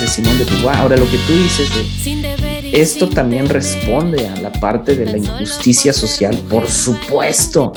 de 0.00 0.06
Simón 0.06 0.38
de 0.38 0.44
Beauvoir. 0.44 0.76
Ahora, 0.76 0.96
lo 0.96 1.04
que 1.04 1.18
tú 1.26 1.32
dices 1.34 1.68
de 1.74 2.70
esto 2.72 3.08
también 3.08 3.48
responde 3.48 4.26
a 4.26 4.40
la 4.40 4.50
parte 4.52 4.96
de 4.96 5.04
la 5.04 5.18
injusticia 5.18 5.92
social, 5.92 6.34
por 6.48 6.66
supuesto. 6.66 7.72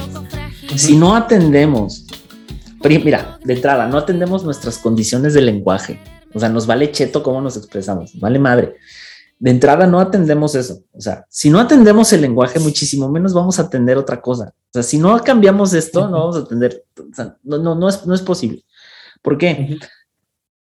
Si 0.77 0.95
no 0.95 1.13
atendemos, 1.13 2.05
mira, 2.81 3.37
de 3.43 3.53
entrada, 3.53 3.87
no 3.87 3.97
atendemos 3.97 4.45
nuestras 4.45 4.77
condiciones 4.77 5.33
de 5.33 5.41
lenguaje. 5.41 5.99
O 6.33 6.39
sea, 6.39 6.47
nos 6.47 6.65
vale 6.65 6.91
cheto 6.91 7.21
cómo 7.21 7.41
nos 7.41 7.57
expresamos, 7.57 8.17
vale 8.19 8.39
madre. 8.39 8.75
De 9.37 9.51
entrada 9.51 9.85
no 9.85 9.99
atendemos 9.99 10.55
eso. 10.55 10.83
O 10.93 11.01
sea, 11.01 11.25
si 11.29 11.49
no 11.49 11.59
atendemos 11.59 12.13
el 12.13 12.21
lenguaje, 12.21 12.59
muchísimo 12.59 13.09
menos 13.09 13.33
vamos 13.33 13.59
a 13.59 13.63
atender 13.63 13.97
otra 13.97 14.21
cosa. 14.21 14.53
O 14.55 14.71
sea, 14.71 14.83
si 14.83 14.97
no 14.97 15.21
cambiamos 15.21 15.73
esto, 15.73 16.07
no 16.07 16.19
vamos 16.19 16.37
a 16.37 16.39
atender. 16.39 16.85
no, 17.43 17.57
no, 17.57 17.75
no, 17.75 17.89
es, 17.89 18.05
no 18.05 18.15
es 18.15 18.21
posible. 18.21 18.63
¿Por 19.21 19.37
qué? 19.37 19.77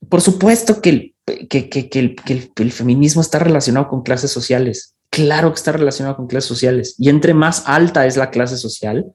Por 0.08 0.22
supuesto 0.22 0.80
que 0.82 0.90
el, 0.90 1.16
que, 1.50 1.70
que, 1.70 1.90
que, 1.90 2.00
el, 2.00 2.16
que 2.16 2.64
el, 2.64 2.72
feminismo 2.72 3.22
está 3.22 3.40
relacionado 3.40 3.88
con 3.88 4.04
clases 4.04 4.32
sociales. 4.32 4.96
Claro 5.10 5.52
que 5.52 5.58
está 5.58 5.72
relacionado 5.72 6.16
con 6.16 6.28
clases 6.28 6.48
sociales. 6.48 6.96
Y 6.98 7.10
entre 7.10 7.34
más 7.34 7.64
alta 7.66 8.06
es 8.06 8.18
la 8.18 8.30
clase 8.30 8.58
social, 8.58 9.06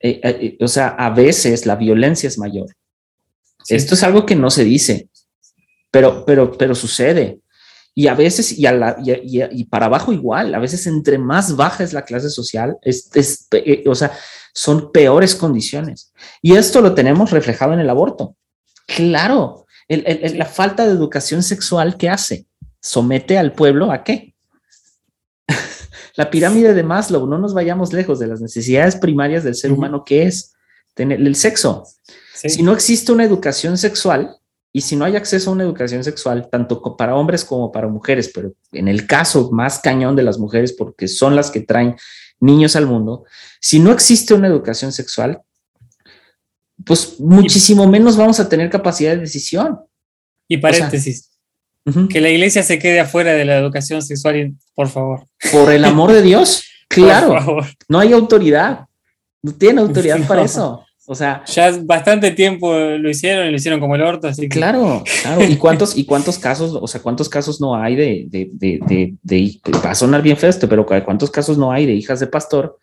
eh, 0.00 0.20
eh, 0.22 0.38
eh, 0.40 0.64
o 0.64 0.68
sea, 0.68 0.88
a 0.88 1.10
veces 1.10 1.66
la 1.66 1.76
violencia 1.76 2.28
es 2.28 2.38
mayor. 2.38 2.66
Esto 3.68 3.94
es 3.94 4.02
algo 4.02 4.24
que 4.24 4.36
no 4.36 4.50
se 4.50 4.64
dice, 4.64 5.08
pero, 5.90 6.24
pero, 6.24 6.56
pero 6.56 6.74
sucede. 6.74 7.40
Y 7.94 8.06
a 8.06 8.14
veces, 8.14 8.56
y, 8.56 8.66
a 8.66 8.72
la, 8.72 8.96
y, 9.04 9.42
y, 9.42 9.64
para 9.64 9.86
abajo 9.86 10.12
igual, 10.12 10.54
a 10.54 10.60
veces 10.60 10.86
entre 10.86 11.18
más 11.18 11.56
baja 11.56 11.82
es 11.82 11.92
la 11.92 12.04
clase 12.04 12.30
social, 12.30 12.76
es, 12.82 13.10
es, 13.14 13.48
o 13.86 13.94
sea, 13.94 14.12
son 14.54 14.92
peores 14.92 15.34
condiciones. 15.34 16.12
Y 16.40 16.54
esto 16.54 16.80
lo 16.80 16.94
tenemos 16.94 17.32
reflejado 17.32 17.72
en 17.72 17.80
el 17.80 17.90
aborto. 17.90 18.36
Claro, 18.86 19.66
la 19.88 20.46
falta 20.46 20.86
de 20.86 20.92
educación 20.92 21.42
sexual 21.42 21.96
que 21.96 22.08
hace, 22.08 22.46
somete 22.80 23.38
al 23.38 23.52
pueblo 23.52 23.90
a 23.90 24.04
qué? 24.04 24.34
la 26.16 26.30
pirámide 26.30 26.74
de 26.74 26.82
Maslow, 26.82 27.26
no 27.26 27.38
nos 27.38 27.54
vayamos 27.54 27.92
lejos 27.92 28.18
de 28.18 28.26
las 28.26 28.40
necesidades 28.40 28.96
primarias 28.96 29.44
del 29.44 29.54
ser 29.54 29.72
humano, 29.72 30.04
que 30.04 30.24
es 30.24 30.54
tener 30.94 31.20
el 31.20 31.36
sexo. 31.36 31.84
Si 32.34 32.62
no 32.62 32.72
existe 32.72 33.12
una 33.12 33.24
educación 33.24 33.78
sexual 33.78 34.36
y 34.72 34.82
si 34.82 34.94
no 34.94 35.04
hay 35.04 35.16
acceso 35.16 35.50
a 35.50 35.54
una 35.54 35.64
educación 35.64 36.04
sexual, 36.04 36.48
tanto 36.50 36.82
para 36.96 37.16
hombres 37.16 37.44
como 37.44 37.72
para 37.72 37.88
mujeres, 37.88 38.30
pero 38.32 38.52
en 38.72 38.88
el 38.88 39.06
caso 39.06 39.50
más 39.50 39.80
cañón 39.80 40.14
de 40.14 40.22
las 40.22 40.38
mujeres, 40.38 40.72
porque 40.72 41.08
son 41.08 41.34
las 41.34 41.50
que 41.50 41.60
traen 41.60 41.96
niños 42.40 42.76
al 42.76 42.86
mundo, 42.86 43.24
si 43.60 43.80
no 43.80 43.90
existe 43.90 44.34
una 44.34 44.46
educación 44.46 44.92
sexual, 44.92 45.42
pues 46.84 47.18
muchísimo 47.20 47.86
menos 47.86 48.16
vamos 48.16 48.40
a 48.40 48.48
tener 48.48 48.70
capacidad 48.70 49.12
de 49.12 49.18
decisión. 49.18 49.80
Y 50.46 50.56
paréntesis, 50.58 51.30
que 52.10 52.20
la 52.20 52.30
iglesia 52.30 52.62
se 52.62 52.78
quede 52.78 53.00
afuera 53.00 53.32
de 53.34 53.44
la 53.44 53.58
educación 53.58 54.02
sexual, 54.02 54.54
por 54.74 54.88
favor. 54.88 55.26
Por 55.52 55.72
el 55.72 55.84
amor 55.84 56.12
de 56.12 56.22
Dios, 56.22 56.64
claro. 56.88 57.58
No 57.88 57.98
hay 57.98 58.12
autoridad, 58.12 58.86
no 59.42 59.52
tiene 59.52 59.80
autoridad 59.80 60.18
para 60.28 60.42
eso. 60.42 60.84
O 61.10 61.14
sea, 61.14 61.42
ya 61.46 61.74
bastante 61.84 62.32
tiempo 62.32 62.70
lo 62.74 63.08
hicieron 63.08 63.46
y 63.46 63.50
lo 63.50 63.56
hicieron 63.56 63.80
como 63.80 63.94
el 63.94 64.02
orto, 64.02 64.28
así 64.28 64.46
Claro, 64.46 65.02
claro. 65.22 65.42
¿Y 65.42 65.56
cuántos, 65.58 65.96
y 65.96 66.04
cuántos 66.04 66.38
casos, 66.38 66.78
o 66.78 66.86
sea, 66.86 67.00
cuántos 67.00 67.30
casos 67.30 67.62
no 67.62 67.74
hay 67.74 67.96
de, 67.96 68.26
de, 68.28 68.50
de, 68.52 69.14
de, 69.22 69.60
va 69.82 69.92
a 69.92 69.94
sonar 69.94 70.20
bien 70.20 70.36
feo 70.36 70.50
esto, 70.50 70.68
pero 70.68 70.84
cuántos 70.84 71.30
casos 71.30 71.56
no 71.56 71.72
hay 71.72 71.86
de 71.86 71.94
hijas 71.94 72.20
de 72.20 72.26
pastor 72.26 72.78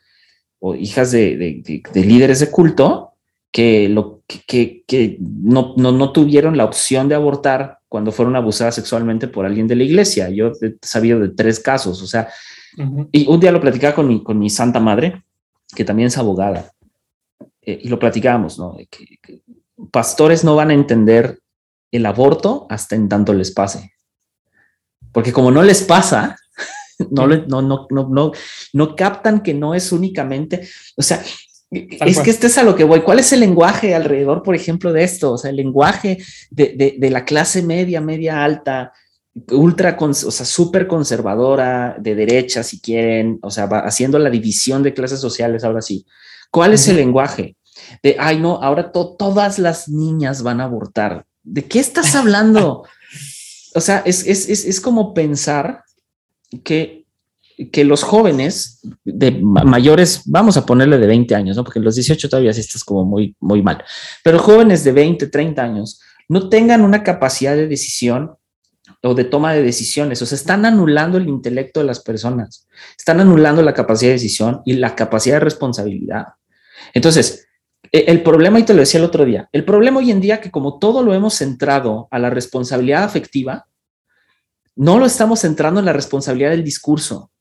o 0.57 0.73
hijas 0.73 1.11
de, 1.11 1.61
líderes 1.93 2.39
de 2.39 2.49
culto 2.49 3.13
que, 3.51 3.87
lo, 3.89 4.21
que, 4.27 4.83
que 4.85 5.17
no, 5.19 5.73
no, 5.77 5.91
no, 5.91 6.11
tuvieron 6.11 6.57
la 6.57 6.65
opción 6.65 7.07
de 7.07 7.15
abortar 7.15 7.79
cuando 7.87 8.11
fueron 8.11 8.35
abusadas 8.35 8.75
sexualmente 8.75 9.27
por 9.27 9.45
alguien 9.45 9.67
de 9.67 9.75
la 9.75 9.83
iglesia. 9.83 10.29
Yo 10.29 10.51
he 10.61 10.75
sabido 10.81 11.19
de 11.19 11.29
tres 11.29 11.59
casos, 11.59 12.01
o 12.01 12.07
sea, 12.07 12.27
y 13.11 13.27
un 13.27 13.39
día 13.39 13.51
lo 13.51 13.61
platicaba 13.61 13.95
con 13.95 14.07
mi, 14.07 14.21
con 14.21 14.37
mi 14.37 14.49
santa 14.49 14.79
madre, 14.79 15.23
que 15.73 15.85
también 15.85 16.07
es 16.07 16.17
abogada, 16.17 16.73
eh, 17.61 17.79
y 17.83 17.87
lo 17.87 17.97
platicábamos, 17.97 18.59
¿no? 18.59 18.75
Que, 18.89 19.41
pastores 19.91 20.43
no 20.43 20.55
van 20.55 20.71
a 20.71 20.73
entender 20.73 21.39
el 21.91 22.05
aborto 22.05 22.67
hasta 22.69 22.95
en 22.95 23.07
tanto 23.07 23.33
les 23.33 23.51
pase. 23.51 23.93
Porque 25.11 25.31
como 25.31 25.51
no 25.51 25.63
les 25.63 25.83
pasa, 25.83 26.37
no, 27.11 27.27
no, 27.27 27.61
no, 27.61 27.87
no, 27.89 28.09
no, 28.09 28.31
no 28.73 28.95
captan 28.95 29.41
que 29.41 29.53
no 29.53 29.73
es 29.73 29.91
únicamente, 29.91 30.67
o 30.97 31.01
sea, 31.01 31.23
es 31.71 32.19
que 32.19 32.29
este 32.29 32.47
es 32.47 32.57
a 32.57 32.63
lo 32.63 32.75
que 32.75 32.83
voy. 32.83 33.01
¿Cuál 33.01 33.19
es 33.19 33.33
el 33.33 33.39
lenguaje 33.39 33.95
alrededor, 33.95 34.43
por 34.43 34.55
ejemplo, 34.55 34.93
de 34.93 35.03
esto? 35.03 35.33
O 35.33 35.37
sea, 35.37 35.49
el 35.49 35.57
lenguaje 35.57 36.17
de, 36.51 36.95
de, 36.97 37.09
la 37.09 37.25
clase 37.25 37.61
media, 37.61 38.01
media 38.01 38.43
alta, 38.43 38.93
ultra, 39.51 39.97
o 39.99 40.13
sea, 40.13 40.45
súper 40.45 40.87
conservadora, 40.87 41.95
de 41.99 42.15
derecha, 42.15 42.63
si 42.63 42.79
quieren, 42.79 43.39
o 43.41 43.51
sea, 43.51 43.65
va 43.65 43.79
haciendo 43.79 44.19
la 44.19 44.29
división 44.29 44.83
de 44.83 44.93
clases 44.93 45.19
sociales 45.19 45.63
ahora 45.63 45.81
sí. 45.81 46.05
¿Cuál 46.51 46.73
es 46.73 46.87
el 46.87 46.97
lenguaje? 46.97 47.57
De, 48.01 48.15
ay, 48.19 48.39
no, 48.39 48.61
ahora 48.61 48.91
todas 48.91 49.59
las 49.59 49.89
niñas 49.89 50.43
van 50.43 50.61
a 50.61 50.65
abortar. 50.65 51.25
¿De 51.43 51.65
qué 51.65 51.79
estás 51.79 52.15
hablando? 52.15 52.83
o 53.75 53.81
sea, 53.81 54.03
es, 54.05 54.25
es, 54.25 54.49
es, 54.49 54.65
es 54.65 54.79
como 54.79 55.13
pensar 55.13 55.83
que 56.63 57.04
que 57.71 57.85
los 57.85 58.03
jóvenes 58.03 58.81
de 59.03 59.31
mayores, 59.41 60.23
vamos 60.25 60.57
a 60.57 60.65
ponerle 60.65 60.97
de 60.97 61.07
20 61.07 61.35
años, 61.35 61.55
¿no? 61.55 61.63
porque 61.63 61.79
los 61.79 61.95
18 61.95 62.29
todavía 62.29 62.53
sí 62.53 62.59
estás 62.59 62.83
como 62.83 63.05
muy, 63.05 63.35
muy 63.39 63.61
mal, 63.61 63.83
pero 64.23 64.39
jóvenes 64.39 64.83
de 64.83 64.91
20, 64.91 65.27
30 65.27 65.61
años 65.61 66.01
no 66.27 66.49
tengan 66.49 66.81
una 66.81 67.03
capacidad 67.03 67.55
de 67.55 67.67
decisión 67.67 68.35
o 69.01 69.13
de 69.13 69.23
toma 69.23 69.53
de 69.53 69.61
decisiones, 69.61 70.21
o 70.21 70.25
sea, 70.25 70.35
están 70.35 70.65
anulando 70.65 71.17
el 71.17 71.29
intelecto 71.29 71.79
de 71.79 71.85
las 71.85 71.99
personas, 71.99 72.67
están 72.97 73.19
anulando 73.19 73.61
la 73.61 73.73
capacidad 73.73 74.09
de 74.09 74.15
decisión 74.15 74.61
y 74.65 74.73
la 74.73 74.95
capacidad 74.95 75.35
de 75.35 75.41
responsabilidad. 75.41 76.25
Entonces, 76.93 77.47
e, 77.91 78.05
el 78.07 78.23
problema, 78.23 78.59
y 78.59 78.63
te 78.63 78.73
lo 78.73 78.79
decía 78.79 78.99
el 78.99 79.05
otro 79.05 79.25
día, 79.25 79.47
el 79.51 79.63
problema 79.63 79.99
hoy 79.99 80.11
en 80.11 80.21
día 80.21 80.41
que 80.41 80.51
como 80.51 80.79
todo 80.79 81.03
lo 81.03 81.13
hemos 81.13 81.35
centrado 81.35 82.07
a 82.11 82.19
la 82.19 82.29
responsabilidad 82.29 83.03
afectiva, 83.03 83.67
no 84.75 84.99
lo 84.99 85.05
estamos 85.05 85.39
centrando 85.41 85.79
en 85.79 85.85
la 85.85 85.93
responsabilidad 85.93 86.51
del 86.51 86.63
discurso. 86.63 87.31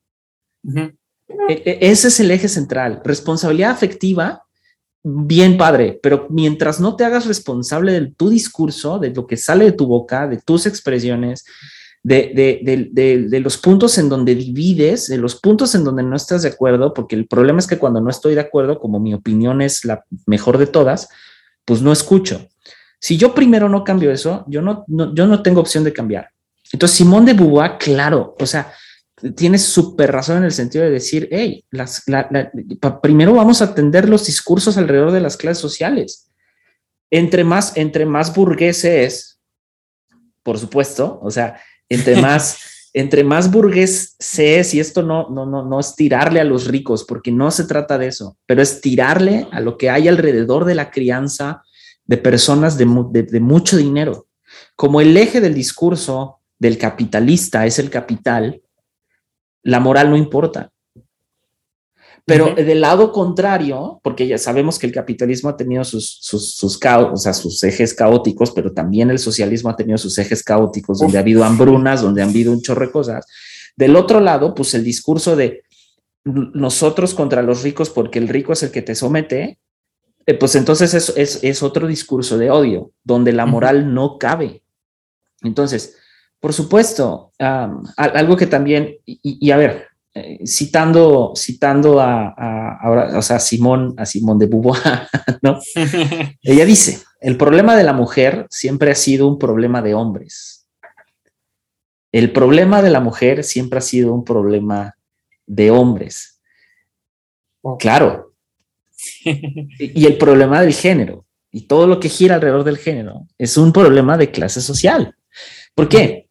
E, 1.49 1.79
ese 1.81 2.09
es 2.09 2.21
el 2.21 2.31
eje 2.31 2.49
central. 2.49 3.01
Responsabilidad 3.05 3.71
afectiva, 3.71 4.45
bien 5.03 5.59
padre, 5.59 5.99
pero 6.03 6.27
mientras 6.31 6.81
no 6.81 6.97
te 6.97 7.05
hagas 7.05 7.27
responsable 7.27 7.93
de 7.93 8.13
tu 8.17 8.31
discurso, 8.31 8.99
de 8.99 9.11
lo 9.11 9.27
que 9.27 9.37
sale 9.37 9.67
de 9.67 9.73
tu 9.73 9.87
boca, 9.87 10.27
de 10.27 10.39
tus 10.39 10.67
expresiones, 10.67 11.45
de, 12.03 13.41
los 13.43 13.57
puntos 13.59 13.97
en 13.99 14.09
donde 14.09 14.35
divides, 14.35 15.09
de 15.09 15.17
los 15.17 15.37
puntos 15.37 15.75
en 15.75 15.85
donde 15.85 16.03
no 16.03 16.17
estás 16.17 16.43
de 16.43 16.51
acuerdo, 16.51 16.93
porque 16.93 17.17
el 17.17 17.27
problema 17.27 17.59
es 17.59 17.67
que 17.67 17.79
cuando 17.79 18.01
no 18.01 18.11
estoy 18.11 18.35
de 18.35 18.41
acuerdo, 18.41 18.79
como 18.79 19.01
mi 19.01 19.15
opinión 19.15 19.63
es 19.63 19.85
la 19.85 20.05
mejor 20.27 20.59
de 20.59 20.67
todas, 20.67 21.09
pues 21.65 21.81
no 21.81 21.93
escucho. 21.93 22.47
Si 23.01 23.17
yo 23.17 23.35
primero 23.35 23.69
no 23.69 23.85
cambio 23.85 24.11
eso, 24.11 24.45
yo 24.49 24.63
no, 24.63 24.85
yo 24.87 25.27
no 25.27 25.43
tengo 25.43 25.61
opción 25.61 25.85
de 25.85 25.93
cambiar. 25.93 26.29
Entonces, 26.73 26.97
Simón 26.97 27.25
de 27.25 27.35
Beauvoir, 27.35 27.79
claro, 27.79 28.35
o 28.39 28.47
sea, 28.47 28.73
tienes 29.37 29.65
súper 29.65 30.13
razón 30.13 30.39
en 30.39 30.45
el 30.45 30.53
sentido 30.53 30.84
de 30.84 30.91
decir, 30.91 31.28
hey, 31.31 31.65
las, 31.71 32.05
primero 33.03 33.34
vamos 33.34 33.63
a 33.63 33.66
atender 33.66 34.09
los 34.09 34.27
discursos 34.27 34.77
alrededor 34.77 35.13
de 35.13 35.21
las 35.21 35.37
clases 35.37 35.59
sociales. 35.59 36.31
Entre 37.11 37.45
más, 37.45 37.77
entre 37.77 38.07
más 38.07 38.34
burgués 38.34 39.39
por 40.43 40.59
supuesto, 40.59 41.21
o 41.22 41.31
sea, 41.31 41.61
entre 41.89 42.16
más, 42.21 42.91
entre 42.93 43.25
más 43.25 43.51
burgués 43.51 44.16
se 44.19 44.59
es, 44.59 44.75
y 44.75 44.81
esto 44.81 45.03
no, 45.03 45.28
no, 45.31 45.47
no, 45.47 45.65
no 45.65 45.81
es 45.81 45.95
tirarle 45.95 46.41
a 46.41 46.45
los 46.45 46.67
ricos, 46.67 47.05
porque 47.05 47.31
no 47.31 47.51
se 47.51 47.65
trata 47.65 47.99
de 47.99 48.09
eso, 48.09 48.37
pero 48.47 48.63
es 48.63 48.81
tirarle 48.81 49.47
a 49.53 49.60
lo 49.60 49.78
que 49.78 49.91
hay 49.91 50.09
alrededor 50.09 50.65
de 50.65 50.75
la 50.75 50.91
crianza 50.91 51.63
de 52.05 52.19
personas 52.19 52.77
de, 52.77 52.84
de 53.22 53.41
mucho 53.41 53.77
dinero. 53.77 54.27
Como 54.77 55.01
el 55.01 55.17
eje 55.17 55.41
del 55.41 55.55
discurso 55.55 56.41
del 56.59 56.78
capitalista 56.78 57.65
es 57.65 57.78
el 57.78 57.91
capital, 57.91 58.60
la 59.65 59.81
moral 59.81 60.11
no 60.11 60.16
importa. 60.16 60.71
Pero 62.27 62.55
del 62.55 62.81
lado 62.81 63.13
contrario, 63.13 64.01
porque 64.03 64.27
ya 64.27 64.39
sabemos 64.39 64.78
que 64.78 64.87
el 64.87 64.93
capitalismo 64.93 65.51
ha 65.51 65.57
tenido 65.59 65.84
sus, 65.84 66.19
sus, 66.22 66.55
sus, 66.55 66.81
o 66.83 67.16
sea, 67.16 67.34
sus 67.34 67.63
ejes 67.65 67.93
caóticos, 67.93 68.51
pero 68.51 68.72
también 68.72 69.11
el 69.11 69.19
socialismo 69.19 69.69
ha 69.69 69.77
tenido 69.77 69.99
sus 69.99 70.16
ejes 70.16 70.43
caóticos, 70.43 71.01
donde 71.01 71.19
ha 71.19 71.21
habido 71.21 71.45
hambrunas, 71.45 72.01
donde 72.01 72.22
han 72.22 72.31
habido 72.31 72.51
un 72.51 72.63
chorro 72.63 72.87
de 72.87 72.93
cosas. 72.93 73.27
Del 73.77 73.95
otro 73.95 74.21
lado, 74.21 74.55
pues 74.55 74.72
el 74.72 74.84
discurso 74.84 75.37
de 75.37 75.65
nosotros 76.25 77.13
contra 77.13 77.43
los 77.43 77.63
ricos 77.63 77.91
porque 77.91 78.19
el 78.19 78.28
rico 78.28 78.55
es 78.55 78.63
el 78.63 78.71
que 78.71 78.81
te 78.81 78.95
somete, 78.95 79.59
eh, 80.27 80.34
pues 80.34 80.55
entonces 80.55 80.95
es, 80.95 81.13
es, 81.17 81.41
es, 81.43 81.63
otro 81.63 81.87
discurso 81.87 82.39
de 82.39 82.51
odio, 82.51 82.93
donde 83.03 83.33
la 83.33 83.45
moral 83.45 83.93
no 83.93 84.17
cabe. 84.17 84.63
Entonces, 85.43 85.99
por 86.45 86.53
supuesto, 86.53 87.33
algo 87.39 88.37
que 88.37 88.47
también, 88.47 88.99
y, 89.07 89.51
a 89.51 89.57
ver, 89.57 89.87
eh, 90.13 90.41
citando, 90.47 91.33
citando 91.35 92.03
a, 92.03 92.77
ahora, 92.83 93.19
o 93.19 93.23
sea, 93.23 93.39
Simón, 93.39 93.95
a 93.97 94.05
Simón 94.05 94.39
de 94.39 94.45
Beauvoir, 94.45 95.09
¿no? 95.41 95.59
ella 96.43 96.67
dice, 96.67 97.03
el 97.23 97.39
problema 97.39 97.75
de 97.77 97.85
la 97.85 97.95
mujer 97.95 98.47
siempre 98.51 98.91
ha 98.91 98.95
sido 98.95 99.27
un 99.27 99.39
problema 99.39 99.81
de 99.81 99.95
hombres. 99.95 100.69
El 102.13 102.31
problema 102.31 102.83
de 102.83 102.91
la 102.91 103.01
mujer 103.01 103.43
siempre 103.43 103.79
ha 103.79 103.83
sido 103.83 104.13
un 104.13 104.23
problema 104.23 104.99
de 105.47 105.71
hombres. 105.71 106.43
Claro. 107.79 108.35
y 109.25 110.05
el 110.05 110.19
problema 110.19 110.61
del 110.61 110.75
género 110.75 111.25
y 111.51 111.63
todo 111.63 111.87
lo 111.87 112.01
que 112.01 112.11
gira 112.11 112.35
alrededor 112.35 112.65
del 112.65 112.77
género 112.77 113.29
es 113.39 113.57
un 113.57 113.73
problema 113.73 114.19
de 114.19 114.31
clase 114.31 114.61
social. 114.61 115.17
¿Por 115.75 115.89
qué? 115.89 116.23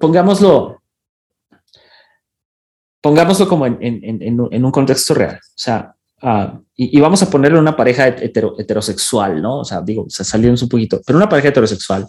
Pongámoslo, 0.00 0.82
pongámoslo 3.00 3.48
como 3.48 3.66
en, 3.66 4.64
un 4.64 4.70
contexto 4.70 5.14
real. 5.14 5.36
O 5.36 5.56
sea, 5.56 5.94
ah, 6.22 6.58
y, 6.74 6.98
vamos 7.00 7.22
a 7.22 7.30
ponerle 7.30 7.58
una 7.58 7.76
pareja 7.76 8.08
heterosexual, 8.08 9.42
¿no? 9.42 9.58
O 9.60 9.64
sea, 9.64 9.80
digo, 9.82 10.06
se 10.08 10.24
salió 10.24 10.50
un 10.50 10.68
poquito, 10.68 11.00
pero 11.04 11.18
una 11.18 11.28
pareja 11.28 11.48
heterosexual 11.48 12.06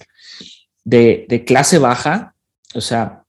de, 0.83 1.43
clase 1.45 1.79
baja, 1.79 2.35
o 2.75 2.81
sea, 2.81 3.23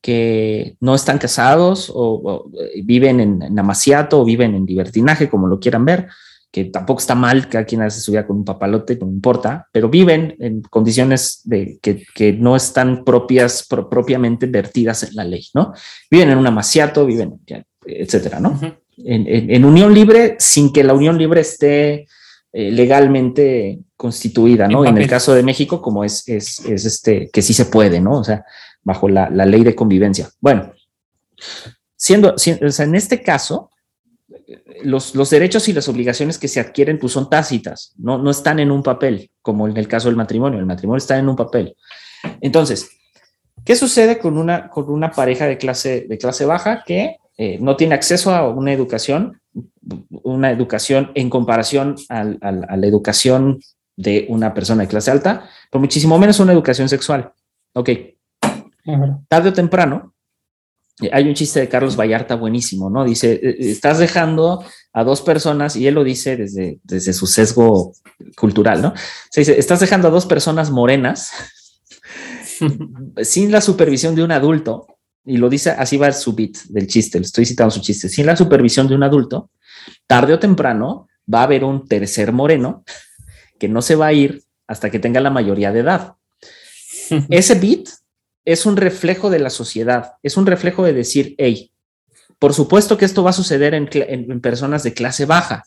que 0.00 0.76
no 0.80 0.94
están 0.94 1.18
casados 1.18 1.90
o, 1.94 2.50
viven 2.84 3.20
en, 3.20 3.42
en, 3.42 3.58
amaciato 3.58 4.20
o 4.20 4.24
viven 4.24 4.54
en 4.54 4.64
libertinaje, 4.64 5.28
como 5.28 5.46
lo 5.46 5.58
quieran 5.60 5.84
ver, 5.84 6.08
que 6.54 6.66
tampoco 6.66 7.00
está 7.00 7.16
mal, 7.16 7.48
que 7.48 7.64
quien 7.64 7.82
hace 7.82 8.00
su 8.00 8.12
vida 8.12 8.24
con 8.24 8.36
un 8.36 8.44
papalote, 8.44 8.96
no 9.00 9.08
importa, 9.08 9.66
pero 9.72 9.88
viven 9.88 10.36
en 10.38 10.62
condiciones 10.62 11.40
de, 11.42 11.80
que, 11.82 12.32
no 12.34 12.54
están 12.54 13.02
propias, 13.04 13.66
propiamente 13.66 14.46
vertidas 14.46 15.02
en 15.02 15.16
la 15.16 15.24
ley, 15.24 15.48
¿no? 15.52 15.72
Viven 16.08 16.30
en 16.30 16.38
un 16.38 16.46
amaciato, 16.46 17.04
viven, 17.06 17.40
etcétera, 17.84 18.38
¿no? 18.38 18.60
en, 18.98 19.64
unión 19.64 19.92
libre, 19.92 20.36
sin 20.38 20.72
que 20.72 20.84
la 20.84 20.94
unión 20.94 21.18
libre 21.18 21.40
esté 21.40 22.06
eh, 22.52 22.70
legalmente 22.70 23.80
constituida, 23.96 24.68
¿no? 24.68 24.84
En, 24.84 24.96
el 24.96 25.08
caso 25.08 25.34
de 25.34 25.42
México, 25.42 25.82
como 25.82 26.04
es, 26.04 26.22
es, 26.28 26.64
este, 26.64 27.30
que 27.32 27.42
sí 27.42 27.52
se 27.52 27.64
puede, 27.64 28.00
¿no? 28.00 28.20
O 28.20 28.22
sea, 28.22 28.44
bajo 28.84 29.08
la, 29.08 29.28
ley 29.28 29.64
de 29.64 29.74
convivencia. 29.74 30.30
Bueno, 30.40 30.72
siendo, 31.96 32.38
siendo 32.38 32.68
o 32.68 32.70
sea, 32.70 32.84
en 32.84 32.94
este 32.94 33.22
caso, 33.22 33.70
los, 34.82 35.14
los, 35.14 35.30
derechos 35.30 35.68
y 35.68 35.72
las 35.72 35.88
obligaciones 35.88 36.38
que 36.38 36.48
se 36.48 36.60
adquieren 36.60 36.98
pues 36.98 37.12
son 37.12 37.30
tácitas, 37.30 37.92
no, 37.96 38.18
no 38.18 38.30
están 38.30 38.58
en 38.58 38.70
un 38.70 38.82
papel, 38.82 39.30
como 39.42 39.68
en 39.68 39.76
el 39.76 39.88
caso 39.88 40.08
del 40.08 40.16
matrimonio. 40.16 40.58
El 40.58 40.66
matrimonio 40.66 40.98
está 40.98 41.18
en 41.18 41.28
un 41.28 41.36
papel. 41.36 41.76
Entonces, 42.40 42.90
¿qué 43.64 43.76
sucede 43.76 44.18
con 44.18 44.38
una, 44.38 44.68
con 44.68 44.90
una 44.90 45.10
pareja 45.10 45.46
de 45.46 45.58
clase, 45.58 46.06
de 46.08 46.18
clase 46.18 46.44
baja 46.44 46.82
que 46.84 47.16
eh, 47.36 47.58
no 47.60 47.76
tiene 47.76 47.94
acceso 47.94 48.34
a 48.34 48.48
una 48.48 48.72
educación, 48.72 49.40
una 50.10 50.50
educación 50.50 51.12
en 51.14 51.30
comparación 51.30 51.96
a 52.08 52.24
la 52.24 52.86
educación 52.86 53.60
de 53.96 54.26
una 54.28 54.54
persona 54.54 54.82
de 54.82 54.88
clase 54.88 55.10
alta, 55.10 55.48
pero 55.70 55.80
muchísimo 55.80 56.18
menos 56.18 56.40
una 56.40 56.52
educación 56.52 56.88
sexual? 56.88 57.32
Ok. 57.74 57.90
Tarde 59.28 59.48
o 59.48 59.52
temprano, 59.52 60.13
hay 61.10 61.28
un 61.28 61.34
chiste 61.34 61.60
de 61.60 61.68
Carlos 61.68 61.96
Vallarta 61.96 62.36
buenísimo, 62.36 62.88
¿no? 62.88 63.04
Dice, 63.04 63.32
eh, 63.32 63.40
eh, 63.42 63.56
estás 63.70 63.98
dejando 63.98 64.64
a 64.92 65.04
dos 65.04 65.22
personas, 65.22 65.76
y 65.76 65.86
él 65.86 65.94
lo 65.94 66.04
dice 66.04 66.36
desde, 66.36 66.78
desde 66.84 67.12
su 67.12 67.26
sesgo 67.26 67.92
cultural, 68.36 68.80
¿no? 68.80 68.94
Se 69.30 69.40
dice, 69.40 69.58
estás 69.58 69.80
dejando 69.80 70.08
a 70.08 70.10
dos 70.12 70.26
personas 70.26 70.70
morenas 70.70 71.30
sin 73.22 73.50
la 73.50 73.60
supervisión 73.60 74.14
de 74.14 74.22
un 74.22 74.30
adulto, 74.30 74.86
y 75.24 75.38
lo 75.38 75.48
dice, 75.48 75.70
así 75.70 75.96
va 75.96 76.12
su 76.12 76.34
beat 76.34 76.56
del 76.68 76.86
chiste, 76.86 77.18
le 77.18 77.24
estoy 77.24 77.46
citando 77.46 77.70
su 77.70 77.80
chiste, 77.80 78.08
sin 78.08 78.26
la 78.26 78.36
supervisión 78.36 78.86
de 78.86 78.94
un 78.94 79.02
adulto, 79.02 79.50
tarde 80.06 80.34
o 80.34 80.38
temprano 80.38 81.08
va 81.32 81.40
a 81.40 81.44
haber 81.44 81.64
un 81.64 81.88
tercer 81.88 82.32
moreno 82.32 82.84
que 83.58 83.68
no 83.68 83.82
se 83.82 83.96
va 83.96 84.06
a 84.06 84.12
ir 84.12 84.44
hasta 84.66 84.90
que 84.90 84.98
tenga 84.98 85.20
la 85.20 85.30
mayoría 85.30 85.72
de 85.72 85.80
edad. 85.80 86.14
Ese 87.30 87.54
beat 87.54 87.88
es 88.44 88.66
un 88.66 88.76
reflejo 88.76 89.30
de 89.30 89.38
la 89.38 89.50
sociedad, 89.50 90.14
es 90.22 90.36
un 90.36 90.46
reflejo 90.46 90.84
de 90.84 90.92
decir, 90.92 91.34
hey, 91.38 91.72
por 92.38 92.52
supuesto 92.52 92.98
que 92.98 93.04
esto 93.04 93.22
va 93.22 93.30
a 93.30 93.34
suceder 93.34 93.74
en, 93.74 94.40
personas 94.40 94.82
de 94.82 94.92
clase 94.92 95.24
baja, 95.24 95.64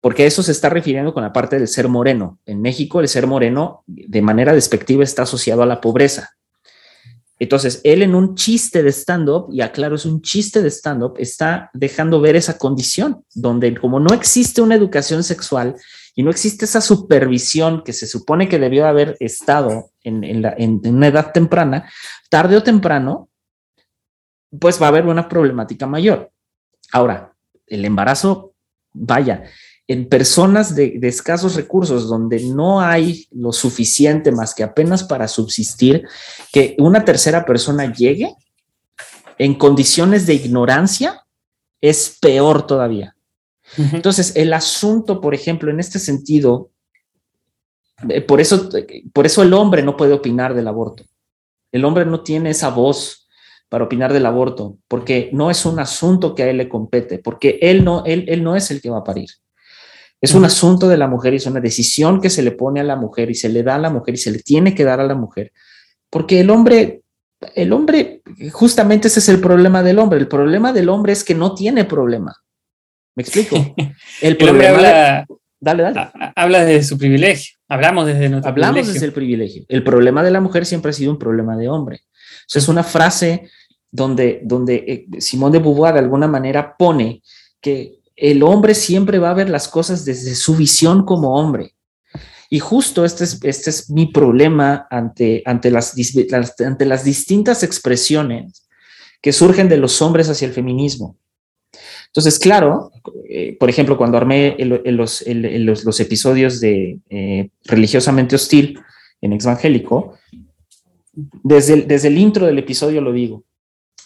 porque 0.00 0.26
eso 0.26 0.42
se 0.42 0.52
está 0.52 0.68
refiriendo 0.68 1.14
con 1.14 1.22
la 1.22 1.32
parte 1.32 1.58
del 1.58 1.68
ser 1.68 1.88
moreno. 1.88 2.38
En 2.44 2.60
México 2.60 3.00
el 3.00 3.08
ser 3.08 3.26
moreno 3.26 3.84
de 3.86 4.22
manera 4.22 4.52
despectiva 4.52 5.04
está 5.04 5.22
asociado 5.22 5.62
a 5.62 5.66
la 5.66 5.80
pobreza. 5.80 6.30
Entonces, 7.38 7.82
él 7.84 8.02
en 8.02 8.14
un 8.14 8.34
chiste 8.34 8.82
de 8.82 8.90
stand-up, 8.90 9.48
y 9.52 9.60
aclaro, 9.60 9.96
es 9.96 10.06
un 10.06 10.22
chiste 10.22 10.62
de 10.62 10.70
stand-up, 10.70 11.16
está 11.18 11.70
dejando 11.74 12.20
ver 12.20 12.34
esa 12.34 12.56
condición, 12.56 13.24
donde 13.34 13.76
como 13.76 14.00
no 14.00 14.14
existe 14.14 14.62
una 14.62 14.74
educación 14.74 15.22
sexual 15.22 15.76
y 16.18 16.22
no 16.22 16.30
existe 16.30 16.64
esa 16.64 16.80
supervisión 16.80 17.84
que 17.84 17.92
se 17.92 18.06
supone 18.06 18.48
que 18.48 18.58
debió 18.58 18.86
haber 18.86 19.18
estado 19.20 19.90
en, 20.02 20.24
una 20.86 21.06
edad 21.08 21.30
temprana, 21.30 21.90
tarde 22.30 22.56
o 22.56 22.62
temprano, 22.62 23.28
pues 24.58 24.80
va 24.80 24.86
a 24.86 24.88
haber 24.88 25.04
una 25.04 25.28
problemática 25.28 25.86
mayor. 25.86 26.32
Ahora, 26.90 27.34
el 27.66 27.84
embarazo, 27.84 28.54
vaya, 28.94 29.44
en 29.86 30.08
personas 30.08 30.74
de, 30.74 30.98
escasos 31.02 31.54
recursos, 31.54 32.08
donde 32.08 32.42
no 32.44 32.80
hay 32.80 33.28
lo 33.30 33.52
suficiente 33.52 34.32
más 34.32 34.54
que 34.54 34.64
apenas 34.64 35.04
para 35.04 35.28
subsistir, 35.28 36.08
que 36.50 36.76
una 36.78 37.04
tercera 37.04 37.44
persona 37.44 37.92
llegue 37.92 38.34
en 39.36 39.54
condiciones 39.54 40.26
de 40.26 40.32
ignorancia, 40.32 41.26
es 41.82 42.16
peor 42.22 42.66
todavía. 42.66 43.15
Entonces, 43.92 44.34
el 44.36 44.52
asunto, 44.52 45.20
por 45.20 45.34
ejemplo, 45.34 45.70
en 45.70 45.80
este 45.80 45.98
sentido, 45.98 46.70
eh, 48.08 48.20
por 48.20 48.40
eso, 48.40 48.68
por 49.12 49.26
eso 49.26 49.42
el 49.42 49.52
hombre 49.52 49.82
no 49.82 49.96
puede 49.96 50.12
opinar 50.12 50.54
del 50.54 50.68
aborto. 50.68 51.04
El 51.72 51.84
hombre 51.84 52.06
no 52.06 52.22
tiene 52.22 52.50
esa 52.50 52.70
voz 52.70 53.28
para 53.68 53.84
opinar 53.84 54.12
del 54.12 54.26
aborto, 54.26 54.78
porque 54.88 55.30
no 55.32 55.50
es 55.50 55.66
un 55.66 55.80
asunto 55.80 56.34
que 56.34 56.44
a 56.44 56.50
él 56.50 56.58
le 56.58 56.68
compete, 56.68 57.18
porque 57.18 57.58
él 57.60 57.84
no, 57.84 58.04
él, 58.04 58.24
él 58.28 58.42
no 58.42 58.54
es 58.54 58.70
el 58.70 58.80
que 58.80 58.90
va 58.90 58.98
a 58.98 59.04
parir. 59.04 59.28
Es 60.20 60.34
un 60.34 60.44
asunto 60.44 60.88
de 60.88 60.96
la 60.96 61.08
mujer 61.08 61.34
y 61.34 61.36
es 61.36 61.46
una 61.46 61.60
decisión 61.60 62.20
que 62.20 62.30
se 62.30 62.42
le 62.42 62.52
pone 62.52 62.80
a 62.80 62.84
la 62.84 62.96
mujer 62.96 63.30
y 63.30 63.34
se 63.34 63.48
le 63.48 63.62
da 63.62 63.74
a 63.74 63.78
la 63.78 63.90
mujer 63.90 64.14
y 64.14 64.18
se 64.18 64.30
le 64.30 64.38
tiene 64.38 64.74
que 64.74 64.84
dar 64.84 65.00
a 65.00 65.06
la 65.06 65.14
mujer, 65.14 65.52
porque 66.08 66.40
el 66.40 66.50
hombre, 66.50 67.02
el 67.54 67.72
hombre, 67.72 68.22
justamente 68.52 69.08
ese 69.08 69.18
es 69.18 69.28
el 69.28 69.40
problema 69.40 69.82
del 69.82 69.98
hombre. 69.98 70.18
El 70.18 70.28
problema 70.28 70.72
del 70.72 70.88
hombre 70.88 71.12
es 71.12 71.24
que 71.24 71.34
no 71.34 71.54
tiene 71.54 71.84
problema. 71.84 72.34
¿Me 73.16 73.22
explico? 73.22 73.74
El 74.20 74.36
problema 74.36 75.26
Dale, 75.58 75.82
dale. 75.82 76.10
Habla 76.36 76.64
desde 76.64 76.86
su 76.86 76.98
privilegio. 76.98 77.56
Hablamos 77.66 78.06
desde 78.06 78.28
nuestro 78.28 78.50
Hablamos 78.50 78.86
desde 78.86 79.06
el 79.06 79.12
privilegio. 79.12 79.64
El 79.68 79.82
problema 79.82 80.22
de 80.22 80.30
la 80.30 80.40
mujer 80.40 80.66
siempre 80.66 80.90
ha 80.90 80.92
sido 80.92 81.10
un 81.10 81.18
problema 81.18 81.56
de 81.56 81.68
hombre. 81.68 82.02
O 82.54 82.58
es 82.58 82.68
una 82.68 82.84
frase 82.84 83.48
donde, 83.90 84.42
donde 84.44 84.74
eh, 84.86 85.20
Simón 85.20 85.52
de 85.52 85.58
Beauvoir 85.58 85.94
de 85.94 86.00
alguna 86.00 86.28
manera 86.28 86.76
pone 86.76 87.22
que 87.60 88.00
el 88.14 88.42
hombre 88.42 88.74
siempre 88.74 89.18
va 89.18 89.30
a 89.30 89.34
ver 89.34 89.48
las 89.48 89.66
cosas 89.66 90.04
desde 90.04 90.34
su 90.34 90.54
visión 90.54 91.04
como 91.04 91.34
hombre. 91.34 91.74
Y 92.50 92.60
justo 92.60 93.04
este 93.04 93.24
es, 93.24 93.40
este 93.42 93.70
es 93.70 93.90
mi 93.90 94.06
problema 94.06 94.86
ante, 94.90 95.42
ante, 95.46 95.70
las, 95.70 95.94
ante 96.64 96.84
las 96.84 97.02
distintas 97.02 97.62
expresiones 97.62 98.68
que 99.20 99.32
surgen 99.32 99.68
de 99.68 99.78
los 99.78 100.00
hombres 100.02 100.28
hacia 100.28 100.46
el 100.46 100.54
feminismo. 100.54 101.16
Entonces, 102.16 102.38
claro, 102.38 102.92
eh, 103.28 103.58
por 103.60 103.68
ejemplo, 103.68 103.98
cuando 103.98 104.16
armé 104.16 104.56
los, 104.58 105.22
los, 105.26 106.00
episodios 106.00 106.60
de 106.60 106.98
eh, 107.10 107.50
Religiosamente 107.64 108.36
Hostil 108.36 108.80
en 109.20 109.34
Exvangélico, 109.34 110.14
desde 111.12 111.74
el, 111.74 111.86
desde 111.86 112.08
el 112.08 112.16
intro 112.16 112.46
del 112.46 112.58
episodio 112.58 113.02
lo 113.02 113.12
digo, 113.12 113.44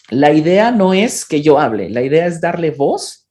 la 0.08 0.32
idea 0.32 0.72
no 0.72 0.92
es 0.92 1.24
que 1.24 1.40
yo 1.40 1.60
hable, 1.60 1.88
la 1.88 2.02
idea 2.02 2.26
es 2.26 2.40
darle 2.40 2.72
voz 2.72 3.28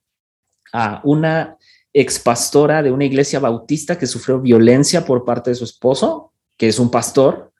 a 0.71 1.01
una 1.03 1.57
expastora 1.91 2.81
de 2.81 2.93
una 2.93 3.03
iglesia 3.03 3.41
bautista 3.41 3.97
que 3.97 4.07
sufrió 4.07 4.39
violencia 4.39 5.03
por 5.03 5.25
parte 5.25 5.49
de 5.49 5.57
su 5.57 5.65
esposo, 5.65 6.31
que 6.55 6.69
es 6.69 6.79
un 6.79 6.89
pastor, 6.89 7.51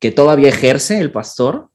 que 0.00 0.12
todavía 0.12 0.48
ejerce 0.48 0.98
el 0.98 1.12
pastor, 1.12 1.68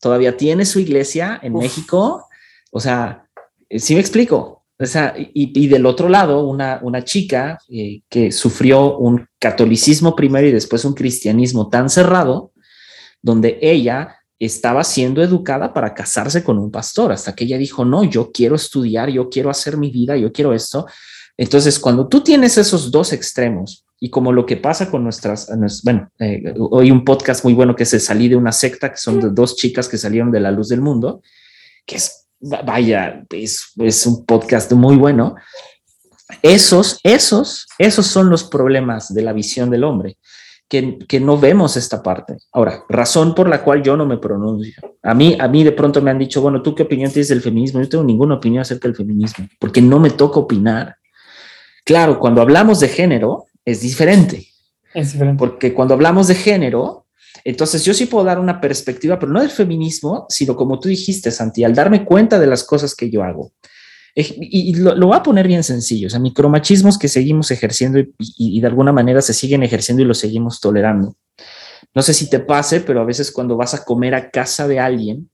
todavía 0.00 0.36
tiene 0.36 0.64
su 0.64 0.78
iglesia 0.78 1.40
en 1.42 1.54
México. 1.54 2.24
O 2.70 2.80
sea, 2.80 3.27
sí 3.70 3.94
me 3.94 4.00
explico. 4.00 4.58
O 4.80 4.86
sea, 4.86 5.14
y, 5.16 5.66
del 5.66 5.86
otro 5.86 6.08
lado, 6.08 6.46
una, 6.46 6.78
una 6.82 7.02
chica 7.02 7.58
eh, 7.68 8.02
que 8.08 8.30
sufrió 8.30 8.96
un 8.98 9.26
catolicismo 9.40 10.14
primero 10.14 10.46
y 10.46 10.52
después 10.52 10.84
un 10.84 10.94
cristianismo 10.94 11.68
tan 11.68 11.90
cerrado, 11.90 12.52
donde 13.20 13.58
ella 13.60 14.18
estaba 14.38 14.84
siendo 14.84 15.20
educada 15.20 15.74
para 15.74 15.94
casarse 15.94 16.44
con 16.44 16.58
un 16.58 16.70
pastor, 16.70 17.10
hasta 17.10 17.34
que 17.34 17.42
ella 17.42 17.58
dijo, 17.58 17.84
no, 17.84 18.04
yo 18.04 18.30
quiero 18.30 18.54
estudiar, 18.54 19.10
yo 19.10 19.28
quiero 19.28 19.50
hacer 19.50 19.76
mi 19.76 19.90
vida, 19.90 20.16
yo 20.16 20.32
quiero 20.32 20.54
esto. 20.54 20.86
Entonces, 21.36 21.80
cuando 21.80 22.06
tú 22.06 22.20
tienes 22.20 22.56
esos 22.56 22.92
dos 22.92 23.12
extremos, 23.12 23.84
y 24.00 24.10
como 24.10 24.32
lo 24.32 24.46
que 24.46 24.56
pasa 24.56 24.88
con 24.88 25.02
nuestras, 25.02 25.50
bueno, 25.82 26.08
eh, 26.20 26.54
hoy 26.56 26.92
un 26.92 27.04
podcast 27.04 27.42
muy 27.42 27.52
bueno 27.52 27.74
que 27.74 27.84
se 27.84 27.98
salí 27.98 28.28
de 28.28 28.36
una 28.36 28.52
secta, 28.52 28.92
que 28.92 28.96
son 28.96 29.20
de 29.20 29.30
dos 29.30 29.56
chicas 29.56 29.88
que 29.88 29.98
salieron 29.98 30.30
de 30.30 30.38
la 30.38 30.52
luz 30.52 30.68
del 30.68 30.80
mundo, 30.80 31.20
que 31.84 31.96
es 31.96 32.27
vaya, 32.40 33.24
es, 33.30 34.06
un 34.06 34.24
podcast 34.24 34.72
muy 34.72 34.96
bueno. 34.96 35.36
Esos, 36.42 37.00
esos, 37.02 37.66
esos 37.78 38.06
son 38.06 38.30
los 38.30 38.44
problemas 38.44 39.12
de 39.12 39.22
la 39.22 39.32
visión 39.32 39.70
del 39.70 39.84
hombre, 39.84 40.18
que, 40.68 40.98
que, 40.98 41.20
no 41.20 41.38
vemos 41.38 41.76
esta 41.76 42.02
parte. 42.02 42.36
Ahora, 42.52 42.84
razón 42.88 43.34
por 43.34 43.48
la 43.48 43.62
cual 43.62 43.82
yo 43.82 43.96
no 43.96 44.04
me 44.04 44.18
pronuncio. 44.18 44.74
A 45.02 45.14
mí, 45.14 45.36
a 45.40 45.48
mí 45.48 45.64
de 45.64 45.72
pronto 45.72 46.02
me 46.02 46.10
han 46.10 46.18
dicho, 46.18 46.42
bueno, 46.42 46.62
¿tú 46.62 46.74
qué 46.74 46.82
opinión 46.82 47.10
tienes 47.10 47.28
del 47.28 47.40
feminismo? 47.40 47.80
Yo 47.80 47.84
no 47.84 47.88
tengo 47.88 48.04
ninguna 48.04 48.34
opinión 48.34 48.60
acerca 48.60 48.88
del 48.88 48.96
feminismo, 48.96 49.48
porque 49.58 49.80
no 49.80 49.98
me 49.98 50.10
toca 50.10 50.38
opinar. 50.38 50.96
Claro, 51.84 52.20
cuando 52.20 52.42
hablamos 52.42 52.80
de 52.80 52.88
género 52.88 53.46
es 53.64 53.80
diferente. 53.80 54.46
Es 54.92 55.12
diferente. 55.12 55.38
Porque 55.38 55.72
cuando 55.72 55.94
hablamos 55.94 56.28
de 56.28 56.34
género, 56.34 57.06
entonces 57.44 57.84
yo 57.84 57.94
sí 57.94 58.06
puedo 58.06 58.24
dar 58.24 58.38
una 58.38 58.60
perspectiva, 58.60 59.18
pero 59.18 59.32
no 59.32 59.40
del 59.40 59.50
feminismo, 59.50 60.26
sino 60.28 60.56
como 60.56 60.78
tú 60.78 60.88
dijiste, 60.88 61.30
Santi, 61.30 61.64
al 61.64 61.74
darme 61.74 62.04
cuenta 62.04 62.38
de 62.38 62.46
las 62.46 62.64
cosas 62.64 62.94
que 62.94 63.10
yo 63.10 63.22
hago. 63.22 63.52
Y, 64.14 64.74
lo, 64.74 64.96
lo, 64.96 65.06
voy 65.06 65.16
a 65.16 65.22
poner 65.22 65.46
bien 65.46 65.62
sencillo, 65.62 66.08
o 66.08 66.10
sea, 66.10 66.18
micromachismos 66.18 66.98
que 66.98 67.06
seguimos 67.06 67.52
ejerciendo 67.52 68.00
y, 68.18 68.60
de 68.60 68.66
alguna 68.66 68.92
manera 68.92 69.22
se 69.22 69.32
siguen 69.32 69.62
ejerciendo 69.62 70.02
y 70.02 70.06
lo 70.06 70.14
seguimos 70.14 70.60
tolerando. 70.60 71.14
No 71.94 72.02
sé 72.02 72.12
si 72.14 72.28
te 72.28 72.40
pase, 72.40 72.80
pero 72.80 73.00
a 73.00 73.04
veces 73.04 73.30
cuando 73.30 73.56
vas 73.56 73.74
a 73.74 73.84
comer 73.84 74.16
a 74.16 74.30
casa 74.30 74.66
de 74.66 74.80
alguien, 74.80 75.30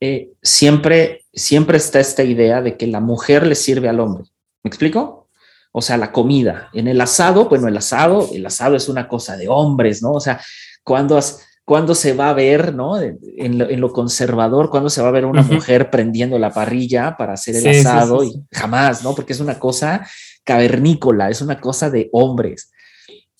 eh, 0.00 0.30
siempre, 0.40 1.24
siempre 1.32 1.78
está 1.78 1.98
esta 1.98 2.22
idea 2.22 2.62
de 2.62 2.76
que 2.76 2.86
la 2.86 3.00
mujer 3.00 3.44
le 3.44 3.56
sirve 3.56 3.88
al 3.88 3.98
hombre. 3.98 4.24
¿Me 4.62 4.68
explico? 4.68 5.27
O 5.72 5.82
sea, 5.82 5.96
la 5.96 6.12
comida. 6.12 6.70
En 6.72 6.88
el 6.88 7.00
asado, 7.00 7.48
bueno, 7.48 7.68
el 7.68 7.76
asado, 7.76 8.28
el 8.32 8.44
asado 8.46 8.76
es 8.76 8.88
una 8.88 9.06
cosa 9.06 9.36
de 9.36 9.48
hombres, 9.48 10.02
¿no? 10.02 10.12
O 10.12 10.20
sea, 10.20 10.40
cuando, 10.82 11.20
cuando 11.64 11.94
se 11.94 12.14
va 12.14 12.30
a 12.30 12.34
ver, 12.34 12.74
¿no? 12.74 13.00
En 13.00 13.58
lo, 13.58 13.68
en 13.68 13.80
lo 13.80 13.92
conservador, 13.92 14.70
cuando 14.70 14.88
se 14.88 15.02
va 15.02 15.08
a 15.08 15.12
ver 15.12 15.26
una 15.26 15.42
uh 15.42 15.44
-huh. 15.44 15.54
mujer 15.54 15.90
prendiendo 15.90 16.38
la 16.38 16.50
parrilla 16.50 17.16
para 17.16 17.34
hacer 17.34 17.56
el 17.56 17.62
sí, 17.62 17.68
asado 17.68 18.20
sí, 18.20 18.30
sí, 18.30 18.44
y 18.50 18.56
jamás, 18.56 19.04
¿no? 19.04 19.14
Porque 19.14 19.34
es 19.34 19.40
una 19.40 19.58
cosa 19.58 20.06
cavernícola, 20.44 21.28
es 21.28 21.42
una 21.42 21.60
cosa 21.60 21.90
de 21.90 22.08
hombres. 22.12 22.70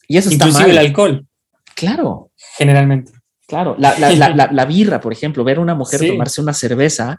Y 0.06 0.18
eso 0.18 0.30
Inclusive 0.30 0.50
está 0.50 0.68
mal. 0.68 0.70
el 0.70 0.78
alcohol. 0.78 1.26
Claro. 1.74 2.30
Generalmente. 2.56 3.12
Claro, 3.46 3.76
la, 3.78 3.98
la, 3.98 4.10
la, 4.34 4.48
la, 4.52 4.64
birra, 4.66 5.00
por 5.00 5.12
ejemplo, 5.12 5.42
ver 5.42 5.56
a 5.56 5.60
una 5.60 5.74
mujer 5.74 6.06
tomarse 6.06 6.42
una 6.42 6.52
cerveza, 6.52 7.16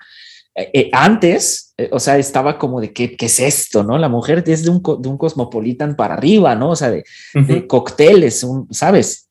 eh, 0.55 0.69
eh, 0.73 0.89
antes, 0.93 1.73
eh, 1.77 1.89
o 1.91 1.99
sea, 1.99 2.17
estaba 2.17 2.57
como 2.57 2.81
de 2.81 2.91
¿qué, 2.91 3.15
qué 3.15 3.27
es 3.27 3.39
esto, 3.39 3.83
¿no? 3.83 3.97
La 3.97 4.09
mujer 4.09 4.43
es 4.47 4.63
de 4.63 4.69
un, 4.69 4.81
de 5.01 5.09
un 5.09 5.17
cosmopolitan 5.17 5.95
para 5.95 6.15
arriba, 6.15 6.55
¿no? 6.55 6.71
O 6.71 6.75
sea, 6.75 6.89
de, 6.89 7.03
uh 7.35 7.39
-huh. 7.39 7.45
de 7.45 7.67
cócteles, 7.67 8.43
un, 8.43 8.67
¿sabes? 8.71 9.29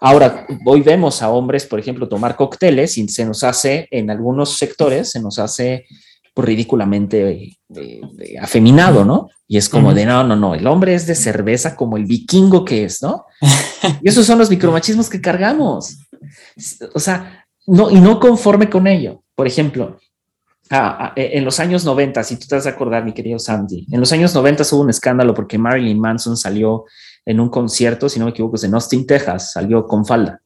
Ahora, 0.00 0.46
hoy 0.66 0.82
vemos 0.82 1.22
a 1.22 1.30
hombres, 1.30 1.64
por 1.64 1.78
ejemplo, 1.80 2.08
tomar 2.08 2.36
cócteles 2.36 2.98
y 2.98 3.08
se 3.08 3.24
nos 3.24 3.42
hace, 3.42 3.88
en 3.90 4.10
algunos 4.10 4.58
sectores, 4.58 5.10
se 5.10 5.20
nos 5.20 5.38
hace 5.38 5.86
pues, 6.34 6.46
ridículamente 6.46 7.56
eh, 7.74 8.00
afeminado, 8.40 9.04
¿no? 9.04 9.30
Y 9.48 9.56
es 9.56 9.68
como 9.68 9.88
uh 9.88 9.92
-huh. 9.92 9.94
de, 9.94 10.06
no, 10.06 10.22
no, 10.24 10.36
no, 10.36 10.54
el 10.54 10.66
hombre 10.66 10.94
es 10.94 11.06
de 11.06 11.14
cerveza 11.14 11.76
como 11.76 11.96
el 11.96 12.04
vikingo 12.04 12.64
que 12.64 12.84
es, 12.84 13.02
¿no? 13.02 13.24
y 14.02 14.08
esos 14.08 14.26
son 14.26 14.38
los 14.38 14.50
micromachismos 14.50 15.08
que 15.08 15.20
cargamos. 15.20 15.96
O 16.94 17.00
sea, 17.00 17.46
no, 17.66 17.90
y 17.90 18.00
no 18.00 18.20
conforme 18.20 18.68
con 18.68 18.86
ello. 18.86 19.22
Por 19.34 19.46
ejemplo, 19.46 19.98
ah, 20.70 20.96
ah, 21.00 21.12
en 21.16 21.44
los 21.44 21.60
años 21.60 21.84
90, 21.84 22.22
si 22.24 22.36
tú 22.36 22.46
te 22.46 22.56
vas 22.56 22.66
a 22.66 22.70
acordar, 22.70 23.04
mi 23.04 23.12
querido 23.12 23.38
Sandy, 23.38 23.86
en 23.90 24.00
los 24.00 24.12
años 24.12 24.34
90 24.34 24.64
hubo 24.72 24.82
un 24.82 24.90
escándalo 24.90 25.34
porque 25.34 25.58
Marilyn 25.58 26.00
Manson 26.00 26.36
salió 26.36 26.84
en 27.24 27.40
un 27.40 27.48
concierto, 27.48 28.08
si 28.08 28.18
no 28.18 28.26
me 28.26 28.30
equivoco, 28.30 28.56
es 28.56 28.64
en 28.64 28.74
Austin, 28.74 29.06
Texas, 29.06 29.52
salió 29.52 29.86
con 29.86 30.04
falda. 30.04 30.40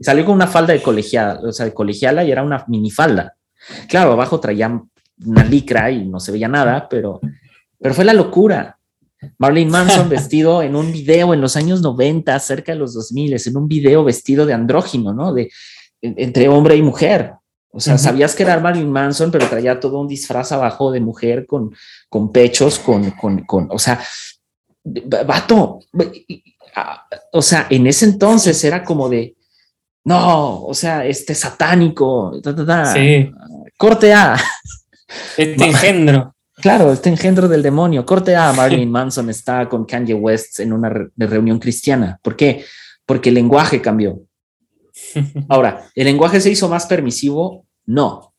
Salió 0.00 0.24
con 0.24 0.34
una 0.36 0.46
falda 0.46 0.72
de 0.72 0.80
colegiala, 0.80 1.40
o 1.40 1.52
sea, 1.52 1.66
de 1.66 1.74
colegiala 1.74 2.24
y 2.24 2.30
era 2.30 2.44
una 2.44 2.64
minifalda. 2.68 3.34
Claro, 3.88 4.12
abajo 4.12 4.38
traía 4.38 4.80
una 5.26 5.44
licra 5.44 5.90
y 5.90 6.06
no 6.06 6.20
se 6.20 6.30
veía 6.30 6.46
nada, 6.46 6.88
pero, 6.88 7.20
pero 7.80 7.94
fue 7.94 8.04
la 8.04 8.12
locura. 8.12 8.78
Marilyn 9.38 9.70
Manson 9.70 10.08
vestido 10.08 10.62
en 10.62 10.76
un 10.76 10.92
video 10.92 11.34
en 11.34 11.40
los 11.40 11.56
años 11.56 11.82
90, 11.82 12.38
cerca 12.38 12.72
de 12.72 12.78
los 12.78 12.94
2000, 12.94 13.36
en 13.44 13.56
un 13.56 13.66
video 13.66 14.04
vestido 14.04 14.46
de 14.46 14.54
andrógino, 14.54 15.12
¿no? 15.12 15.34
De, 15.34 15.50
entre 16.00 16.48
hombre 16.48 16.76
y 16.76 16.82
mujer. 16.82 17.32
O 17.78 17.80
sea, 17.80 17.94
uh 17.94 17.96
-huh. 17.96 18.00
sabías 18.00 18.34
que 18.34 18.42
era 18.42 18.58
Marilyn 18.58 18.90
Manson, 18.90 19.30
pero 19.30 19.48
traía 19.48 19.78
todo 19.78 20.00
un 20.00 20.08
disfraz 20.08 20.50
abajo 20.50 20.90
de 20.90 20.98
mujer 20.98 21.46
con, 21.46 21.72
con 22.08 22.32
pechos, 22.32 22.80
con, 22.80 23.12
con, 23.12 23.44
con, 23.44 23.68
o 23.70 23.78
sea, 23.78 24.02
vato, 24.82 25.78
o 27.32 27.40
sea, 27.40 27.68
en 27.70 27.86
ese 27.86 28.06
entonces 28.06 28.64
era 28.64 28.82
como 28.82 29.08
de, 29.08 29.36
no, 30.02 30.64
o 30.64 30.74
sea, 30.74 31.06
este 31.06 31.36
satánico, 31.36 32.40
ta, 32.42 32.52
ta, 32.52 32.66
ta, 32.66 32.92
sí. 32.92 33.30
corte 33.76 34.12
A. 34.12 34.36
Este 35.36 35.64
engendro. 35.64 36.34
Claro, 36.56 36.92
este 36.92 37.10
engendro 37.10 37.46
del 37.46 37.62
demonio. 37.62 38.04
Corte 38.04 38.34
A, 38.34 38.52
Marilyn 38.52 38.90
Manson 38.90 39.30
está 39.30 39.68
con 39.68 39.84
Kanye 39.84 40.14
West 40.14 40.58
en 40.58 40.72
una 40.72 40.88
re 40.88 41.10
reunión 41.16 41.60
cristiana. 41.60 42.18
¿Por 42.20 42.34
qué? 42.34 42.64
Porque 43.06 43.28
el 43.28 43.36
lenguaje 43.36 43.80
cambió. 43.80 44.20
Ahora, 45.48 45.86
¿el 45.94 46.06
lenguaje 46.06 46.40
se 46.40 46.50
hizo 46.50 46.68
más 46.68 46.86
permisivo? 46.86 47.67
No, 47.88 48.34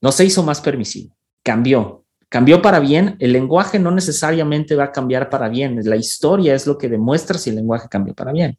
no 0.00 0.12
se 0.12 0.24
hizo 0.24 0.42
más 0.42 0.62
permisivo, 0.62 1.14
cambió. 1.42 2.06
Cambió 2.30 2.62
para 2.62 2.80
bien, 2.80 3.16
el 3.18 3.32
lenguaje 3.32 3.78
no 3.78 3.90
necesariamente 3.90 4.74
va 4.74 4.84
a 4.84 4.92
cambiar 4.92 5.28
para 5.28 5.50
bien, 5.50 5.78
la 5.84 5.96
historia 5.96 6.54
es 6.54 6.66
lo 6.66 6.78
que 6.78 6.88
demuestra 6.88 7.36
si 7.36 7.50
el 7.50 7.56
lenguaje 7.56 7.88
cambió 7.90 8.14
para 8.14 8.32
bien. 8.32 8.58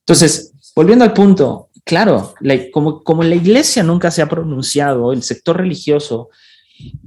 Entonces, 0.00 0.52
volviendo 0.76 1.06
al 1.06 1.14
punto, 1.14 1.70
claro, 1.86 2.34
la, 2.40 2.70
como, 2.70 3.02
como 3.02 3.22
la 3.22 3.34
iglesia 3.34 3.82
nunca 3.82 4.10
se 4.10 4.20
ha 4.20 4.28
pronunciado, 4.28 5.14
el 5.14 5.22
sector 5.22 5.56
religioso 5.56 6.28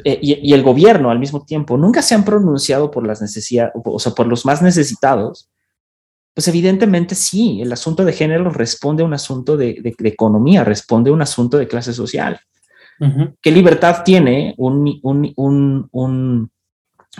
eh, 0.04 0.18
y, 0.20 0.50
y, 0.50 0.54
el 0.54 0.64
gobierno 0.64 1.12
al 1.12 1.20
mismo 1.20 1.46
tiempo 1.46 1.78
nunca 1.78 2.02
se 2.02 2.16
han 2.16 2.26
pronunciado 2.26 2.90
por 2.90 3.06
las 3.06 3.22
necesidades, 3.22 3.74
o 3.76 4.00
sea, 4.00 4.14
por 4.14 4.26
los 4.26 4.44
más 4.44 4.64
necesitados, 4.64 5.52
pues 6.34 6.48
evidentemente 6.48 7.16
sí, 7.16 7.62
el 7.62 7.72
asunto 7.72 8.04
de 8.04 8.14
género 8.14 8.50
responde 8.50 9.04
a 9.04 9.06
un 9.06 9.14
asunto 9.14 9.56
de, 9.56 9.78
de, 9.82 9.96
de 9.98 10.10
economía, 10.10 10.64
responde 10.64 11.10
a 11.10 11.14
un 11.14 11.22
asunto 11.22 11.58
de 11.58 11.68
clase 11.68 11.94
social. 11.94 12.40
Uh 13.00 13.06
-huh. 13.06 13.36
¿Qué 13.42 13.52
libertad 13.52 14.04
tiene 14.04 14.54
un, 14.58 15.00
un, 15.04 15.90
un, 15.92 16.52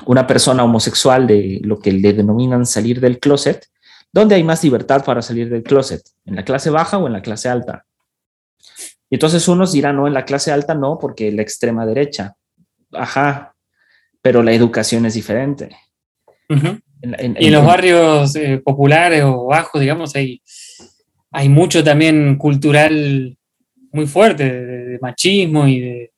una 0.06 0.26
persona 0.26 0.64
homosexual 0.64 1.28
de 1.28 1.60
lo 1.64 1.78
que 1.80 1.92
le 1.92 2.14
denominan 2.14 2.66
salir 2.66 3.00
del 3.00 3.20
closet? 3.20 3.68
¿Dónde 4.12 4.36
hay 4.36 4.44
más 4.44 4.64
libertad 4.64 5.04
para 5.04 5.22
salir 5.22 5.50
del 5.50 5.64
closet? 5.64 6.02
¿En 6.26 6.36
la 6.36 6.44
clase 6.44 6.70
baja 6.70 6.98
o 6.98 7.08
en 7.08 7.14
la 7.14 7.22
clase 7.22 7.50
alta? 7.50 7.86
Y 9.10 9.16
entonces 9.16 9.48
unos 9.48 9.72
dirán, 9.72 9.96
no, 9.96 10.08
en 10.08 10.14
la 10.14 10.26
clase 10.26 10.52
alta 10.52 10.74
no, 10.74 10.98
porque 10.98 11.32
la 11.32 11.42
extrema 11.42 11.86
derecha. 11.86 12.36
Ajá, 12.92 13.54
pero 14.22 14.42
la 14.42 14.54
educación 14.54 15.06
es 15.06 15.14
diferente. 15.16 15.76
Uh 16.50 16.56
-huh. 16.56 16.82
En, 17.04 17.16
en, 17.20 17.38
y 17.38 17.48
en 17.48 17.54
los 17.54 17.66
barrios 17.66 18.34
eh, 18.36 18.62
populares 18.64 19.24
o 19.24 19.46
bajos, 19.46 19.82
digamos, 19.82 20.16
hay, 20.16 20.42
hay 21.32 21.50
mucho 21.50 21.84
también 21.84 22.38
cultural 22.38 23.38
muy 23.92 24.08
fuerte 24.08 24.46
de, 24.46 24.86
de, 24.86 25.00
machismo 25.00 25.68
y 25.68 25.80
de 25.82 26.12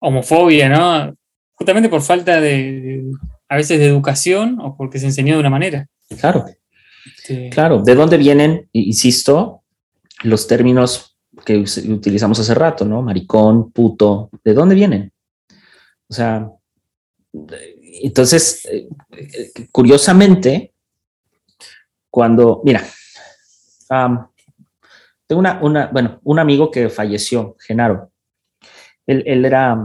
homofobia, 0.00 0.68
¿no? 0.68 1.14
Justamente 1.54 1.88
por 1.88 2.02
falta 2.02 2.40
de, 2.40 2.80
de, 2.80 3.04
a 3.48 3.56
veces 3.56 3.78
de 3.78 3.86
educación 3.86 4.58
o 4.60 4.76
porque 4.76 4.98
se 4.98 5.06
enseñó 5.06 5.34
de 5.34 5.40
una 5.40 5.50
manera. 5.50 5.86
Claro. 6.20 6.44
Sí. 7.22 7.48
Claro, 7.50 7.82
¿de 7.82 7.94
dónde 7.94 8.16
vienen, 8.16 8.68
insisto, 8.72 9.62
los 10.24 10.48
términos 10.48 11.16
que 11.46 11.58
utilizamos 11.88 12.40
hace 12.40 12.54
rato, 12.54 12.84
¿no? 12.84 13.00
Maricón, 13.00 13.70
puto, 13.70 14.30
¿de 14.42 14.54
dónde 14.54 14.74
vienen? 14.74 15.12
O 16.08 16.14
sea, 16.14 16.50
entonces, 18.02 18.66
eh, 18.70 18.88
curiosamente, 19.70 20.72
cuando, 22.10 22.60
mira, 22.64 22.84
um, 23.90 24.26
tengo 25.26 25.40
una, 25.40 25.60
una, 25.62 25.86
bueno, 25.92 26.20
un 26.24 26.38
amigo 26.38 26.70
que 26.70 26.88
falleció, 26.88 27.56
Genaro. 27.60 28.10
Él, 29.06 29.22
él 29.26 29.44
era, 29.44 29.76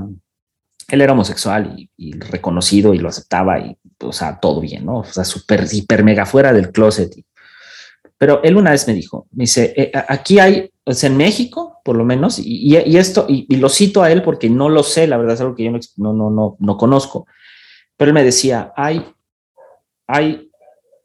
él 0.88 1.02
era 1.02 1.14
homosexual 1.14 1.76
y, 1.98 2.20
reconocido 2.20 2.94
y 2.94 3.00
lo 3.00 3.10
aceptaba 3.10 3.60
y, 3.60 3.78
o 4.00 4.12
sea, 4.12 4.40
todo 4.40 4.62
bien, 4.62 4.86
¿no? 4.86 5.00
O 5.00 5.04
sea, 5.04 5.24
súper, 5.24 5.66
hiper, 5.72 6.04
mega 6.04 6.26
fuera 6.26 6.52
del 6.52 6.72
closet. 6.72 7.14
Pero 8.18 8.42
él 8.44 8.58
una 8.58 8.72
vez 8.72 8.88
me 8.88 8.94
dijo, 8.94 9.28
me 9.32 9.44
dice, 9.44 9.74
eh, 9.78 9.92
aquí 10.08 10.40
hay, 10.40 10.72
sea, 10.88 11.10
en 11.10 11.18
México, 11.18 11.80
por 11.84 11.96
lo 11.96 12.06
menos, 12.06 12.40
y, 12.40 12.76
y 12.76 12.98
esto, 12.98 13.26
y, 13.30 13.56
lo 13.58 13.70
cito 13.70 14.02
a 14.02 14.12
él 14.12 14.24
porque 14.24 14.50
no 14.50 14.68
lo 14.68 14.84
sé, 14.84 15.08
la 15.08 15.18
verdad 15.18 15.36
es 15.36 15.42
algo 15.42 15.56
que 15.56 15.64
yo 15.64 15.72
no, 15.72 16.14
no, 16.14 16.30
no, 16.30 16.58
no 16.60 16.78
conozco 16.78 17.28
pero 18.00 18.12
él 18.12 18.14
me 18.16 18.24
decía, 18.24 18.72
hay, 18.78 19.14
hay, 20.08 20.50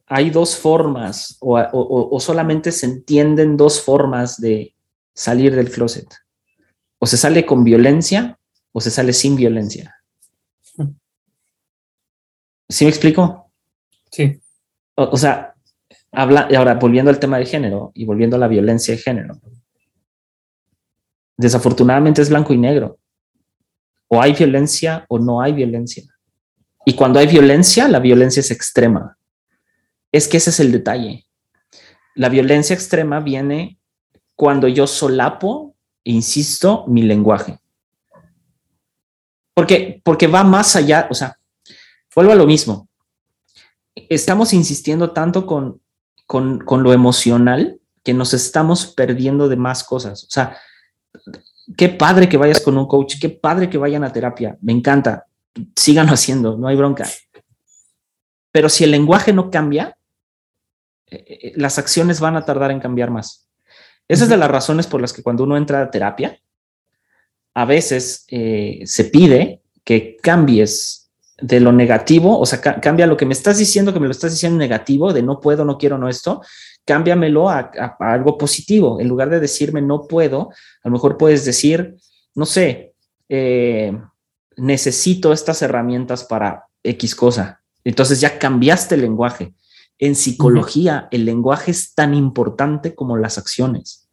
hay 0.06 0.30
dos 0.30 0.56
formas 0.56 1.36
o, 1.40 1.58
o, 1.58 2.14
o, 2.14 2.20
solamente 2.20 2.70
se 2.70 2.86
entienden 2.86 3.56
dos 3.56 3.82
formas 3.82 4.40
de 4.40 4.76
salir 5.12 5.56
del 5.56 5.72
closet. 5.72 6.06
O 7.00 7.06
se 7.06 7.16
sale 7.16 7.44
con 7.44 7.64
violencia 7.64 8.38
o 8.70 8.80
se 8.80 8.92
sale 8.92 9.12
sin 9.12 9.34
violencia. 9.34 9.96
¿Sí 12.68 12.84
me 12.84 12.90
explico? 12.90 13.50
Sí. 14.12 14.40
O, 14.94 15.02
o 15.02 15.16
sea, 15.16 15.52
habla, 16.12 16.48
ahora 16.56 16.74
volviendo 16.74 17.10
al 17.10 17.18
tema 17.18 17.38
de 17.38 17.46
género 17.46 17.90
y 17.92 18.04
volviendo 18.04 18.36
a 18.36 18.38
la 18.38 18.46
violencia 18.46 18.94
de 18.94 19.02
género. 19.02 19.40
Desafortunadamente 21.36 22.22
es 22.22 22.28
blanco 22.28 22.54
y 22.54 22.58
negro. 22.58 23.00
O 24.06 24.22
hay 24.22 24.32
violencia 24.32 25.04
o 25.08 25.18
no 25.18 25.40
hay 25.40 25.54
violencia. 25.54 26.04
Y 26.84 26.94
cuando 26.94 27.18
hay 27.18 27.26
violencia, 27.26 27.88
la 27.88 27.98
violencia 27.98 28.40
es 28.40 28.50
extrema. 28.50 29.16
Es 30.12 30.28
que 30.28 30.36
ese 30.36 30.50
es 30.50 30.60
el 30.60 30.72
detalle. 30.72 31.26
La 32.14 32.28
violencia 32.28 32.74
extrema 32.74 33.20
viene 33.20 33.78
cuando 34.36 34.68
yo 34.68 34.86
solapo, 34.86 35.74
insisto, 36.04 36.84
mi 36.86 37.02
lenguaje. 37.02 37.58
Porque, 39.54 40.00
porque 40.04 40.26
va 40.26 40.44
más 40.44 40.76
allá, 40.76 41.08
o 41.10 41.14
sea, 41.14 41.38
vuelvo 42.14 42.32
a 42.32 42.36
lo 42.36 42.46
mismo. 42.46 42.88
Estamos 43.94 44.52
insistiendo 44.52 45.12
tanto 45.12 45.46
con, 45.46 45.80
con, 46.26 46.58
con 46.58 46.82
lo 46.82 46.92
emocional 46.92 47.80
que 48.02 48.14
nos 48.14 48.34
estamos 48.34 48.86
perdiendo 48.86 49.48
de 49.48 49.56
más 49.56 49.84
cosas. 49.84 50.24
O 50.24 50.30
sea, 50.30 50.56
qué 51.76 51.88
padre 51.88 52.28
que 52.28 52.36
vayas 52.36 52.60
con 52.60 52.76
un 52.76 52.86
coach, 52.86 53.14
qué 53.20 53.30
padre 53.30 53.70
que 53.70 53.78
vayan 53.78 54.04
a 54.04 54.12
terapia, 54.12 54.58
me 54.60 54.72
encanta, 54.72 55.26
síganlo 55.76 56.12
haciendo, 56.12 56.56
no 56.56 56.68
hay 56.68 56.76
bronca. 56.76 57.08
Pero 58.52 58.68
si 58.68 58.84
el 58.84 58.90
lenguaje 58.90 59.32
no 59.32 59.50
cambia, 59.50 59.96
eh, 61.10 61.24
eh, 61.28 61.52
las 61.56 61.78
acciones 61.78 62.20
van 62.20 62.36
a 62.36 62.44
tardar 62.44 62.70
en 62.70 62.80
cambiar 62.80 63.10
más. 63.10 63.48
Esa 64.08 64.24
es 64.24 64.30
de 64.30 64.36
las 64.36 64.50
razones 64.50 64.86
por 64.86 65.00
las 65.00 65.12
que 65.12 65.22
cuando 65.22 65.44
uno 65.44 65.56
entra 65.56 65.80
a 65.80 65.90
terapia, 65.90 66.38
a 67.54 67.64
veces 67.64 68.24
eh, 68.28 68.82
se 68.84 69.04
pide 69.04 69.62
que 69.84 70.16
cambies 70.16 71.10
de 71.38 71.60
lo 71.60 71.72
negativo, 71.72 72.38
o 72.38 72.46
sea, 72.46 72.60
cambia 72.60 73.06
lo 73.06 73.16
que 73.16 73.26
me 73.26 73.32
estás 73.32 73.58
diciendo, 73.58 73.92
que 73.92 74.00
me 74.00 74.06
lo 74.06 74.12
estás 74.12 74.32
diciendo 74.32 74.58
negativo, 74.58 75.12
de 75.12 75.22
no 75.22 75.40
puedo, 75.40 75.64
no 75.64 75.78
quiero, 75.78 75.98
no 75.98 76.08
esto, 76.08 76.42
cámbiamelo 76.84 77.48
a, 77.48 77.70
algo 77.98 78.38
positivo. 78.38 79.00
En 79.00 79.08
lugar 79.08 79.30
de 79.30 79.40
decirme 79.40 79.82
no 79.82 80.06
puedo, 80.06 80.50
a 80.82 80.88
lo 80.88 80.92
mejor 80.92 81.16
puedes 81.16 81.44
decir, 81.44 81.96
no 82.34 82.46
sé, 82.46 82.94
eh, 83.28 83.96
necesito 84.56 85.32
estas 85.32 85.62
herramientas 85.62 86.24
para 86.24 86.66
X 86.82 87.14
cosa. 87.14 87.62
Entonces 87.84 88.20
ya 88.20 88.38
cambiaste 88.38 88.94
el 88.94 89.02
lenguaje. 89.02 89.54
En 89.98 90.14
psicología, 90.14 91.08
el 91.10 91.24
lenguaje 91.24 91.70
es 91.70 91.94
tan 91.94 92.14
importante 92.14 92.94
como 92.94 93.16
las 93.16 93.38
acciones. 93.38 94.08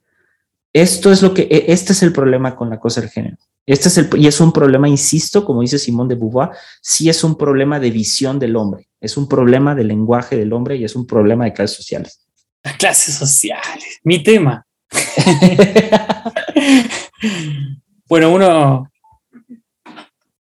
Esto 0.72 1.12
es 1.12 1.22
lo 1.22 1.34
que, 1.34 1.42
e, 1.42 1.72
este 1.72 1.92
es 1.92 2.02
el 2.02 2.12
problema 2.12 2.56
con 2.56 2.70
la 2.70 2.80
cosa 2.80 3.00
del 3.00 3.10
género. 3.10 3.36
Este 3.66 3.88
es 3.88 3.98
el, 3.98 4.08
y 4.16 4.26
es 4.26 4.40
un 4.40 4.52
problema, 4.52 4.88
insisto, 4.88 5.44
como 5.44 5.60
dice 5.60 5.78
Simón 5.78 6.08
de 6.08 6.16
Beauvoir, 6.16 6.50
sí 6.80 7.08
es 7.08 7.22
un 7.22 7.36
problema 7.36 7.78
de 7.78 7.90
visión 7.90 8.38
del 8.38 8.56
hombre, 8.56 8.88
es 9.00 9.16
un 9.16 9.28
problema 9.28 9.74
del 9.74 9.88
lenguaje 9.88 10.36
del 10.36 10.52
hombre 10.52 10.76
y 10.76 10.84
es 10.84 10.96
un 10.96 11.06
problema 11.06 11.44
de 11.44 11.52
clases 11.52 11.76
sociales. 11.76 12.26
Las 12.64 12.76
clases 12.76 13.14
sociales, 13.14 14.00
mi 14.02 14.22
tema. 14.22 14.66
bueno, 18.08 18.32
uno, 18.32 18.91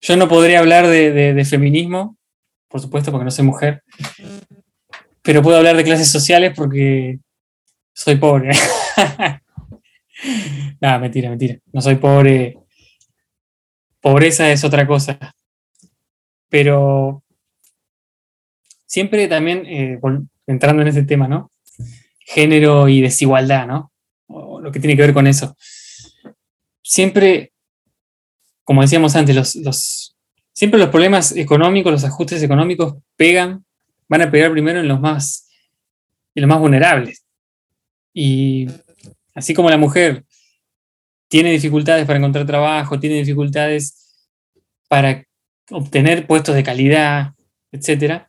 yo 0.00 0.16
no 0.16 0.28
podría 0.28 0.61
hablar 0.61 0.87
de, 0.87 1.47
feminismo, 1.49 2.16
por 2.69 2.80
supuesto, 2.80 3.11
porque 3.11 3.25
no 3.25 3.30
soy 3.30 3.45
mujer, 3.45 3.83
pero 5.23 5.42
puedo 5.42 5.57
hablar 5.57 5.76
de 5.76 5.85
clases 5.85 6.11
sociales 6.11 6.52
porque 6.54 7.19
soy 7.92 8.16
pobre. 8.16 8.50
Nada, 10.80 10.99
mentira, 10.99 11.30
mentira. 11.30 11.59
No 11.73 11.80
soy 11.80 11.97
pobre. 11.97 12.59
Pobreza 14.00 14.50
es 14.50 14.65
otra 14.65 14.86
cosa. 14.86 15.19
Pero 16.49 17.23
siempre 18.86 19.28
también, 19.28 19.67
eh, 19.67 20.00
entrando 20.47 20.82
en 20.82 20.89
ese 20.89 21.02
tema, 21.04 21.28
¿no? 21.28 21.50
género 22.30 22.89
y 22.89 23.00
desigualdad, 23.00 23.67
¿no? 23.67 23.93
O 24.28 24.60
lo 24.60 24.71
que 24.71 24.78
tiene 24.78 24.95
que 24.95 25.02
ver 25.02 25.13
con 25.13 25.26
eso. 25.26 25.56
Siempre, 26.80 27.50
como 28.71 28.83
decíamos 28.83 29.17
antes, 29.17 29.61
siempre 30.52 30.78
los 30.78 30.91
problemas 30.91 31.35
económicos, 31.35 31.91
los 31.91 32.04
ajustes 32.04 32.41
económicos 32.41 32.95
pegan, 33.17 33.65
van 34.09 34.23
a 34.23 34.30
pegar 34.30 34.52
primero 34.52 34.78
en 34.78 34.87
los 34.87 35.00
más, 35.00 35.50
en 36.37 36.43
los 36.43 36.49
más 36.49 36.61
vulnerables. 36.61 37.26
Y 38.15 38.69
así 39.35 39.54
como 39.54 39.71
la 39.71 39.76
mujer 39.76 40.25
tiene 41.26 41.50
dificultades 41.50 42.06
para 42.06 42.21
encontrar 42.21 42.47
trabajo, 42.47 43.00
tiene 43.00 43.17
dificultades 43.17 44.28
para 44.87 45.25
obtener 45.73 46.28
puestos 46.28 46.54
de 46.54 46.63
calidad, 46.63 47.33
etc., 47.73 48.23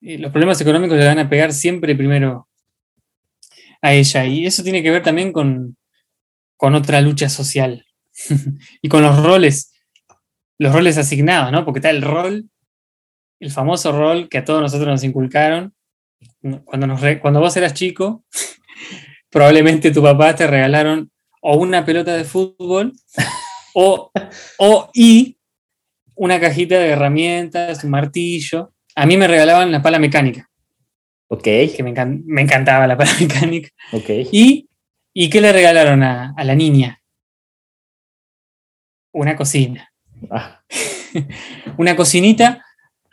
eh, 0.00 0.16
los 0.16 0.32
problemas 0.32 0.58
económicos 0.62 0.96
le 0.96 1.04
van 1.04 1.18
a 1.18 1.28
pegar 1.28 1.52
siempre 1.52 1.94
primero 1.94 2.48
a 3.82 3.92
ella. 3.92 4.24
Y 4.24 4.46
eso 4.46 4.62
tiene 4.62 4.82
que 4.82 4.90
ver 4.90 5.02
también 5.02 5.34
con, 5.34 5.76
otra 6.56 7.02
lucha 7.02 7.28
social 7.28 7.84
y 8.82 8.88
con 8.88 9.02
los 9.02 9.22
roles, 9.22 9.72
los 10.58 10.72
roles 10.72 10.98
asignados, 10.98 11.52
¿no? 11.52 11.64
Porque 11.64 11.78
está 11.78 11.90
el 11.90 12.02
rol, 12.02 12.48
el 13.40 13.50
famoso 13.50 13.92
rol 13.92 14.28
que 14.28 14.38
a 14.38 14.44
todos 14.44 14.60
nosotros 14.60 14.88
nos 14.88 15.04
inculcaron. 15.04 15.74
Cuando, 16.64 16.86
nos 16.86 17.00
cuando 17.20 17.40
vos 17.40 17.56
eras 17.56 17.74
chico, 17.74 18.24
probablemente 19.30 19.90
tu 19.90 20.02
papá 20.02 20.34
te 20.34 20.46
regalaron 20.46 21.10
o 21.40 21.56
una 21.56 21.84
pelota 21.84 22.14
de 22.14 22.24
fútbol 22.24 22.92
o, 23.74 24.10
o 24.58 24.90
y 24.94 25.38
una 26.18 26.40
cajita 26.40 26.78
de 26.78 26.88
herramientas, 26.88 27.84
un 27.84 27.90
martillo. 27.90 28.72
A 28.96 29.06
mí 29.06 29.16
me 29.16 29.28
regalaban 29.28 29.70
la 29.70 29.80
pala 29.80 29.98
mecánica. 29.98 30.48
Ok. 31.28 31.44
Que 31.44 31.82
me, 31.82 32.42
encantaba 32.42 32.86
la 32.86 32.96
paramecánica. 32.96 33.70
Ok. 33.92 34.10
¿Y, 34.32 34.68
¿y 35.14 35.30
qué 35.30 35.40
le 35.40 35.52
regalaron 35.52 36.02
a, 36.02 36.34
la 36.36 36.54
niña? 36.54 36.97
Una 39.18 39.34
cocina. 39.34 39.92
Ah. 40.30 40.62
una 41.76 41.96
cocinita 41.96 42.64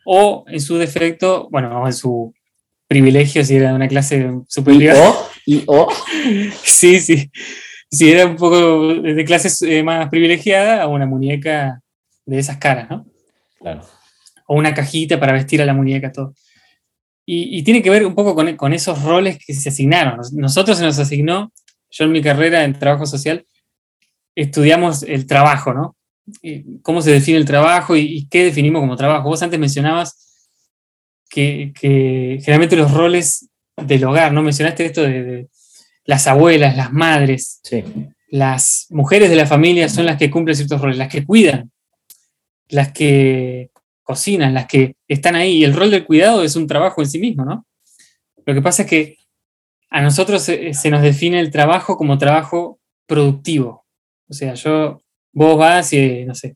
o 0.05 0.45
en 0.47 0.61
su 0.61 0.77
defecto, 0.77 1.47
bueno, 1.49 1.85
en 1.85 1.93
su 1.93 2.31
privilegio 2.87 3.43
si 3.43 3.55
era 3.55 3.69
de 3.69 3.75
una 3.75 3.87
clase 3.87 4.31
superior. 4.47 4.95
¿Y 5.47 5.63
o? 5.65 5.87
sí, 6.63 6.99
sí. 6.99 7.31
Si 7.89 8.11
era 8.11 8.27
un 8.27 8.35
poco 8.35 8.93
de 8.93 9.25
clases 9.25 9.61
eh, 9.63 9.81
más 9.81 10.09
privilegiada, 10.09 10.83
a 10.83 10.87
una 10.87 11.07
muñeca 11.07 11.81
de 12.25 12.37
esas 12.37 12.57
caras, 12.57 12.87
¿no? 12.89 13.07
Claro. 13.59 13.81
O 14.45 14.55
una 14.55 14.75
cajita 14.75 15.19
para 15.19 15.33
vestir 15.33 15.59
a 15.61 15.65
la 15.65 15.73
muñeca, 15.73 16.11
todo. 16.11 16.35
Y, 17.27 17.63
tiene 17.63 17.81
que 17.81 17.89
ver 17.89 18.05
un 18.05 18.13
poco 18.13 18.35
con, 18.35 18.73
esos 18.73 19.01
roles 19.01 19.39
que 19.43 19.55
se 19.55 19.69
asignaron. 19.69 20.19
Nosotros 20.33 20.77
se 20.77 20.83
nos 20.83 20.99
asignó, 20.99 21.51
yo 21.89 22.05
en 22.05 22.11
mi 22.11 22.21
carrera 22.21 22.63
en 22.63 22.77
trabajo 22.77 23.07
social, 23.07 23.47
estudiamos 24.35 25.01
el 25.01 25.25
trabajo, 25.25 25.73
¿no? 25.73 25.94
Cómo 26.81 27.01
se 27.01 27.11
define 27.11 27.37
el 27.37 27.45
trabajo 27.45 27.95
y, 27.95 28.27
qué 28.29 28.43
definimos 28.43 28.81
como 28.81 28.95
trabajo. 28.95 29.29
Vos 29.29 29.41
antes 29.41 29.59
mencionabas 29.59 30.49
que, 31.29 31.71
generalmente 31.79 32.75
los 32.75 32.91
roles 32.91 33.49
del 33.77 34.03
hogar, 34.05 34.31
¿no? 34.31 34.41
Mencionaste 34.41 34.85
esto 34.85 35.01
de, 35.03 35.47
las 36.05 36.27
abuelas, 36.27 36.77
las 36.77 36.93
madres, 36.93 37.61
las 38.29 38.87
mujeres 38.89 39.29
de 39.29 39.35
la 39.35 39.47
familia 39.47 39.89
son 39.89 40.05
las 40.05 40.17
que 40.17 40.29
cumplen 40.29 40.55
ciertos 40.55 40.79
roles, 40.79 40.97
las 40.97 41.09
que 41.09 41.25
cuidan, 41.25 41.71
las 42.69 42.91
que 42.91 43.71
cocinan, 44.03 44.53
las 44.53 44.67
que 44.67 44.95
están 45.07 45.35
ahí. 45.35 45.57
Y 45.57 45.63
el 45.63 45.73
rol 45.73 45.91
del 45.91 46.05
cuidado 46.05 46.43
es 46.43 46.55
un 46.55 46.67
trabajo 46.67 47.01
en 47.01 47.09
sí 47.09 47.19
mismo, 47.19 47.43
¿no? 47.43 47.65
Lo 48.45 48.53
que 48.53 48.61
pasa 48.61 48.83
es 48.83 48.89
que 48.89 49.17
a 49.89 50.01
nosotros 50.01 50.43
se, 50.43 50.89
nos 50.89 51.01
define 51.01 51.39
el 51.39 51.51
trabajo 51.51 51.97
como 51.97 52.17
trabajo 52.17 52.79
productivo. 53.07 53.85
O 54.27 54.33
sea, 54.33 54.53
yo, 54.53 55.01
vos 55.35 55.57
vas 55.57 55.93
y, 55.93 56.25
no 56.25 56.33
sé, 56.33 56.55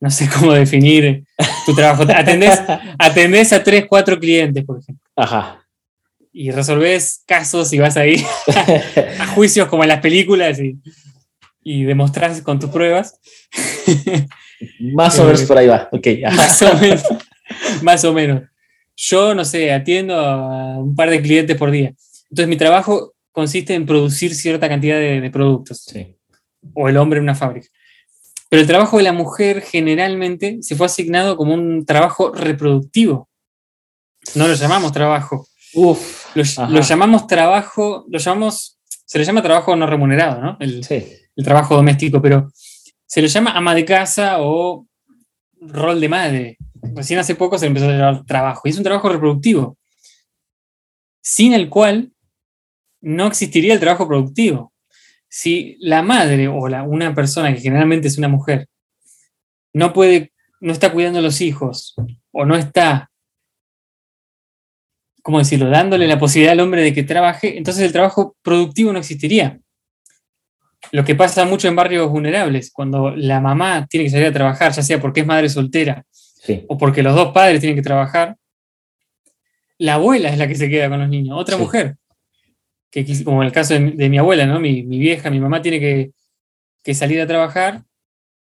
no 0.00 0.10
sé 0.10 0.28
cómo 0.38 0.52
definir 0.52 1.24
tu 1.66 1.74
trabajo. 1.74 2.04
Atendés, 2.14 2.62
atendés 2.98 3.52
a 3.52 3.62
tres, 3.62 3.84
cuatro 3.86 4.18
clientes, 4.18 4.64
por 4.64 4.78
ejemplo. 4.78 5.04
Ajá. 5.16 5.58
Y 6.32 6.50
resolvés 6.50 7.22
casos 7.26 7.70
y 7.74 7.78
vas 7.78 7.98
ahí 7.98 8.24
a 9.20 9.26
juicios 9.26 9.68
como 9.68 9.82
en 9.82 9.90
las 9.90 10.00
películas 10.00 10.58
y, 10.60 10.78
y 11.62 11.84
demostrás 11.84 12.40
con 12.40 12.58
tus 12.58 12.70
pruebas. 12.70 13.20
Más 14.94 15.18
o 15.18 15.24
menos 15.24 15.42
por 15.42 15.58
ahí 15.58 15.66
va, 15.66 15.88
ok. 15.92 16.06
Más 16.34 16.62
o 16.62 16.74
menos. 16.78 17.02
más 17.82 18.04
o 18.04 18.12
menos. 18.12 18.42
Yo, 18.94 19.34
no 19.34 19.44
sé, 19.44 19.72
atiendo 19.72 20.16
a 20.16 20.78
un 20.78 20.94
par 20.94 21.10
de 21.10 21.20
clientes 21.20 21.56
por 21.56 21.72
día. 21.72 21.92
Entonces, 22.30 22.48
mi 22.48 22.56
trabajo 22.56 23.12
consiste 23.32 23.74
en 23.74 23.86
producir 23.86 24.34
cierta 24.36 24.68
cantidad 24.68 24.96
de, 24.98 25.28
productos. 25.32 25.92
O 26.74 26.88
el 26.88 26.96
hombre 26.96 27.18
en 27.18 27.24
una 27.24 27.34
fábrica. 27.34 27.68
Pero 28.48 28.60
el 28.60 28.68
trabajo 28.68 28.98
de 28.98 29.02
la 29.04 29.12
mujer 29.12 29.62
generalmente 29.62 30.58
se 30.60 30.76
fue 30.76 30.86
asignado 30.86 31.36
como 31.36 31.54
un 31.54 31.86
trabajo 31.86 32.32
reproductivo. 32.32 33.28
No 34.34 34.46
lo 34.46 34.54
llamamos 34.54 34.92
trabajo. 34.92 35.46
Uf, 35.74 36.36
lo, 36.36 36.80
llamamos 36.82 37.26
trabajo, 37.26 38.04
lo 38.10 38.18
llamamos, 38.18 38.78
se 39.06 39.18
le 39.18 39.24
llama 39.24 39.42
trabajo 39.42 39.74
no 39.74 39.86
remunerado, 39.86 40.40
¿no? 40.40 40.56
El, 40.60 40.86
el 40.88 41.44
trabajo 41.44 41.76
doméstico, 41.76 42.20
pero 42.20 42.50
se 43.06 43.22
le 43.22 43.28
llama 43.28 43.52
ama 43.52 43.74
de 43.74 43.84
casa 43.84 44.36
o 44.40 44.86
rol 45.60 46.00
de 46.00 46.08
madre. 46.08 46.58
Recién 46.94 47.18
hace 47.20 47.34
poco 47.34 47.58
se 47.58 47.66
empezó 47.66 47.88
a 47.88 47.92
llamar 47.92 48.24
trabajo. 48.26 48.62
Y 48.64 48.70
es 48.70 48.76
un 48.76 48.84
trabajo 48.84 49.08
reproductivo, 49.08 49.78
sin 51.22 51.52
el 51.54 51.68
cual 51.68 52.12
no 53.00 53.26
existiría 53.26 53.74
el 53.74 53.80
trabajo 53.80 54.06
productivo. 54.06 54.71
Si 55.34 55.78
la 55.80 56.02
madre 56.02 56.46
o 56.46 56.68
la, 56.68 56.82
una 56.82 57.14
persona 57.14 57.54
que 57.54 57.60
generalmente 57.60 58.06
es 58.06 58.18
una 58.18 58.28
mujer 58.28 58.68
no 59.72 59.94
puede 59.94 60.30
no 60.60 60.74
está 60.74 60.92
cuidando 60.92 61.20
a 61.20 61.22
los 61.22 61.40
hijos 61.40 61.94
o 62.32 62.44
no 62.44 62.54
está, 62.54 63.10
¿cómo 65.22 65.38
decirlo?, 65.38 65.70
dándole 65.70 66.06
la 66.06 66.18
posibilidad 66.18 66.52
al 66.52 66.60
hombre 66.60 66.82
de 66.82 66.92
que 66.92 67.02
trabaje, 67.02 67.56
entonces 67.56 67.82
el 67.82 67.92
trabajo 67.92 68.36
productivo 68.42 68.92
no 68.92 68.98
existiría. 68.98 69.58
Lo 70.90 71.02
que 71.02 71.14
pasa 71.14 71.46
mucho 71.46 71.66
en 71.66 71.76
barrios 71.76 72.10
vulnerables, 72.10 72.70
cuando 72.70 73.10
la 73.16 73.40
mamá 73.40 73.86
tiene 73.88 74.04
que 74.04 74.10
salir 74.10 74.26
a 74.26 74.32
trabajar, 74.32 74.72
ya 74.72 74.82
sea 74.82 75.00
porque 75.00 75.20
es 75.20 75.26
madre 75.26 75.48
soltera 75.48 76.04
o 76.68 76.76
porque 76.76 77.02
los 77.02 77.14
dos 77.14 77.32
padres 77.32 77.60
tienen 77.60 77.76
que 77.76 77.82
trabajar, 77.82 78.36
la 79.78 79.94
abuela 79.94 80.28
es 80.28 80.36
la 80.36 80.46
que 80.46 80.54
se 80.54 80.68
queda 80.68 80.90
con 80.90 81.00
los 81.00 81.08
niños, 81.08 81.38
otra 81.40 81.56
mujer. 81.56 81.96
Que, 82.92 83.24
como 83.24 83.42
en 83.42 83.46
el 83.46 83.52
caso 83.52 83.74
de, 83.74 84.08
mi 84.08 84.18
abuela, 84.18 84.46
¿no? 84.46 84.60
Mi, 84.60 84.82
vieja, 84.82 85.30
mi 85.30 85.40
mamá 85.40 85.60
tiene 85.60 85.80
que, 85.80 86.12
que 86.84 86.94
salir 86.94 87.20
a 87.20 87.26
trabajar 87.26 87.82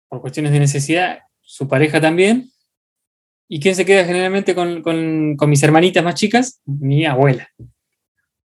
por 0.09 0.21
cuestiones 0.21 0.53
de 0.53 0.59
necesidad, 0.59 1.21
su 1.41 1.69
pareja 1.69 2.01
también. 2.01 2.51
¿Y 3.49 3.61
quién 3.61 3.75
se 3.75 3.85
queda 3.85 4.05
generalmente 4.05 4.55
con, 4.55 5.37
mis 5.47 5.63
hermanitas 5.63 6.03
más 6.03 6.15
chicas? 6.15 6.61
Mi 6.65 7.05
abuela. 7.05 7.51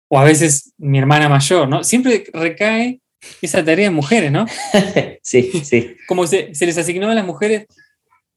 O 0.09 0.19
a 0.19 0.23
veces 0.23 0.73
mi 0.77 0.99
hermana 0.99 1.29
mayor, 1.29 1.69
¿no? 1.69 1.83
Siempre 1.83 2.25
recae 2.33 2.99
esa 3.41 3.63
tarea 3.63 3.87
en 3.87 3.93
mujeres, 3.93 4.31
¿no? 4.31 4.45
sí, 5.23 5.51
sí. 5.63 5.95
Como 6.07 6.27
se, 6.27 6.51
les 6.53 6.77
asignó 6.77 7.09
a 7.09 7.15
las 7.15 7.25
mujeres 7.25 7.67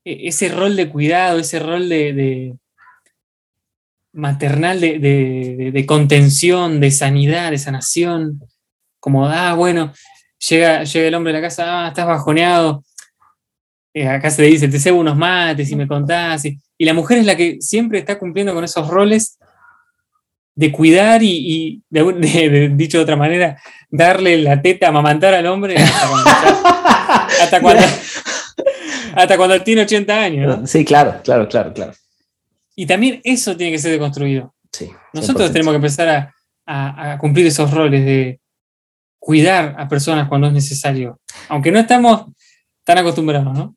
e, 0.05 0.29
ese 0.29 0.49
rol 0.49 0.77
de 0.77 0.89
cuidado, 0.89 1.39
ese 1.41 1.59
rol 1.59 1.89
de, 1.89 2.55
maternal 4.13 4.81
de, 4.81 5.85
contención, 5.87 6.81
de 6.81 6.91
sanidad, 6.91 7.51
de 7.51 7.59
sanación. 7.59 8.41
Como, 9.01 9.27
ah, 9.27 9.55
bueno, 9.55 9.93
llega, 10.49 10.85
llega 10.85 11.09
el 11.09 11.15
hombre 11.15 11.33
a 11.33 11.37
la 11.37 11.43
casa, 11.43 11.85
ah, 11.85 11.89
estás 11.89 12.07
bajoneado, 12.07 12.85
eh, 13.95 14.09
acá 14.09 14.31
se 14.31 14.43
le 14.43 14.49
dice, 14.49 14.69
te 14.69 14.79
cebo 14.79 15.01
unos 15.01 15.17
mates 15.17 15.71
y 15.71 15.77
me 15.77 15.87
contás. 15.87 16.45
Y, 16.45 16.59
la 16.79 16.95
mujer 16.95 17.19
es 17.19 17.27
la 17.27 17.37
que 17.37 17.59
siempre 17.61 18.01
está 18.01 18.19
cumpliendo 18.19 18.55
con 18.55 18.65
esos 18.65 18.89
roles 18.89 19.39
de 20.55 20.73
cuidar 20.73 21.23
y, 21.23 21.83
dicho 21.91 22.99
de 22.99 23.03
otra 23.03 23.17
manera, 23.17 23.61
darle 23.89 24.39
la 24.39 24.61
teta, 24.61 24.89
amamantar 24.89 25.35
al 25.35 25.47
hombre 25.47 25.77
hasta 25.77 27.61
cuando, 27.61 27.85
hasta 29.15 29.37
cuando, 29.37 29.63
tiene 29.63 29.83
80 29.83 30.21
años. 30.21 30.71
Sí, 30.71 30.85
claro, 30.85 31.21
claro, 31.23 31.49
claro, 31.49 31.73
claro. 31.73 31.93
Y 32.75 32.87
también 32.87 33.21
eso 33.25 33.57
tiene 33.57 33.73
que 33.73 33.79
ser 33.79 33.93
deconstruido. 33.93 34.55
Sí, 34.73 34.91
Nosotros 35.13 35.53
tenemos 35.53 35.73
que 35.73 35.77
empezar 35.77 36.09
a, 36.09 37.13
a, 37.13 37.19
cumplir 37.19 37.47
esos 37.47 37.71
roles 37.71 38.05
de 38.05 38.41
cuidar 39.19 39.77
a 39.79 39.89
personas 39.89 40.29
cuando 40.29 40.47
es 40.47 40.53
necesario. 40.53 41.21
Aunque 41.49 41.71
no 41.71 41.79
estamos 41.79 42.27
tan 42.85 42.99
acostumbrados, 42.99 43.53
¿no? 43.55 43.77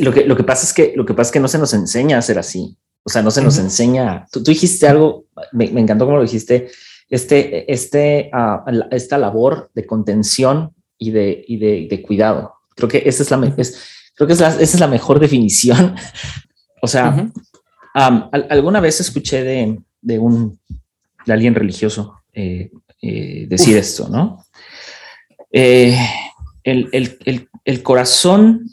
Lo 0.00 0.12
que, 0.12 0.26
lo 0.26 0.36
que 0.36 0.44
pasa 0.44 0.66
es 0.66 0.74
que 0.74 0.92
lo 0.94 1.06
que 1.06 1.14
pasa 1.14 1.28
es 1.28 1.32
que 1.32 1.40
no 1.40 1.48
se 1.48 1.58
nos 1.58 1.72
enseña 1.72 2.18
a 2.18 2.22
ser 2.22 2.38
así. 2.38 2.76
O 3.02 3.10
sea, 3.10 3.22
no 3.22 3.30
se 3.30 3.42
nos 3.42 3.58
enseña. 3.58 4.26
Tú, 4.30 4.42
dijiste 4.42 4.88
algo, 4.88 5.26
me, 5.52 5.64
encantó 5.66 6.06
como 6.06 6.18
lo 6.18 6.22
dijiste, 6.22 6.70
este, 7.08 7.70
este, 7.72 8.30
uh, 8.32 8.70
esta 8.90 9.18
labor 9.18 9.70
de 9.74 9.86
contención 9.86 10.74
y 10.98 11.10
de, 11.10 11.44
y 11.46 11.58
de, 11.58 11.86
de, 11.88 12.02
cuidado. 12.02 12.54
Creo 12.74 12.88
que 12.88 13.02
esa 13.04 13.22
es 13.22 13.30
la, 13.30 13.54
es, 13.58 13.78
creo 14.14 14.26
que 14.26 14.32
es 14.32 14.40
la, 14.40 14.48
esa 14.48 14.62
es 14.62 14.80
la 14.80 14.88
mejor 14.88 15.20
definición. 15.20 15.94
o 16.80 16.86
sea, 16.86 17.30
um, 17.94 18.28
alguna 18.32 18.80
vez 18.80 19.00
escuché 19.00 19.42
de, 19.42 19.80
de 20.00 20.18
un 20.18 20.58
de 21.26 21.32
alguien 21.32 21.54
religioso 21.54 22.22
eh, 22.32 22.70
eh, 23.00 23.46
decir 23.48 23.76
esto, 23.76 24.08
¿no? 24.08 24.44
Eh, 25.50 25.96
el, 26.62 26.88
el, 26.92 27.18
el, 27.24 27.48
el 27.64 27.82
corazón 27.82 28.68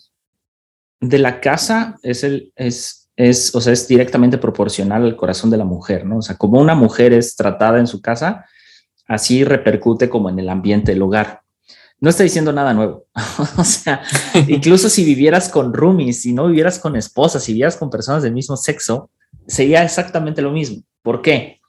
de 1.00 1.20
la 1.20 1.40
casa 1.40 1.98
es 2.04 2.24
el, 2.24 2.52
es, 2.56 3.10
es, 3.16 3.54
o 3.56 3.62
sea, 3.62 3.74
es 3.74 3.88
directamente 3.88 4.38
proporcional 4.38 5.04
al 5.04 5.16
corazón 5.16 5.50
de 5.50 5.58
la 5.58 5.66
mujer, 5.66 6.06
¿no? 6.06 6.18
O 6.18 6.22
sea, 6.22 6.38
como 6.38 6.60
una 6.60 6.76
mujer 6.76 7.14
es 7.14 7.36
tratada 7.36 7.80
en 7.80 7.88
su 7.88 8.02
casa, 8.02 8.46
así 9.08 9.44
repercute 9.44 10.10
como 10.10 10.30
en 10.30 10.40
el 10.40 10.50
ambiente 10.50 10.92
del 10.92 11.02
hogar. 11.02 11.42
No 12.02 12.10
estoy 12.10 12.26
diciendo 12.26 12.52
nada 12.52 12.74
nuevo. 12.74 13.06
o 13.58 13.64
sea, 13.64 14.02
incluso 14.48 14.90
si 14.90 15.06
vivieras 15.06 15.50
con 15.50 15.74
roomies, 15.74 16.24
si 16.24 16.34
no 16.34 16.48
vivieras 16.48 16.80
con 16.80 16.96
esposas, 16.96 17.44
si 17.44 17.54
vivieras 17.54 17.78
con 17.78 17.92
personas 17.92 18.24
del 18.24 18.34
mismo 18.34 18.58
sexo, 18.58 19.12
sería 19.48 19.84
exactamente 19.84 20.42
lo 20.42 20.52
mismo. 20.52 20.84
¿Por 21.04 21.22
qué? 21.22 21.62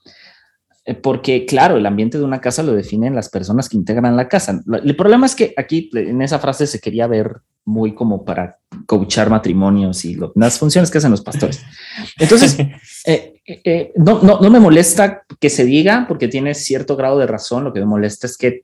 Eh, 0.85 0.95
porque 0.95 1.45
claro, 1.45 1.77
el 1.77 1.85
ambiente 1.85 2.17
de 2.17 2.23
una 2.23 2.41
casa 2.41 2.63
lo 2.63 2.73
definen 2.73 3.15
las 3.15 3.29
personas 3.29 3.69
que 3.69 3.77
integran 3.77 4.17
la 4.17 4.27
casa. 4.27 4.59
El 4.83 4.95
problema 4.95 5.27
es 5.27 5.35
que 5.35 5.53
aquí 5.55 5.89
en 5.93 6.21
esa 6.23 6.39
frase 6.39 6.65
se 6.65 6.79
quería 6.79 7.05
ver 7.05 7.37
muy 7.63 7.93
como 7.93 8.25
para 8.25 8.57
coachar 8.87 9.29
matrimonios 9.29 10.03
y 10.03 10.17
las 10.35 10.59
funciones 10.59 10.91
que 10.91 10.97
hacen 10.97 11.11
los 11.11 11.21
pastores. 11.21 11.61
Entonces, 12.17 12.57
eh, 13.05 13.35
eh, 13.45 13.93
no, 13.95 14.21
no, 14.21 14.39
no, 14.41 14.49
me 14.49 14.59
molesta 14.59 15.23
que 15.39 15.49
se 15.49 15.63
diga 15.63 16.05
porque 16.07 16.27
tiene 16.27 16.55
cierto 16.55 16.97
grado 16.97 17.19
de 17.19 17.27
razón. 17.27 17.63
Lo 17.63 17.71
que 17.71 17.79
me 17.79 17.85
molesta 17.85 18.27
es 18.27 18.35
que 18.35 18.63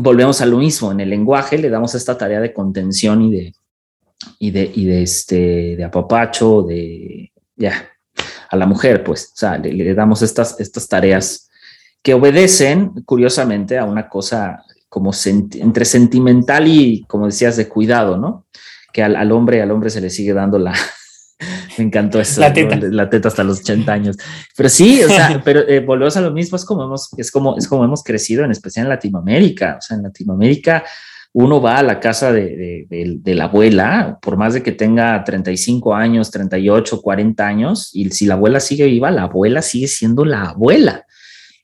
volvemos 0.00 0.40
a 0.40 0.46
lo 0.46 0.58
mismo. 0.58 0.92
En 0.92 1.00
el 1.00 1.10
lenguaje 1.10 1.58
le 1.58 1.70
damos 1.70 1.94
esta 1.94 2.16
tarea 2.16 2.40
de 2.40 2.52
contención 2.52 3.22
y 3.22 3.30
de, 3.30 3.54
y 4.38 4.50
de, 4.50 4.70
y 4.74 4.84
de, 4.86 5.02
este, 5.02 5.76
de 5.76 5.84
apapacho, 5.84 6.62
de 6.62 7.32
ya, 7.56 7.88
a 8.48 8.56
la 8.56 8.66
mujer, 8.66 9.04
pues, 9.04 9.30
o 9.34 9.36
sea, 9.36 9.58
le, 9.58 9.94
damos 9.94 10.22
estas, 10.22 10.58
estas 10.58 10.88
tareas 10.88 11.50
que 12.02 12.14
obedecen, 12.14 12.90
curiosamente, 13.04 13.78
a 13.78 13.84
una 13.84 14.08
cosa 14.08 14.64
como 14.88 15.12
entre 15.54 15.84
sentimental 15.84 16.66
y, 16.66 17.04
como 17.06 17.26
decías, 17.26 17.56
de 17.56 17.68
cuidado, 17.68 18.16
¿no? 18.16 18.46
Que 18.92 19.04
al, 19.04 19.30
hombre, 19.30 19.62
al 19.62 19.70
hombre 19.70 19.90
se 19.90 20.00
le 20.00 20.10
sigue 20.10 20.32
dando 20.32 20.58
la, 20.58 20.74
me 21.78 21.84
encantó 21.84 22.20
eso. 22.20 22.40
La 22.40 22.52
teta. 22.52 22.76
La 22.76 23.08
teta 23.08 23.28
hasta 23.28 23.44
los 23.44 23.60
80 23.60 23.92
años. 23.92 24.16
Pero 24.56 24.68
sí, 24.68 25.02
o 25.02 25.08
sea, 25.08 25.40
pero 25.44 25.60
eh, 25.68 25.80
volvemos 25.80 26.16
a 26.16 26.20
lo 26.20 26.30
mismo, 26.30 26.56
es 26.56 26.64
como 26.64 26.84
hemos, 26.84 27.10
es 27.16 27.30
como, 27.30 27.56
es 27.56 27.66
como 27.66 27.84
hemos 27.84 28.02
crecido, 28.02 28.44
en 28.44 28.50
especial 28.50 28.86
en 28.86 28.90
Latinoamérica. 28.90 29.76
O 29.78 29.80
sea, 29.80 29.96
en 29.96 30.02
Latinoamérica 30.02 30.84
uno 31.32 31.60
va 31.60 31.78
a 31.78 31.82
la 31.82 32.00
casa 32.00 32.32
de, 32.32 32.86
la 33.24 33.44
abuela, 33.44 34.18
por 34.20 34.36
más 34.36 34.54
de 34.54 34.62
que 34.62 34.72
tenga 34.72 35.22
35 35.22 35.94
años, 35.94 36.30
38, 36.30 37.00
40 37.00 37.46
años, 37.46 37.90
y 37.92 38.10
si 38.10 38.26
la 38.26 38.34
abuela 38.34 38.58
sigue 38.58 38.86
viva, 38.86 39.10
la 39.10 39.22
abuela 39.22 39.62
sigue 39.62 39.86
siendo 39.86 40.24
la 40.24 40.50
abuela, 40.50 41.06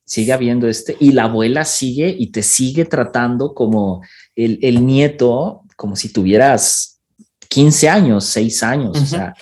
sigue 0.04 0.32
habiendo 0.32 0.68
este, 0.68 0.96
y 1.00 1.12
la 1.12 1.24
abuela 1.24 1.64
sigue 1.64 2.14
y 2.16 2.28
te 2.28 2.42
sigue 2.42 2.84
tratando 2.84 3.54
como 3.54 4.02
el, 4.36 4.86
nieto, 4.86 5.62
como 5.74 5.96
si 5.96 6.12
tuvieras 6.12 7.00
15 7.48 7.88
años, 7.88 8.24
6 8.26 8.62
años, 8.62 9.02
o 9.02 9.06
sea, 9.06 9.34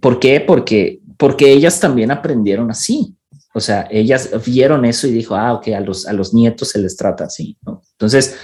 ¿por 0.00 0.18
qué? 0.20 0.40
Porque, 0.40 1.00
porque 1.16 1.52
ellas 1.52 1.80
también 1.80 2.10
aprendieron 2.10 2.70
así. 2.70 3.16
O 3.54 3.60
sea, 3.60 3.88
ellas 3.90 4.30
vieron 4.44 4.84
eso 4.84 5.06
y 5.06 5.12
dijo, 5.12 5.34
ah, 5.34 5.54
ok, 5.54 5.68
a 5.68 5.80
los, 5.80 6.06
a 6.06 6.12
los 6.12 6.34
nietos 6.34 6.68
se 6.68 6.78
les 6.78 6.96
trata 6.96 7.24
así. 7.24 7.56
Entonces, 7.92 8.36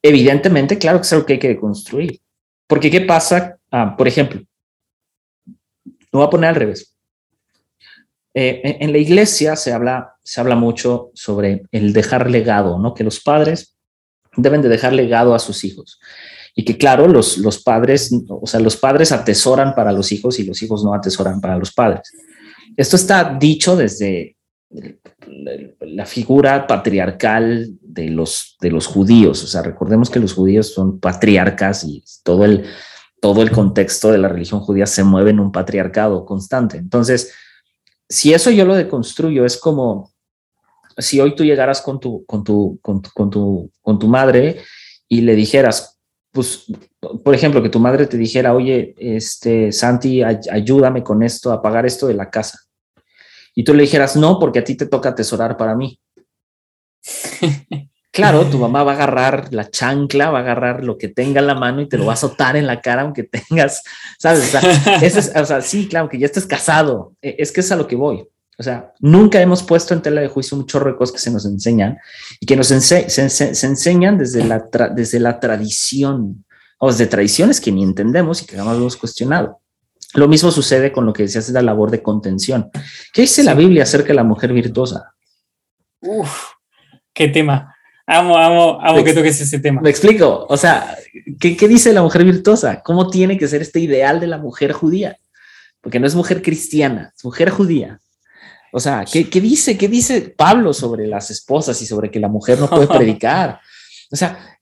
evidentemente, 0.00 0.78
claro 0.78 0.98
que 0.98 1.02
es 1.02 1.12
algo 1.12 1.26
que 1.26 1.32
hay 1.34 1.38
que 1.38 1.58
construir. 1.58 2.20
Porque, 2.66 2.90
¿qué 2.90 3.00
pasa? 3.00 3.58
Ah, 3.70 3.96
por 3.96 4.06
ejemplo, 4.06 4.40
lo 5.84 6.20
voy 6.20 6.26
a 6.26 6.30
poner 6.30 6.50
al 6.50 6.56
revés. 6.56 6.94
Eh, 8.32 8.78
en 8.80 8.92
la 8.92 8.98
iglesia 8.98 9.56
se 9.56 9.72
habla, 9.72 10.14
se 10.22 10.40
habla 10.40 10.56
mucho 10.56 11.10
sobre 11.14 11.62
el 11.72 11.92
dejar 11.92 12.30
legado, 12.30 12.78
¿no? 12.78 12.94
Que 12.94 13.04
los 13.04 13.20
padres 13.20 13.76
deben 14.36 14.62
de 14.62 14.68
dejar 14.68 14.92
legado 14.92 15.34
a 15.34 15.38
sus 15.38 15.64
hijos. 15.64 16.00
Y 16.54 16.64
que 16.64 16.78
claro, 16.78 17.08
los, 17.08 17.38
los 17.38 17.62
padres, 17.62 18.14
o 18.28 18.46
sea, 18.46 18.60
los 18.60 18.76
padres 18.76 19.10
atesoran 19.12 19.74
para 19.74 19.92
los 19.92 20.12
hijos 20.12 20.38
y 20.38 20.44
los 20.44 20.62
hijos 20.62 20.84
no 20.84 20.94
atesoran 20.94 21.40
para 21.40 21.58
los 21.58 21.72
padres. 21.72 22.12
Esto 22.76 22.96
está 22.96 23.36
dicho 23.38 23.76
desde 23.76 24.36
la 25.80 26.06
figura 26.06 26.66
patriarcal 26.66 27.76
de 27.80 28.08
los, 28.08 28.56
de 28.60 28.70
los 28.70 28.86
judíos. 28.86 29.42
O 29.44 29.46
sea, 29.46 29.62
recordemos 29.62 30.10
que 30.10 30.20
los 30.20 30.32
judíos 30.34 30.72
son 30.72 30.98
patriarcas 30.98 31.84
y 31.84 32.02
todo 32.22 32.44
el, 32.44 32.64
todo 33.20 33.42
el 33.42 33.50
contexto 33.50 34.10
de 34.10 34.18
la 34.18 34.28
religión 34.28 34.60
judía 34.60 34.86
se 34.86 35.04
mueve 35.04 35.30
en 35.30 35.40
un 35.40 35.52
patriarcado 35.52 36.24
constante. 36.24 36.76
Entonces, 36.76 37.32
si 38.08 38.34
eso 38.34 38.50
yo 38.50 38.64
lo 38.64 38.74
deconstruyo, 38.74 39.44
es 39.44 39.56
como 39.56 40.12
si 40.98 41.20
hoy 41.20 41.34
tú 41.34 41.44
llegaras 41.44 41.80
con 41.80 42.00
tu, 42.00 42.24
con 42.26 42.44
tu, 42.44 42.78
con 42.82 43.02
tu, 43.02 43.10
con 43.10 43.30
tu, 43.30 43.70
con 43.80 43.98
tu 43.98 44.08
madre 44.08 44.60
y 45.08 45.22
le 45.22 45.34
dijeras, 45.34 45.93
pues, 46.34 46.66
por 47.24 47.34
ejemplo, 47.34 47.62
que 47.62 47.70
tu 47.70 47.78
madre 47.78 48.06
te 48.06 48.18
dijera, 48.18 48.52
oye, 48.52 48.94
este, 48.98 49.70
Santi, 49.72 50.22
ayúdame 50.22 51.02
con 51.02 51.22
esto, 51.22 51.52
a 51.52 51.62
pagar 51.62 51.86
esto 51.86 52.08
de 52.08 52.14
la 52.14 52.28
casa 52.28 52.58
y 53.54 53.62
tú 53.62 53.72
le 53.72 53.84
dijeras, 53.84 54.16
no, 54.16 54.38
porque 54.38 54.58
a 54.58 54.64
ti 54.64 54.74
te 54.74 54.86
toca 54.86 55.10
atesorar 55.10 55.56
para 55.56 55.74
mí. 55.74 55.98
Claro, 58.14 58.44
tu 58.44 58.58
mamá 58.58 58.84
va 58.84 58.92
a 58.92 58.94
agarrar 58.94 59.52
la 59.52 59.68
chancla, 59.68 60.30
va 60.30 60.38
a 60.38 60.42
agarrar 60.42 60.84
lo 60.84 60.96
que 60.98 61.08
tenga 61.08 61.40
en 61.40 61.48
la 61.48 61.56
mano 61.56 61.80
y 61.80 61.88
te 61.88 61.98
lo 61.98 62.06
va 62.06 62.12
a 62.12 62.14
azotar 62.14 62.54
en 62.54 62.64
la 62.64 62.80
cara, 62.80 63.02
aunque 63.02 63.24
tengas, 63.24 63.82
¿sabes? 64.20 64.54
O 65.34 65.44
sea, 65.44 65.60
sí, 65.62 65.88
claro, 65.88 66.08
que 66.08 66.20
ya 66.20 66.26
estés 66.26 66.46
casado. 66.46 67.16
E, 67.20 67.34
es 67.40 67.50
que 67.50 67.58
es 67.58 67.72
a 67.72 67.76
lo 67.76 67.88
que 67.88 67.96
voy. 67.96 68.24
O 68.58 68.62
sea, 68.62 68.92
nunca 69.00 69.40
hemos 69.40 69.62
puesto 69.62 69.94
en 69.94 70.02
tela 70.02 70.20
de 70.20 70.28
juicio 70.28 70.56
un 70.56 70.66
chorro 70.66 70.90
de 70.90 70.96
cosas 70.96 71.14
que 71.14 71.18
se 71.18 71.30
nos 71.30 71.44
enseñan 71.44 71.98
y 72.38 72.46
que 72.46 72.56
nos 72.56 72.68
se, 72.68 73.06
enseñan 73.66 74.16
desde 74.16 74.44
la, 74.44 74.64
desde 74.94 75.18
la 75.18 75.40
tradición, 75.40 76.44
o 76.78 76.92
de 76.92 77.06
tradiciones 77.06 77.60
que 77.60 77.72
ni 77.72 77.82
entendemos 77.82 78.42
y 78.42 78.46
que 78.46 78.56
jamás 78.56 78.76
hemos 78.76 78.96
cuestionado. 78.96 79.60
Lo 80.14 80.28
mismo 80.28 80.52
sucede 80.52 80.92
con 80.92 81.06
lo 81.06 81.12
que 81.12 81.24
decías 81.24 81.48
de 81.48 81.52
la 81.54 81.62
labor 81.62 81.90
de 81.90 82.02
contención. 82.02 82.70
¿Qué 83.12 83.22
dice 83.22 83.42
la 83.42 83.54
Biblia 83.54 83.82
acerca 83.82 84.08
de 84.08 84.14
la 84.14 84.24
mujer 84.24 84.52
virtuosa? 84.52 85.14
Uf, 86.00 86.50
qué 87.12 87.28
tema. 87.28 87.74
Amo, 88.06 88.36
amo, 88.36 88.78
amo 88.80 89.02
que 89.02 89.14
toques 89.14 89.40
ese 89.40 89.58
tema. 89.58 89.80
Me 89.80 89.90
explico. 89.90 90.46
O 90.48 90.56
sea, 90.56 90.96
¿qué, 91.40 91.56
¿qué, 91.56 91.66
dice 91.66 91.92
la 91.92 92.02
mujer 92.02 92.22
virtuosa? 92.22 92.82
¿Cómo 92.82 93.10
tiene 93.10 93.38
que 93.38 93.48
ser 93.48 93.62
este 93.62 93.80
ideal 93.80 94.20
de 94.20 94.26
la 94.28 94.38
mujer 94.38 94.72
judía? 94.72 95.18
Porque 95.80 95.98
no 95.98 96.06
es 96.06 96.14
mujer 96.14 96.42
cristiana, 96.42 97.12
es 97.16 97.24
mujer 97.24 97.50
judía. 97.50 98.00
O 98.76 98.80
sea, 98.80 99.04
¿qué, 99.10 99.30
qué 99.30 99.40
dice? 99.40 99.78
¿Qué 99.78 99.86
dice 99.86 100.34
Pablo 100.36 100.72
sobre 100.72 101.06
las 101.06 101.30
esposas 101.30 101.80
y 101.80 101.86
sobre 101.86 102.10
que 102.10 102.18
la 102.18 102.26
mujer 102.26 102.58
no 102.58 102.68
puede 102.68 102.88
predicar? 102.98 103.60
O 104.10 104.16
sea, 104.16 104.58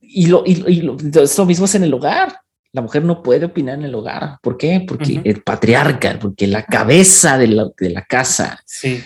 y 0.00 0.26
lo, 0.26 0.42
y, 0.46 0.52
y 0.68 0.80
lo, 0.80 0.96
esto 1.22 1.44
mismo 1.44 1.66
es 1.66 1.74
en 1.74 1.84
el 1.84 1.92
hogar. 1.92 2.34
La 2.72 2.80
mujer 2.80 3.04
no 3.04 3.22
puede 3.22 3.44
opinar 3.44 3.74
en 3.74 3.84
el 3.84 3.94
hogar. 3.94 4.38
¿Por 4.42 4.56
qué? 4.56 4.82
Porque 4.88 5.12
uh 5.12 5.16
-huh. 5.16 5.22
el 5.26 5.42
patriarca, 5.42 6.18
porque 6.18 6.46
la 6.46 6.64
cabeza 6.64 7.36
de 7.36 7.48
la, 7.48 7.68
de 7.78 7.90
la 7.90 8.06
casa. 8.06 8.58
Sí. 8.64 9.02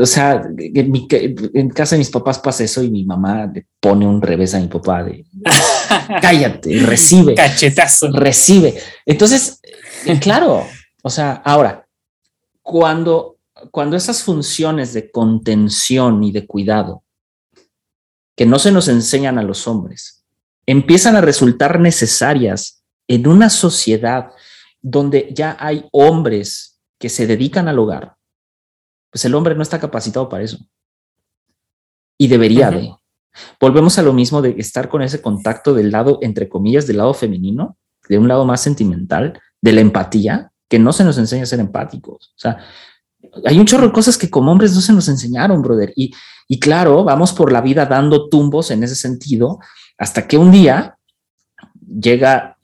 O 0.00 0.06
sea, 0.06 0.40
en, 0.56 0.90
mi, 0.92 1.08
en, 1.10 1.70
casa 1.70 1.96
de 1.96 1.98
mis 1.98 2.10
papás 2.10 2.38
pasa 2.38 2.62
eso 2.62 2.80
y 2.80 2.90
mi 2.90 3.04
mamá 3.04 3.50
le 3.52 3.66
pone 3.80 4.06
un 4.06 4.22
revés 4.22 4.54
a 4.54 4.60
mi 4.60 4.68
papá 4.68 5.02
de 5.02 5.24
cállate, 6.22 6.78
recibe. 6.78 7.34
Cachetazo. 7.34 8.12
Recibe. 8.12 8.74
Entonces, 9.04 9.60
claro, 10.20 10.64
o 11.02 11.10
sea, 11.10 11.42
ahora, 11.44 11.84
cuando, 12.62 13.33
cuando 13.70 13.96
esas 13.96 14.22
funciones 14.22 14.92
de 14.92 15.10
contención 15.10 16.22
y 16.24 16.32
de 16.32 16.46
cuidado 16.46 17.04
que 18.36 18.46
no 18.46 18.58
se 18.58 18.72
nos 18.72 18.88
enseñan 18.88 19.38
a 19.38 19.42
los 19.42 19.66
hombres 19.68 20.24
empiezan 20.66 21.16
a 21.16 21.20
resultar 21.20 21.78
necesarias 21.78 22.84
en 23.08 23.26
una 23.26 23.50
sociedad 23.50 24.30
donde 24.80 25.30
ya 25.32 25.56
hay 25.60 25.86
hombres 25.92 26.80
que 26.98 27.08
se 27.08 27.26
dedican 27.26 27.68
al 27.68 27.78
hogar, 27.78 28.16
pues 29.10 29.24
el 29.24 29.34
hombre 29.34 29.54
no 29.54 29.62
está 29.62 29.78
capacitado 29.78 30.28
para 30.28 30.44
eso. 30.44 30.58
Y 32.18 32.28
debería 32.28 32.68
uh 32.68 32.72
-huh. 32.72 32.80
de. 32.80 32.94
Volvemos 33.60 33.98
a 33.98 34.02
lo 34.02 34.12
mismo 34.12 34.40
de 34.42 34.54
estar 34.58 34.88
con 34.88 35.02
ese 35.02 35.20
contacto 35.20 35.74
del 35.74 35.90
lado, 35.90 36.18
entre 36.22 36.48
comillas, 36.48 36.86
del 36.86 36.98
lado 36.98 37.14
femenino, 37.14 37.76
de 38.08 38.18
un 38.18 38.28
lado 38.28 38.44
más 38.44 38.60
sentimental, 38.60 39.40
de 39.60 39.72
la 39.72 39.80
empatía, 39.80 40.52
que 40.68 40.78
no 40.78 40.92
se 40.92 41.04
nos 41.04 41.18
enseña 41.18 41.42
a 41.42 41.46
ser 41.46 41.60
empáticos. 41.60 42.32
O 42.36 42.38
sea, 42.38 42.58
hay 43.44 43.58
un 43.58 43.66
chorro 43.66 43.86
de 43.86 43.92
cosas 43.92 44.16
que 44.16 44.30
como 44.30 44.52
hombres 44.52 44.74
no 44.74 44.80
se 44.80 44.92
nos 44.92 45.08
enseñaron, 45.08 45.62
brother. 45.62 45.92
Y, 45.96 46.12
y 46.48 46.58
claro, 46.58 47.04
vamos 47.04 47.32
por 47.32 47.52
la 47.52 47.60
vida 47.60 47.86
dando 47.86 48.28
tumbos 48.28 48.70
en 48.70 48.82
ese 48.82 48.94
sentido, 48.94 49.58
hasta 49.98 50.26
que 50.26 50.36
un 50.36 50.50
día 50.50 50.98
llega, 52.00 52.56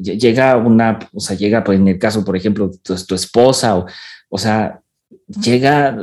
llega 0.00 0.56
una, 0.56 0.98
o 1.12 1.20
sea, 1.20 1.36
llega, 1.36 1.62
pues 1.62 1.78
en 1.78 1.88
el 1.88 1.98
caso, 1.98 2.24
por 2.24 2.36
ejemplo, 2.36 2.70
tu, 2.82 2.94
tu 2.96 3.14
esposa, 3.14 3.78
o, 3.78 3.86
o 4.28 4.38
sea, 4.38 4.80
llega 5.26 5.96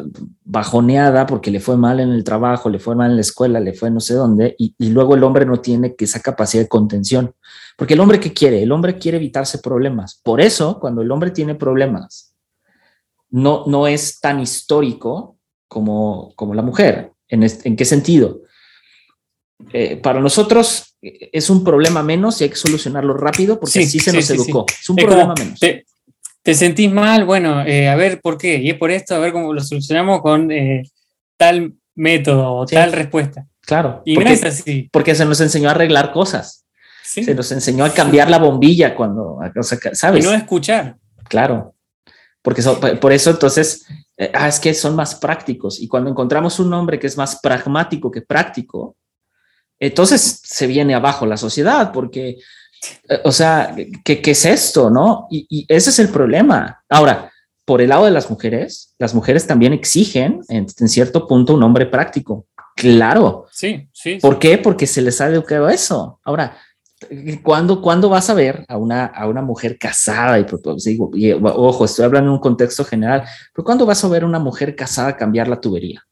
bajoneada 0.44 1.26
porque 1.26 1.52
le 1.52 1.60
fue 1.60 1.78
mal 1.78 2.00
en 2.00 2.10
el 2.10 2.24
trabajo, 2.24 2.70
le 2.70 2.80
fue 2.80 2.96
mal 2.96 3.12
en 3.12 3.18
la 3.18 3.22
escuela, 3.22 3.60
le 3.60 3.74
fue 3.74 3.92
no 3.92 4.00
sé 4.00 4.14
dónde, 4.14 4.56
y, 4.58 4.74
y, 4.78 4.90
luego 4.90 5.16
el 5.16 5.24
hombre 5.24 5.46
no 5.46 5.60
tiene 5.60 5.96
esa 5.98 6.20
capacidad 6.20 6.64
de 6.64 6.70
contención. 6.70 7.34
Porque 7.78 7.94
el 7.94 8.00
hombre 8.00 8.20
que 8.20 8.34
quiere, 8.34 8.62
el 8.62 8.72
hombre 8.72 8.98
quiere 8.98 9.18
evitarse 9.18 9.60
problemas. 9.60 10.20
Por 10.24 10.42
eso, 10.42 10.80
cuando 10.80 11.02
el 11.02 11.12
hombre 11.12 11.32
tiene 11.32 11.56
problemas, 11.56 12.31
no, 13.32 13.64
no 13.66 13.88
es 13.88 14.20
tan 14.20 14.40
histórico 14.40 15.38
como, 15.68 16.34
como 16.36 16.54
la 16.54 16.62
mujer. 16.62 17.12
¿En, 17.28 17.44
este, 17.44 17.68
¿En 17.68 17.76
qué 17.76 17.86
sentido? 17.86 18.42
Eh, 19.74 19.98
para 19.98 20.20
nosotros 20.20 20.98
es 21.02 21.50
un 21.50 21.64
problema 21.64 22.04
menos 22.04 22.40
y 22.42 22.44
hay 22.44 22.50
que 22.50 22.56
solucionarlo 22.56 23.16
rápido 23.16 23.60
porque 23.60 23.74
sí, 23.74 23.84
así 23.84 24.00
se 24.00 24.12
sí, 24.12 24.18
nos 24.18 24.26
sí, 24.26 24.34
educó. 24.34 24.66
Es 24.68 24.90
un 24.90 25.00
es 25.00 25.06
problema 25.06 25.34
menos. 25.38 25.60
Te, 25.60 25.86
te, 26.44 26.54
sentís 26.54 26.92
mal, 26.92 27.26
bueno, 27.26 27.66
eh, 27.66 27.88
a 27.88 27.96
ver 27.96 28.22
por 28.22 28.38
qué. 28.38 28.58
Y 28.58 28.70
es 28.70 28.78
por 28.78 28.92
esto, 28.92 29.16
a 29.16 29.20
ver 29.20 29.32
cómo 29.32 29.54
lo 29.54 29.62
solucionamos 29.62 30.22
con 30.22 30.52
eh, 30.52 30.84
tal 31.38 31.74
método 31.96 32.54
o 32.54 32.66
tal 32.66 32.92
respuesta. 32.92 33.48
Claro. 33.62 34.02
Y 34.06 34.16
porque, 34.16 34.30
no 34.30 34.36
es 34.36 34.44
así. 34.44 34.90
Porque 34.92 35.16
se 35.16 35.26
nos 35.26 35.40
enseñó 35.40 35.70
a 35.70 35.72
arreglar 35.72 36.12
cosas. 36.12 36.66
Se 37.04 37.36
nos 37.36 37.52
enseñó 37.52 37.84
a 37.84 37.94
cambiar 37.94 38.30
la 38.30 38.40
bombilla 38.40 38.96
cuando, 38.96 39.40
o 39.56 39.64
sea, 39.64 39.78
¿sabes? 39.94 40.24
Y 40.24 40.28
no 40.28 40.34
escuchar. 40.34 40.98
Claro. 41.28 41.76
Porque 42.42 42.62
so, 42.62 42.80
por 42.80 43.12
eso 43.12 43.30
entonces, 43.30 43.86
eh, 44.18 44.32
ah, 44.34 44.48
es 44.48 44.60
que 44.60 44.74
son 44.74 44.96
más 44.96 45.16
prácticos. 45.16 45.80
Y 45.80 45.88
cuando 45.88 46.10
encontramos 46.10 46.60
un 46.60 46.74
hombre 46.74 47.00
que 47.00 47.08
es 47.08 47.18
más 47.18 47.40
pragmático 47.42 48.10
que 48.10 48.22
práctico, 48.22 48.96
entonces 49.80 50.42
se 50.44 50.68
viene 50.68 50.94
abajo 50.94 51.26
la 51.26 51.38
sociedad, 51.38 51.92
porque, 51.92 52.38
eh, 53.10 53.22
o 53.24 53.32
sea, 53.32 53.76
¿qué, 54.04 54.22
¿qué, 54.22 54.32
es 54.32 54.46
esto? 54.46 54.90
¿No? 54.90 55.28
Y, 55.30 55.46
y, 55.50 55.66
ese 55.68 55.92
es 55.92 56.00
el 56.00 56.10
problema. 56.10 56.84
Ahora, 56.90 57.32
por 57.66 57.82
el 57.82 57.90
lado 57.90 58.06
de 58.06 58.12
las 58.12 58.30
mujeres, 58.30 58.96
las 58.98 59.14
mujeres 59.14 59.46
también 59.48 59.74
exigen, 59.74 60.42
en, 60.50 60.68
en 60.78 60.90
cierto 60.90 61.28
punto, 61.28 61.54
un 61.54 61.64
hombre 61.64 61.86
práctico. 61.86 62.48
Claro. 62.76 63.48
Sí, 63.52 63.88
sí. 63.94 64.18
¿Por 64.22 64.34
sí. 64.34 64.40
qué? 64.40 64.58
Porque 64.58 64.88
se 64.88 65.02
les 65.02 65.22
ha 65.22 65.28
educado 65.28 65.70
eso. 65.70 66.20
Ahora, 66.24 66.58
¿cuándo, 67.44 67.82
¿cuándo 67.82 68.10
vas 68.10 68.30
a 68.30 68.34
ver 68.34 68.66
a 68.68 68.78
una, 68.78 69.06
a 69.06 69.28
una 69.28 69.42
mujer 69.42 69.78
casada? 69.78 70.40
Y, 70.40 70.44
pues, 70.44 70.84
digo, 70.84 71.12
y, 71.14 71.32
ojo, 71.32 71.86
estoy 71.86 72.06
hablando 72.06 72.30
en 72.30 72.34
un 72.36 72.42
contexto 72.42 72.86
general, 72.86 73.24
pero 73.54 73.66
¿cuándo 73.66 73.86
vas 73.86 74.04
a 74.04 74.08
ver 74.08 74.24
a 74.24 74.28
una 74.28 74.40
mujer 74.40 74.76
casada 74.76 75.18
cambiar 75.18 75.48
la 75.48 75.60
tubería? 75.60 76.04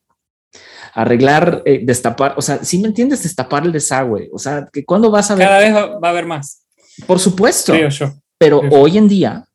arreglar, 0.94 1.62
eh, 1.66 1.82
destapar, 1.84 2.34
o 2.36 2.42
sea, 2.42 2.58
si 2.58 2.66
¿sí 2.66 2.80
me 2.80 2.88
entiendes, 2.88 3.24
destapar 3.24 3.64
el 3.64 3.72
desagüe, 3.72 4.28
o 4.34 4.40
sea, 4.40 4.68
que 4.74 4.84
cuando 4.84 5.12
vas 5.12 5.30
a 5.30 5.36
ver... 5.36 5.48
Cada 5.48 5.60
vez 5.60 5.74
va, 5.74 6.00
va 6.00 6.08
a 6.08 6.12
haber 6.12 6.26
más. 6.26 6.66
Por 7.06 7.20
supuesto. 7.20 7.74
Creo 7.74 7.90
yo. 7.90 8.12
Pero 8.38 8.60
Creo 8.62 8.82
hoy 8.82 8.98
en 8.98 9.08
día 9.08 9.46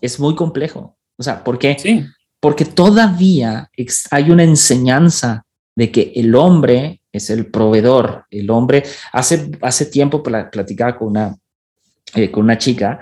es 0.00 0.18
muy 0.18 0.34
complejo. 0.34 0.96
O 1.16 1.22
sea, 1.22 1.44
¿por 1.44 1.58
qué? 1.58 1.76
Sí. 1.78 2.04
Porque 2.40 2.64
todavía 2.64 3.70
hay 4.10 4.30
una 4.30 4.44
enseñanza 4.44 5.44
de 5.74 5.90
que 5.90 6.12
el 6.16 6.34
hombre 6.34 7.00
es 7.12 7.30
el 7.30 7.46
proveedor. 7.46 8.26
El 8.30 8.50
hombre, 8.50 8.84
hace, 9.12 9.50
hace 9.60 9.86
tiempo 9.86 10.22
platicaba 10.22 10.96
con 10.96 11.08
una, 11.08 11.36
eh, 12.14 12.30
con 12.30 12.44
una 12.44 12.58
chica 12.58 13.00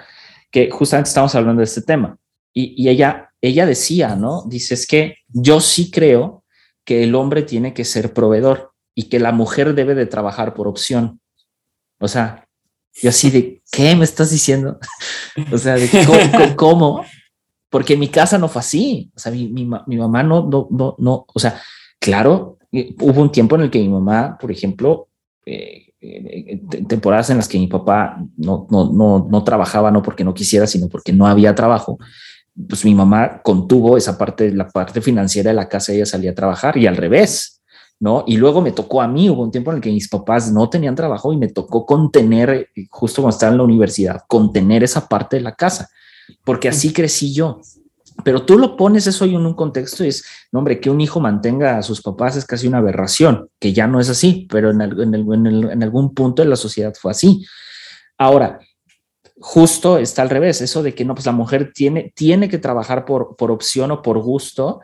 que 0.50 0.70
justamente 0.70 1.08
estamos 1.08 1.34
hablando 1.34 1.60
de 1.60 1.64
este 1.64 1.82
tema 1.82 2.18
y, 2.52 2.82
y 2.82 2.88
ella, 2.88 3.30
ella 3.40 3.66
decía, 3.66 4.16
¿no? 4.16 4.44
Dice, 4.46 4.74
es 4.74 4.86
que 4.86 5.16
yo 5.28 5.60
sí 5.60 5.90
creo 5.90 6.44
que 6.84 7.04
el 7.04 7.14
hombre 7.14 7.42
tiene 7.42 7.72
que 7.72 7.84
ser 7.84 8.12
proveedor 8.12 8.72
y 8.94 9.04
que 9.04 9.20
la 9.20 9.32
mujer 9.32 9.74
debe 9.74 9.94
de 9.94 10.06
trabajar 10.06 10.54
por 10.54 10.66
opción. 10.66 11.20
O 12.00 12.08
sea, 12.08 12.48
yo 12.94 13.10
así 13.10 13.30
de, 13.30 13.62
¿qué 13.70 13.94
me 13.94 14.04
estás 14.04 14.30
diciendo? 14.30 14.78
o 15.52 15.58
sea, 15.58 15.74
de 15.74 15.88
cómo, 16.56 17.04
Porque 17.68 17.96
mi 17.96 18.08
casa 18.08 18.38
no 18.38 18.48
fue 18.48 18.60
así. 18.60 19.10
O 19.14 19.18
sea, 19.18 19.30
mi, 19.30 19.48
mi, 19.48 19.68
mi 19.86 19.96
mamá 19.96 20.22
no, 20.22 20.48
no, 20.48 20.66
no, 20.70 20.96
no, 20.98 21.24
o 21.32 21.38
sea, 21.38 21.60
claro, 22.00 22.58
hubo 22.72 23.22
un 23.22 23.32
tiempo 23.32 23.56
en 23.56 23.62
el 23.62 23.70
que 23.70 23.78
mi 23.78 23.88
mamá, 23.88 24.38
por 24.40 24.50
ejemplo, 24.50 25.08
eh, 25.44 25.92
eh, 26.00 26.62
temporadas 26.88 27.30
en 27.30 27.36
las 27.38 27.48
que 27.48 27.58
mi 27.58 27.66
papá 27.66 28.24
no, 28.36 28.66
no, 28.70 28.92
no, 28.92 29.28
no 29.30 29.44
trabajaba, 29.44 29.90
no 29.90 30.02
porque 30.02 30.24
no 30.24 30.34
quisiera, 30.34 30.66
sino 30.66 30.88
porque 30.88 31.12
no 31.12 31.26
había 31.26 31.54
trabajo 31.54 31.98
pues 32.68 32.84
mi 32.84 32.94
mamá 32.94 33.40
contuvo 33.42 33.96
esa 33.96 34.18
parte, 34.18 34.52
la 34.52 34.68
parte 34.68 35.00
financiera 35.00 35.50
de 35.50 35.56
la 35.56 35.68
casa, 35.68 35.92
ella 35.92 36.06
salía 36.06 36.32
a 36.32 36.34
trabajar 36.34 36.76
y 36.76 36.86
al 36.86 36.96
revés, 36.96 37.62
¿no? 37.98 38.24
Y 38.26 38.36
luego 38.36 38.60
me 38.60 38.72
tocó 38.72 39.02
a 39.02 39.08
mí, 39.08 39.30
hubo 39.30 39.42
un 39.42 39.50
tiempo 39.50 39.70
en 39.70 39.76
el 39.76 39.82
que 39.82 39.90
mis 39.90 40.08
papás 40.08 40.52
no 40.52 40.68
tenían 40.68 40.94
trabajo 40.94 41.32
y 41.32 41.36
me 41.36 41.48
tocó 41.48 41.86
contener, 41.86 42.68
justo 42.90 43.22
cuando 43.22 43.34
estaba 43.34 43.52
en 43.52 43.58
la 43.58 43.64
universidad, 43.64 44.22
contener 44.26 44.82
esa 44.82 45.08
parte 45.08 45.36
de 45.36 45.42
la 45.42 45.54
casa, 45.54 45.88
porque 46.44 46.68
así 46.68 46.92
crecí 46.92 47.32
yo. 47.32 47.60
Pero 48.24 48.44
tú 48.44 48.58
lo 48.58 48.76
pones 48.76 49.06
eso 49.06 49.24
en 49.24 49.46
un 49.46 49.54
contexto 49.54 50.04
y 50.04 50.08
es, 50.08 50.24
no, 50.52 50.60
hombre, 50.60 50.80
que 50.80 50.90
un 50.90 51.00
hijo 51.00 51.20
mantenga 51.20 51.78
a 51.78 51.82
sus 51.82 52.02
papás 52.02 52.36
es 52.36 52.44
casi 52.44 52.66
una 52.66 52.78
aberración, 52.78 53.48
que 53.58 53.72
ya 53.72 53.86
no 53.86 54.00
es 54.00 54.08
así, 54.08 54.46
pero 54.50 54.70
en, 54.70 54.80
el, 54.80 55.00
en, 55.00 55.14
el, 55.14 55.26
en, 55.32 55.46
el, 55.46 55.70
en 55.70 55.82
algún 55.82 56.14
punto 56.14 56.42
de 56.42 56.48
la 56.48 56.56
sociedad 56.56 56.94
fue 56.98 57.10
así. 57.10 57.44
Ahora, 58.18 58.58
justo 59.38 59.98
está 59.98 60.22
al 60.22 60.30
revés, 60.30 60.60
eso 60.60 60.82
de 60.82 60.94
que 60.94 61.04
no, 61.04 61.14
pues 61.14 61.26
la 61.26 61.32
mujer 61.32 61.72
tiene, 61.74 62.12
tiene 62.14 62.48
que 62.48 62.58
trabajar 62.58 63.04
por, 63.04 63.36
por 63.36 63.50
opción 63.50 63.90
o 63.90 64.02
por 64.02 64.18
gusto, 64.18 64.80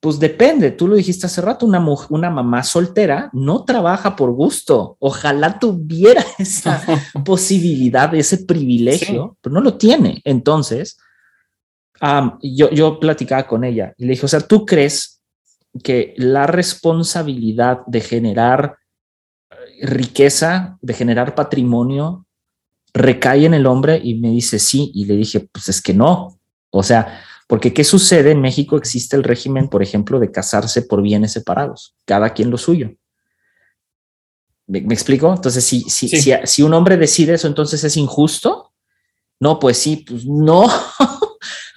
pues 0.00 0.20
depende, 0.20 0.70
tú 0.70 0.86
lo 0.86 0.94
dijiste 0.94 1.26
hace 1.26 1.40
rato, 1.40 1.66
una, 1.66 1.84
una 2.10 2.30
mamá 2.30 2.62
soltera 2.62 3.30
no 3.32 3.64
trabaja 3.64 4.14
por 4.14 4.30
gusto, 4.30 4.96
ojalá 5.00 5.58
tuviera 5.58 6.24
esa 6.38 6.80
posibilidad, 7.24 8.14
ese 8.14 8.38
privilegio, 8.38 9.30
sí. 9.32 9.38
pero 9.40 9.54
no 9.54 9.60
lo 9.60 9.76
tiene. 9.76 10.20
Entonces, 10.24 10.98
um, 12.02 12.38
yo, 12.42 12.70
yo 12.70 13.00
platicaba 13.00 13.46
con 13.46 13.64
ella 13.64 13.94
y 13.96 14.04
le 14.04 14.10
dije, 14.10 14.26
o 14.26 14.28
sea, 14.28 14.40
¿tú 14.40 14.66
crees 14.66 15.20
que 15.82 16.14
la 16.16 16.46
responsabilidad 16.46 17.80
de 17.86 18.00
generar 18.00 18.76
riqueza, 19.80 20.78
de 20.80 20.94
generar 20.94 21.34
patrimonio, 21.34 22.26
recae 22.92 23.44
en 23.44 23.54
el 23.54 23.66
hombre 23.66 24.00
y 24.02 24.14
me 24.14 24.30
dice 24.30 24.58
sí, 24.58 24.90
y 24.94 25.04
le 25.04 25.16
dije, 25.16 25.48
pues 25.52 25.68
es 25.68 25.80
que 25.80 25.94
no. 25.94 26.38
O 26.70 26.82
sea, 26.82 27.22
porque 27.46 27.72
¿qué 27.72 27.84
sucede? 27.84 28.32
En 28.32 28.40
México 28.40 28.76
existe 28.76 29.16
el 29.16 29.24
régimen, 29.24 29.68
por 29.68 29.82
ejemplo, 29.82 30.18
de 30.18 30.30
casarse 30.30 30.82
por 30.82 31.02
bienes 31.02 31.32
separados, 31.32 31.94
cada 32.04 32.30
quien 32.30 32.50
lo 32.50 32.58
suyo. 32.58 32.90
¿Me, 34.66 34.80
explico? 34.80 35.32
Entonces, 35.32 35.64
si, 35.64 35.80
si, 35.88 36.08
si, 36.08 36.62
un 36.62 36.74
hombre 36.74 36.98
decide 36.98 37.34
eso, 37.34 37.48
entonces 37.48 37.82
es 37.84 37.96
injusto. 37.96 38.74
No, 39.40 39.58
pues 39.58 39.78
sí, 39.78 40.04
pues 40.06 40.26
no. 40.26 40.66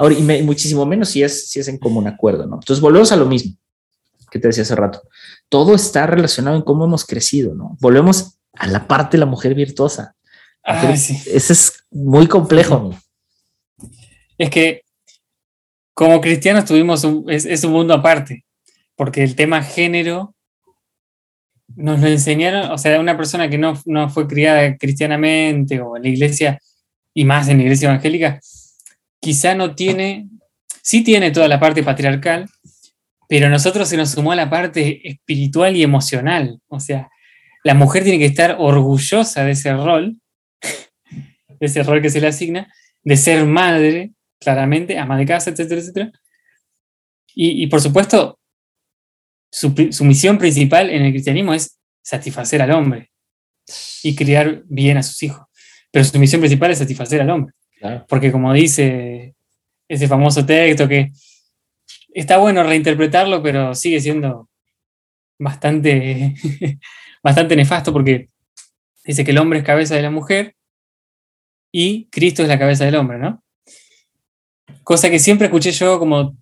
Ahora, 0.02 0.16
y 0.16 0.42
muchísimo 0.42 0.84
menos 0.84 1.10
si 1.10 1.22
es, 1.22 1.52
si 1.52 1.60
es 1.60 1.68
en 1.68 1.78
común 1.78 2.08
acuerdo, 2.08 2.48
¿no? 2.48 2.56
Entonces, 2.56 2.82
volvemos 2.82 3.12
a 3.12 3.16
lo 3.18 3.28
mismo 3.28 3.56
que 4.32 4.40
te 4.40 4.48
decía 4.48 4.64
hace 4.64 4.76
rato. 4.76 5.04
Todo 5.48 5.76
está 5.76 6.08
relacionado 6.08 6.56
en 6.58 6.64
cómo 6.64 6.86
hemos 6.86 7.06
crecido, 7.06 7.54
¿no? 7.54 7.78
Volvemos 7.80 8.40
a 8.54 8.66
la 8.66 8.88
parte 8.88 9.18
de 9.18 9.20
la 9.20 9.28
mujer 9.28 9.54
virtuosa. 9.54 10.16
Ah, 10.64 10.98
sí. 10.98 11.22
Ese 11.28 11.54
es 11.54 11.84
muy 11.92 12.26
complejo. 12.26 12.96
Es 14.40 14.50
que 14.50 14.82
como 15.94 16.20
cristianos 16.20 16.66
tuvimos 16.66 17.04
un, 17.04 17.30
es, 17.30 17.64
un 17.64 17.72
mundo 17.72 17.94
aparte, 17.94 18.44
porque 18.96 19.24
el 19.24 19.36
tema 19.36 19.62
género 19.62 20.34
nos 21.76 22.00
lo 22.00 22.08
enseñaron, 22.08 22.72
o 22.72 22.78
sea, 22.80 23.00
una 23.00 23.16
persona 23.16 23.52
que 23.52 23.60
no, 23.60 23.80
no 23.86 24.10
fue 24.10 24.28
criada 24.28 24.76
cristianamente 24.78 25.80
o 25.80 25.96
en 25.96 26.02
la 26.02 26.10
iglesia, 26.10 26.60
y 27.14 27.24
más 27.24 27.50
en 27.50 27.58
la 27.58 27.64
iglesia 27.64 27.90
evangélica, 27.90 28.40
quizá 29.22 29.56
no 29.56 29.76
tiene, 29.76 30.28
sí 30.82 31.04
tiene 31.04 31.32
toda 31.32 31.48
la 31.48 31.60
parte 31.60 31.84
patriarcal, 31.84 32.50
pero 33.30 33.48
a 33.48 33.50
nosotros 33.50 33.88
se 33.88 33.96
nos 33.96 34.12
sumó 34.12 34.36
la 34.36 34.50
parte 34.50 35.08
espiritual 35.08 35.78
y 35.78 35.84
emocional. 35.84 36.60
O 36.68 36.82
sea, 36.82 37.10
la 37.64 37.74
mujer 37.74 38.04
tiene 38.04 38.20
que 38.20 38.26
estar 38.26 38.58
orgullosa 38.60 39.46
de 39.46 39.52
ese 39.52 39.72
rol, 39.74 40.20
de 41.48 41.66
ese 41.66 41.84
rol 41.84 42.02
que 42.02 42.10
se 42.10 42.20
le 42.20 42.28
asigna, 42.28 42.74
de 43.04 43.16
ser 43.16 43.46
madre, 43.46 44.12
claramente, 44.40 44.98
ama 44.98 45.18
de 45.18 45.26
casa, 45.26 45.52
etcétera, 45.52 45.80
etcétera. 45.80 46.12
Y, 47.34 47.68
por 47.68 47.80
supuesto, 47.80 48.40
su, 49.50 49.74
misión 50.04 50.38
principal 50.38 50.90
en 50.90 51.04
el 51.04 51.12
cristianismo 51.12 51.54
es 51.54 51.80
satisfacer 52.04 52.62
al 52.62 52.72
hombre 52.72 53.12
y 54.04 54.16
criar 54.16 54.64
bien 54.66 54.98
a 54.98 55.04
sus 55.04 55.24
hijos. 55.24 55.46
Pero 55.92 56.04
su 56.04 56.20
misión 56.20 56.42
principal 56.42 56.72
es 56.72 56.80
satisfacer 56.80 57.22
al 57.22 57.30
hombre. 57.30 57.54
Porque 58.08 58.32
como 58.32 58.54
dice 58.54 59.36
ese 59.88 60.08
famoso 60.08 60.46
texto 60.46 60.88
que 60.88 61.12
está 62.14 62.38
bueno 62.38 62.64
reinterpretarlo, 62.64 63.42
pero 63.42 63.76
sigue 63.76 64.00
siendo 64.00 64.50
bastante, 65.40 66.36
bastante 67.24 67.56
nefasto 67.56 67.92
porque 67.92 68.30
dice 69.04 69.26
que 69.26 69.32
el 69.32 69.38
hombre 69.38 69.60
es 69.60 69.66
cabeza 69.66 69.96
de 69.96 70.02
la 70.02 70.12
mujer 70.12 70.56
y 71.72 72.06
Cristo 72.10 72.44
es 72.44 72.48
la 72.48 72.60
cabeza 72.60 72.86
del 72.86 72.96
hombre, 72.96 73.18
¿no? 73.18 73.44
Cosa 74.84 75.10
que 75.10 75.20
siempre 75.20 75.48
escuché 75.48 75.72
yo 75.72 76.00
como 76.00 76.38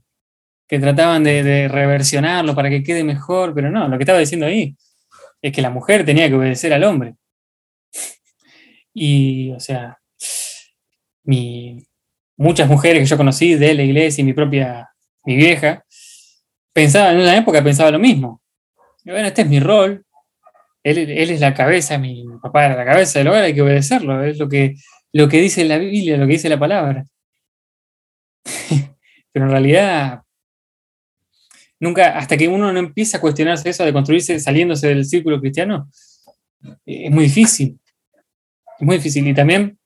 que 0.68 0.80
trataban 0.80 1.24
de, 1.24 1.68
reversionarlo 1.68 2.56
para 2.56 2.70
que 2.70 2.84
quede 2.84 3.04
mejor, 3.04 3.54
pero 3.54 3.72
no, 3.72 3.88
lo 3.88 3.98
que 3.98 4.04
estaba 4.04 4.20
diciendo 4.20 4.46
ahí 4.46 4.76
es 5.42 5.52
que 5.52 5.62
la 5.62 5.70
mujer 5.70 6.06
tenía 6.06 6.28
que 6.28 6.36
obedecer 6.36 6.74
al 6.74 6.84
hombre. 6.84 7.16
Y, 8.94 9.52
o 9.52 9.60
sea, 9.60 9.99
muchas 12.38 12.68
mujeres 12.68 13.02
que 13.02 13.06
yo 13.06 13.18
conocí 13.18 13.56
de 13.56 13.74
la 13.74 13.84
iglesia 13.84 14.22
y 14.22 14.26
mi 14.26 14.34
propia, 14.34 14.90
mi 15.26 15.36
vieja, 15.36 15.84
pensaban, 16.74 17.16
en 17.16 17.22
una 17.22 17.38
época 17.38 17.64
pensaba 17.64 17.92
lo 17.92 18.00
mismo. 18.00 18.42
bueno, 19.06 19.28
este 19.28 19.42
es 19.44 19.50
mi 19.50 19.60
rol, 19.60 20.06
él, 20.84 20.98
él, 20.98 21.30
es 21.30 21.40
la 21.40 21.54
cabeza, 21.54 21.98
mi 21.98 22.26
papá 22.42 22.66
era 22.66 22.76
la 22.76 22.86
cabeza 22.86 23.20
del 23.20 23.28
hogar, 23.28 23.44
hay 23.44 23.54
que 23.54 23.62
obedecerlo, 23.62 24.24
es 24.24 24.38
lo 24.38 24.48
que, 24.48 24.76
lo 25.12 25.28
que 25.28 25.42
dice 25.42 25.66
la 25.66 25.78
Biblia, 25.78 26.18
lo 26.18 26.26
que 26.26 26.34
dice 26.34 26.50
la 26.50 26.60
palabra. 26.60 27.06
Pero 29.32 29.46
en 29.46 29.52
realidad, 29.52 30.22
nunca, 31.80 32.18
hasta 32.18 32.38
que 32.38 32.48
uno 32.48 32.72
no 32.72 32.80
empieza 32.80 33.18
a 33.18 33.22
cuestionarse 33.22 33.70
eso 33.70 33.86
de 33.86 33.94
construirse 33.94 34.40
saliéndose 34.40 34.88
del 34.88 35.06
círculo 35.06 35.40
cristiano, 35.40 35.90
es 36.86 37.12
muy 37.12 37.26
difícil. 37.26 37.80
Es 38.80 38.86
muy 38.86 38.98
difícil. 38.98 39.28
Y 39.28 39.34
también, 39.34 39.79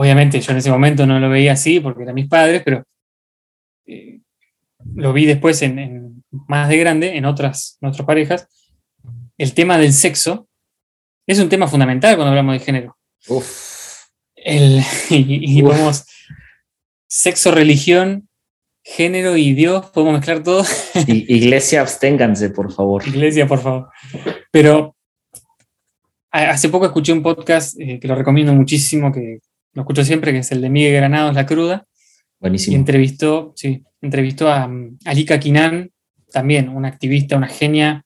obviamente 0.00 0.40
yo 0.40 0.52
en 0.52 0.58
ese 0.58 0.70
momento 0.70 1.06
no 1.06 1.20
lo 1.20 1.28
veía 1.28 1.52
así 1.52 1.78
porque 1.78 2.04
eran 2.04 2.14
mis 2.14 2.26
padres, 2.26 2.62
pero 2.64 2.84
eh, 3.86 4.20
lo 4.94 5.12
vi 5.12 5.26
después 5.26 5.60
en, 5.60 6.24
más 6.30 6.70
de 6.70 6.78
grande, 6.78 7.18
en 7.18 7.26
otras, 7.26 7.76
en 7.82 7.90
otras 7.90 8.06
parejas. 8.06 8.48
El 9.36 9.52
tema 9.52 9.76
del 9.76 9.92
sexo 9.92 10.48
es 11.26 11.38
un 11.38 11.50
tema 11.50 11.68
fundamental 11.68 12.16
cuando 12.16 12.30
hablamos 12.30 12.54
de 12.54 12.64
género. 12.64 12.96
El, 14.36 14.80
y, 15.10 15.58
y 15.58 15.62
podemos 15.62 16.06
sexo, 17.06 17.50
religión, 17.50 18.26
género 18.82 19.36
y 19.36 19.52
Dios, 19.52 19.90
podemos 19.90 20.14
mezclar 20.14 20.42
todo. 20.42 20.64
iglesia, 21.08 21.82
absténganse, 21.82 22.48
por 22.48 22.72
favor. 22.72 23.06
Iglesia, 23.06 23.46
por 23.46 23.60
favor. 23.60 23.90
Pero 24.50 24.96
hace 26.30 26.70
poco 26.70 26.86
escuché 26.86 27.12
un 27.12 27.22
podcast 27.22 27.78
eh, 27.78 28.00
que 28.00 28.08
lo 28.08 28.14
recomiendo 28.14 28.54
muchísimo, 28.54 29.12
que 29.12 29.40
lo 29.72 29.82
escucho 29.82 30.04
siempre, 30.04 30.32
que 30.32 30.38
es 30.38 30.52
el 30.52 30.60
de 30.60 30.70
Miguel 30.70 30.94
Granados, 30.94 31.34
La 31.34 31.46
Cruda. 31.46 31.86
Buenísimo. 32.38 32.76
Y 32.76 32.80
entrevistó, 32.80 33.52
sí, 33.56 33.84
entrevistó 34.00 34.48
a 34.48 34.70
Alika 35.04 35.38
Kinan, 35.38 35.90
también 36.32 36.68
una 36.68 36.88
activista, 36.88 37.36
una 37.36 37.48
genia. 37.48 38.04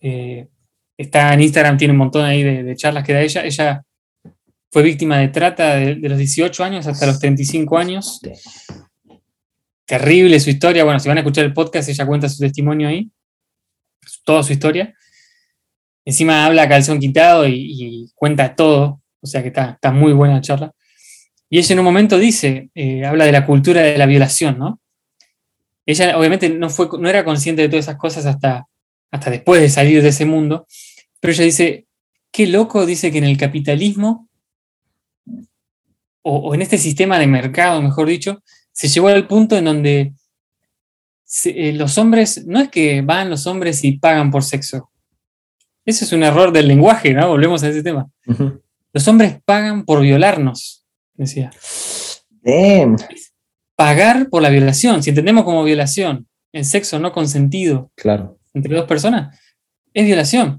Eh, 0.00 0.48
está 0.96 1.32
en 1.32 1.40
Instagram, 1.40 1.76
tiene 1.76 1.92
un 1.92 1.98
montón 1.98 2.24
ahí 2.24 2.42
de, 2.42 2.62
de 2.62 2.76
charlas 2.76 3.04
que 3.04 3.14
da 3.14 3.22
ella. 3.22 3.44
Ella 3.44 3.84
fue 4.74 4.82
víctima 4.82 5.18
de 5.18 5.28
trata 5.28 5.76
de, 5.76 5.94
los 5.94 6.18
18 6.18 6.64
años 6.64 6.88
hasta 6.88 7.06
los 7.06 7.20
35 7.20 7.78
años. 7.78 8.20
Terrible 9.86 10.40
su 10.40 10.50
historia. 10.50 10.82
Bueno, 10.82 10.98
si 10.98 11.06
van 11.06 11.18
a 11.18 11.20
escuchar 11.20 11.44
el 11.44 11.52
podcast, 11.52 11.88
ella 11.88 12.04
cuenta 12.04 12.28
su 12.28 12.38
testimonio 12.40 12.88
ahí, 12.88 13.08
toda 14.24 14.42
su 14.42 14.52
historia. 14.52 14.92
Encima 16.04 16.44
habla 16.44 16.68
calzón 16.68 16.98
quitado 16.98 17.46
y, 17.46 18.10
cuenta 18.16 18.56
todo, 18.56 19.00
o 19.24 19.26
sea 19.26 19.42
que 19.42 19.48
está, 19.48 19.78
muy 19.90 20.12
buena 20.12 20.34
la 20.34 20.40
charla. 20.42 20.72
Y 21.48 21.58
ella 21.58 21.72
en 21.72 21.78
un 21.78 21.84
momento 21.86 22.18
dice, 22.18 22.68
eh, 22.74 23.06
habla 23.06 23.24
de 23.24 23.32
la 23.32 23.46
cultura 23.46 23.80
de 23.80 23.96
la 23.96 24.04
violación, 24.04 24.58
¿no? 24.58 24.80
Ella 25.86 26.18
obviamente 26.18 26.50
no, 26.50 26.68
fue, 26.68 26.88
no 26.98 27.08
era 27.08 27.24
consciente 27.24 27.62
de 27.62 27.68
todas 27.68 27.86
esas 27.86 27.96
cosas 27.96 28.26
hasta, 28.26 28.66
hasta 29.10 29.30
después 29.30 29.62
de 29.62 29.70
salir 29.70 30.02
de 30.02 30.08
ese 30.08 30.26
mundo, 30.26 30.66
pero 31.20 31.32
ella 31.32 31.44
dice, 31.44 31.86
qué 32.30 32.46
loco, 32.46 32.84
dice 32.84 33.10
que 33.10 33.18
en 33.18 33.24
el 33.24 33.38
capitalismo 33.38 34.28
o, 36.22 36.54
en 36.54 36.60
este 36.60 36.76
sistema 36.76 37.18
de 37.18 37.26
mercado, 37.26 37.80
mejor 37.80 38.08
dicho, 38.08 38.42
se 38.72 38.88
llegó 38.88 39.08
al 39.08 39.26
punto 39.26 39.56
en 39.56 39.64
donde 39.64 40.12
eh, 41.46 41.72
los 41.72 41.96
hombres, 41.96 42.46
no 42.46 42.60
es 42.60 42.68
que 42.68 43.00
van 43.00 43.30
los 43.30 43.46
hombres 43.46 43.84
y 43.84 43.92
pagan 43.92 44.30
por 44.30 44.42
sexo. 44.42 44.90
Eso 45.86 46.04
es 46.04 46.12
un 46.12 46.22
error 46.22 46.52
del 46.52 46.68
lenguaje, 46.68 47.14
¿no? 47.14 47.28
Volvemos 47.28 47.62
a 47.62 47.68
ese 47.68 47.82
tema. 47.82 48.06
Los 48.94 49.08
hombres 49.08 49.38
pagan 49.44 49.84
por 49.84 50.00
violarnos, 50.00 50.86
decía. 51.14 51.50
Pagar 53.74 54.30
por 54.30 54.40
la 54.40 54.50
violación, 54.50 55.02
si 55.02 55.10
entendemos 55.10 55.42
como 55.42 55.64
violación, 55.64 56.28
el 56.52 56.64
sexo 56.64 57.00
no 57.00 57.10
consentido 57.10 57.90
claro. 57.96 58.38
entre 58.54 58.76
dos 58.76 58.86
personas, 58.86 59.36
es 59.92 60.06
violación. 60.06 60.58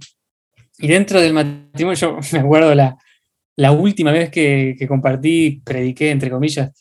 Y 0.77 0.87
dentro 0.89 1.21
del 1.21 1.31
matrimonio, 1.31 1.97
yo 1.97 2.19
me 2.33 2.39
acuerdo 2.39 2.75
la, 2.75 2.97
la 3.55 3.71
última 3.71 4.11
vez 4.11 4.29
que, 4.29 4.75
compartí, 4.85 5.61
prediqué, 5.63 6.11
entre 6.11 6.29
comillas, 6.29 6.71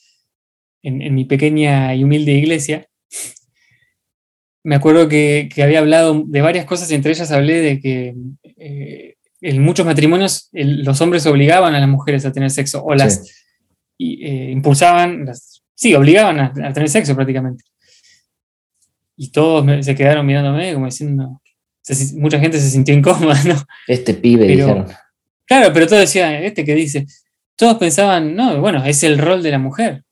en, 0.83 1.15
mi 1.15 1.25
pequeña 1.25 1.95
y 1.95 2.03
humilde 2.03 2.33
iglesia, 2.33 2.89
me 4.65 4.75
acuerdo 4.75 5.09
que, 5.09 5.49
había 5.63 5.79
hablado 5.79 6.25
de 6.27 6.41
varias 6.41 6.67
cosas, 6.67 6.91
y 6.91 6.97
entre 6.97 7.13
ellas 7.13 7.31
hablé 7.31 7.61
de 7.61 7.81
que 7.81 8.15
eh, 8.57 9.14
en 9.41 9.63
muchos 9.63 9.85
matrimonios 9.85 10.49
los 10.53 11.01
hombres 11.01 11.27
obligaban 11.27 11.75
a 11.75 11.81
las 11.81 11.89
mujeres 11.89 12.25
a 12.25 12.33
tener 12.33 12.51
sexo, 12.51 12.83
o 12.85 12.95
las 12.95 13.31
eh, 13.99 14.51
impulsaban, 14.51 15.27
las, 15.27 15.63
sí, 15.75 15.95
obligaban 15.95 16.41
a, 16.41 16.73
tener 16.73 16.89
sexo 16.89 17.15
prácticamente. 17.15 17.65
Y 19.17 19.31
todos 19.31 19.85
se 19.85 19.95
quedaron 19.95 20.27
mirándome 20.27 20.75
como 20.75 20.87
diciendo, 20.87 21.41
mucha 22.15 22.41
gente 22.41 22.59
se 22.59 22.71
sintió 22.71 22.95
incómoda, 22.95 23.43
¿no? 23.45 23.63
Este 23.87 24.15
pibe, 24.15 24.47
dijeron. 24.47 24.87
Claro, 25.47 25.73
pero 25.73 25.87
todos 25.87 26.01
decían, 26.01 26.35
este 26.35 26.65
que 26.65 26.75
dice, 26.75 27.07
todos 27.57 27.77
pensaban, 27.77 28.35
no, 28.35 28.61
bueno, 28.61 28.85
es 28.85 29.03
el 29.03 29.19
rol 29.19 29.43
de 29.43 29.51
la 29.51 29.59
mujer. 29.59 30.03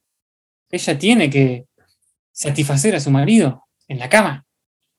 Ella 0.71 0.99
tiene 0.99 1.31
que 1.31 1.67
satisfacer 2.33 2.95
a 2.95 3.01
su 3.01 3.11
marido 3.11 3.65
en 3.89 3.99
la 3.99 4.09
cama. 4.09 4.47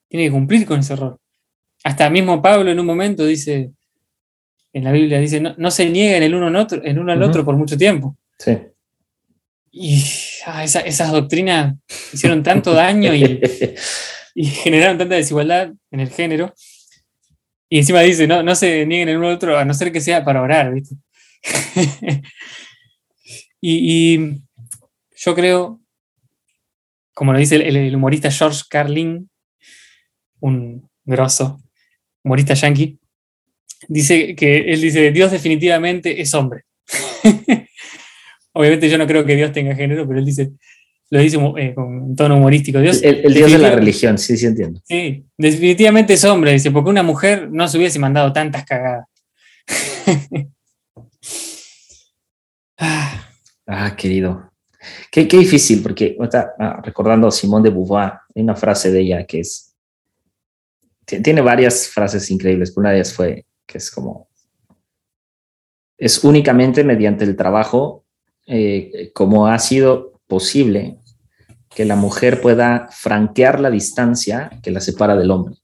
Tiene 0.09 0.26
que 0.26 0.32
cumplir 0.32 0.65
con 0.65 0.80
ese 0.80 0.95
rol. 0.95 1.17
Hasta 1.84 2.09
mismo 2.09 2.41
Pablo 2.41 2.71
en 2.71 2.80
un 2.80 2.86
momento 2.86 3.26
dice, 3.26 3.71
en 4.74 4.84
la 4.84 4.91
Biblia 4.91 5.19
dice, 5.19 5.39
no, 5.39 5.71
se 5.71 5.89
nieguen 5.89 6.24
el 6.24 6.36
uno, 6.36 6.47
al 6.47 6.55
otro, 6.55 6.82
el 6.84 6.99
uno 6.99 7.11
al 7.11 7.24
otro 7.24 7.45
por 7.45 7.55
mucho 7.55 7.78
tiempo. 7.78 8.17
Sí. 8.39 8.57
Y 9.71 10.03
ah, 10.45 10.63
esas 10.63 11.11
doctrinas 11.11 11.76
hicieron 12.11 12.43
tanto 12.43 12.74
daño 12.74 13.13
y, 13.13 13.41
y 14.36 14.45
generaron 14.45 14.97
tanta 14.97 15.15
desigualdad 15.15 15.71
en 15.91 15.99
el 15.99 16.09
género 16.09 16.53
y 17.74 17.80
encima 17.80 18.01
dice, 18.01 18.28
no, 18.28 18.43
no 18.43 18.53
se 18.53 18.86
nieguen 18.86 19.09
el 19.09 19.17
uno 19.17 19.30
al 19.30 19.34
otro, 19.34 19.57
a 19.57 19.65
no 19.65 19.74
ser 19.74 19.91
que 19.91 19.99
sea 19.99 20.24
para 20.24 20.43
orar, 20.43 20.71
¿viste? 20.71 20.95
y, 23.59 24.19
yo 25.15 25.34
creo, 25.34 25.82
como 27.15 27.34
lo 27.34 27.39
dice 27.39 27.55
el, 27.55 27.95
humorista 27.95 28.30
George 28.30 28.61
Carlin, 28.69 29.28
un 30.39 30.88
grosso, 31.03 31.63
humorista 32.24 32.53
yankee, 32.53 32.99
dice 33.88 34.36
que 34.36 34.71
él 34.73 34.81
dice, 34.81 35.11
Dios 35.11 35.31
definitivamente 35.31 36.21
es 36.21 36.34
hombre. 36.34 36.63
Obviamente 38.53 38.89
yo 38.89 38.97
no 38.97 39.07
creo 39.07 39.25
que 39.25 39.36
Dios 39.36 39.51
tenga 39.51 39.75
género, 39.75 40.07
pero 40.07 40.19
él 40.19 40.25
dice, 40.25 40.51
lo 41.09 41.19
dice 41.19 41.38
eh, 41.57 41.73
con 41.73 42.15
tono 42.15 42.38
humorístico. 42.38 42.79
Dios, 42.79 43.01
el, 43.03 43.34
Dios 43.34 43.51
de 43.51 43.57
la 43.57 43.71
religión, 43.71 44.17
sí, 44.17 44.38
sí 44.38 44.45
entiendo. 44.45 44.81
Sí, 44.84 45.25
definitivamente 45.38 46.13
es 46.13 46.23
hombre, 46.23 46.53
dice, 46.53 46.71
porque 46.71 46.89
una 46.89 47.03
mujer 47.03 47.51
no 47.51 47.67
se 47.67 47.77
hubiese 47.77 47.99
mandado 47.99 48.34
tantas 48.34 48.65
cagadas. 48.65 49.05
ah, 53.67 53.95
querido. 53.95 54.51
Qué, 55.11 55.25
difícil, 55.25 55.81
porque 55.81 56.17
ah, 56.59 56.81
recordando 56.84 57.27
a 57.27 57.31
Simón 57.31 57.63
de 57.63 57.69
Beauvoir, 57.69 58.13
hay 58.36 58.41
una 58.41 58.55
frase 58.55 58.91
de 58.91 59.01
ella 59.01 59.25
que 59.25 59.41
es, 59.41 59.75
tiene 61.05 61.41
varias 61.41 61.88
frases 61.88 62.29
increíbles, 62.31 62.71
pero 62.71 62.81
una 62.81 62.89
de 62.89 62.95
ellas 62.97 63.13
fue 63.13 63.45
que 63.74 63.80
es 63.80 63.89
como, 63.89 64.30
es 65.97 66.24
únicamente 66.24 66.84
mediante 66.84 67.26
el 67.26 67.36
trabajo 67.36 68.05
eh, 68.45 69.11
como 69.15 69.47
ha 69.47 69.57
sido 69.57 70.21
posible 70.28 70.99
que 71.69 71.86
la 71.86 71.95
mujer 71.95 72.39
pueda 72.39 72.88
franquear 72.91 73.59
la 73.59 73.71
distancia 73.71 74.51
que 74.61 74.69
la 74.69 74.80
separa 74.80 75.15
del 75.15 75.32
hombre. 75.32 75.55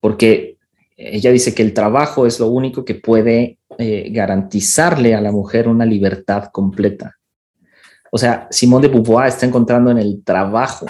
Porque 0.00 0.58
ella 0.98 1.32
dice 1.32 1.54
que 1.54 1.62
el 1.62 1.72
trabajo 1.72 2.26
es 2.26 2.38
lo 2.38 2.48
único 2.48 2.84
que 2.84 2.94
puede 2.94 3.58
eh, 3.78 4.10
garantizarle 4.10 5.14
a 5.14 5.22
la 5.22 5.32
mujer 5.32 5.66
una 5.66 5.86
libertad 5.86 6.50
completa. 6.52 7.16
O 8.12 8.18
sea, 8.18 8.48
Simón 8.50 8.82
de 8.82 8.88
Beauvoir 8.88 9.28
está 9.28 9.46
encontrando 9.46 9.90
en 9.90 9.98
el 9.98 10.22
trabajo 10.22 10.86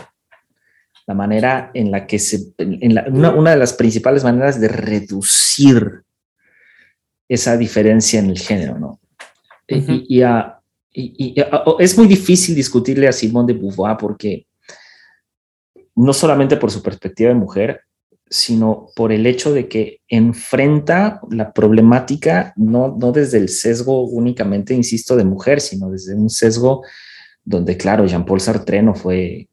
la 1.08 1.14
manera 1.14 1.70
en 1.72 1.90
la 1.90 2.06
que 2.06 2.18
se, 2.18 2.52
una, 2.58 3.50
de 3.50 3.56
las 3.56 3.72
principales 3.72 4.22
maneras 4.22 4.60
de 4.60 4.68
reducir 4.68 6.02
esa 7.26 7.56
diferencia 7.56 8.20
en 8.20 8.28
el 8.28 8.38
género, 8.38 8.78
¿no? 8.78 9.00
Y, 9.66 10.22
es 11.78 11.96
muy 11.96 12.06
difícil 12.08 12.54
discutirle 12.54 13.08
a 13.08 13.12
Simón 13.12 13.46
de 13.46 13.54
Beauvoir 13.54 13.96
porque 13.96 14.46
no 15.96 16.12
solamente 16.12 16.58
por 16.58 16.70
su 16.70 16.82
perspectiva 16.82 17.30
de 17.30 17.36
mujer, 17.36 17.80
sino 18.28 18.88
por 18.94 19.10
el 19.10 19.26
hecho 19.26 19.54
de 19.54 19.66
que 19.66 20.02
enfrenta 20.08 21.20
la 21.30 21.54
problemática 21.54 22.52
no, 22.56 22.94
no 22.98 23.12
desde 23.12 23.38
el 23.38 23.48
sesgo 23.48 24.02
únicamente, 24.02 24.74
insisto, 24.74 25.16
de 25.16 25.24
mujer, 25.24 25.62
sino 25.62 25.88
desde 25.88 26.14
un 26.14 26.28
sesgo 26.28 26.82
donde, 27.44 27.78
claro, 27.78 28.04
Jean-Paul 28.04 28.40
Sartre 28.40 28.82
no 28.82 28.94
fue, 28.94 29.48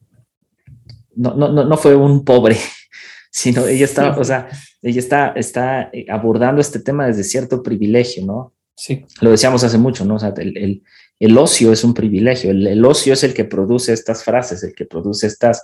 no, 1.15 1.33
no, 1.35 1.63
no 1.63 1.77
fue 1.77 1.95
un 1.95 2.23
pobre, 2.23 2.57
sino 3.31 3.65
ella 3.67 3.85
está, 3.85 4.17
o 4.17 4.23
sea, 4.23 4.49
ella 4.81 4.99
está, 4.99 5.29
está 5.29 5.89
eh, 5.91 6.05
abordando 6.09 6.61
este 6.61 6.79
tema 6.79 7.07
desde 7.07 7.23
cierto 7.23 7.63
privilegio, 7.63 8.25
¿no? 8.25 8.53
Sí. 8.75 9.05
Lo 9.21 9.31
decíamos 9.31 9.63
hace 9.63 9.77
mucho, 9.77 10.05
¿no? 10.05 10.15
O 10.15 10.19
sea, 10.19 10.33
el, 10.37 10.83
el, 11.19 11.37
ocio 11.37 11.71
es 11.71 11.83
un 11.83 11.93
privilegio, 11.93 12.51
el, 12.51 12.85
ocio 12.85 13.13
es 13.13 13.23
el 13.23 13.33
que 13.33 13.45
produce 13.45 13.93
estas 13.93 14.23
frases, 14.23 14.63
el 14.63 14.73
que 14.73 14.85
produce 14.85 15.27
estas 15.27 15.63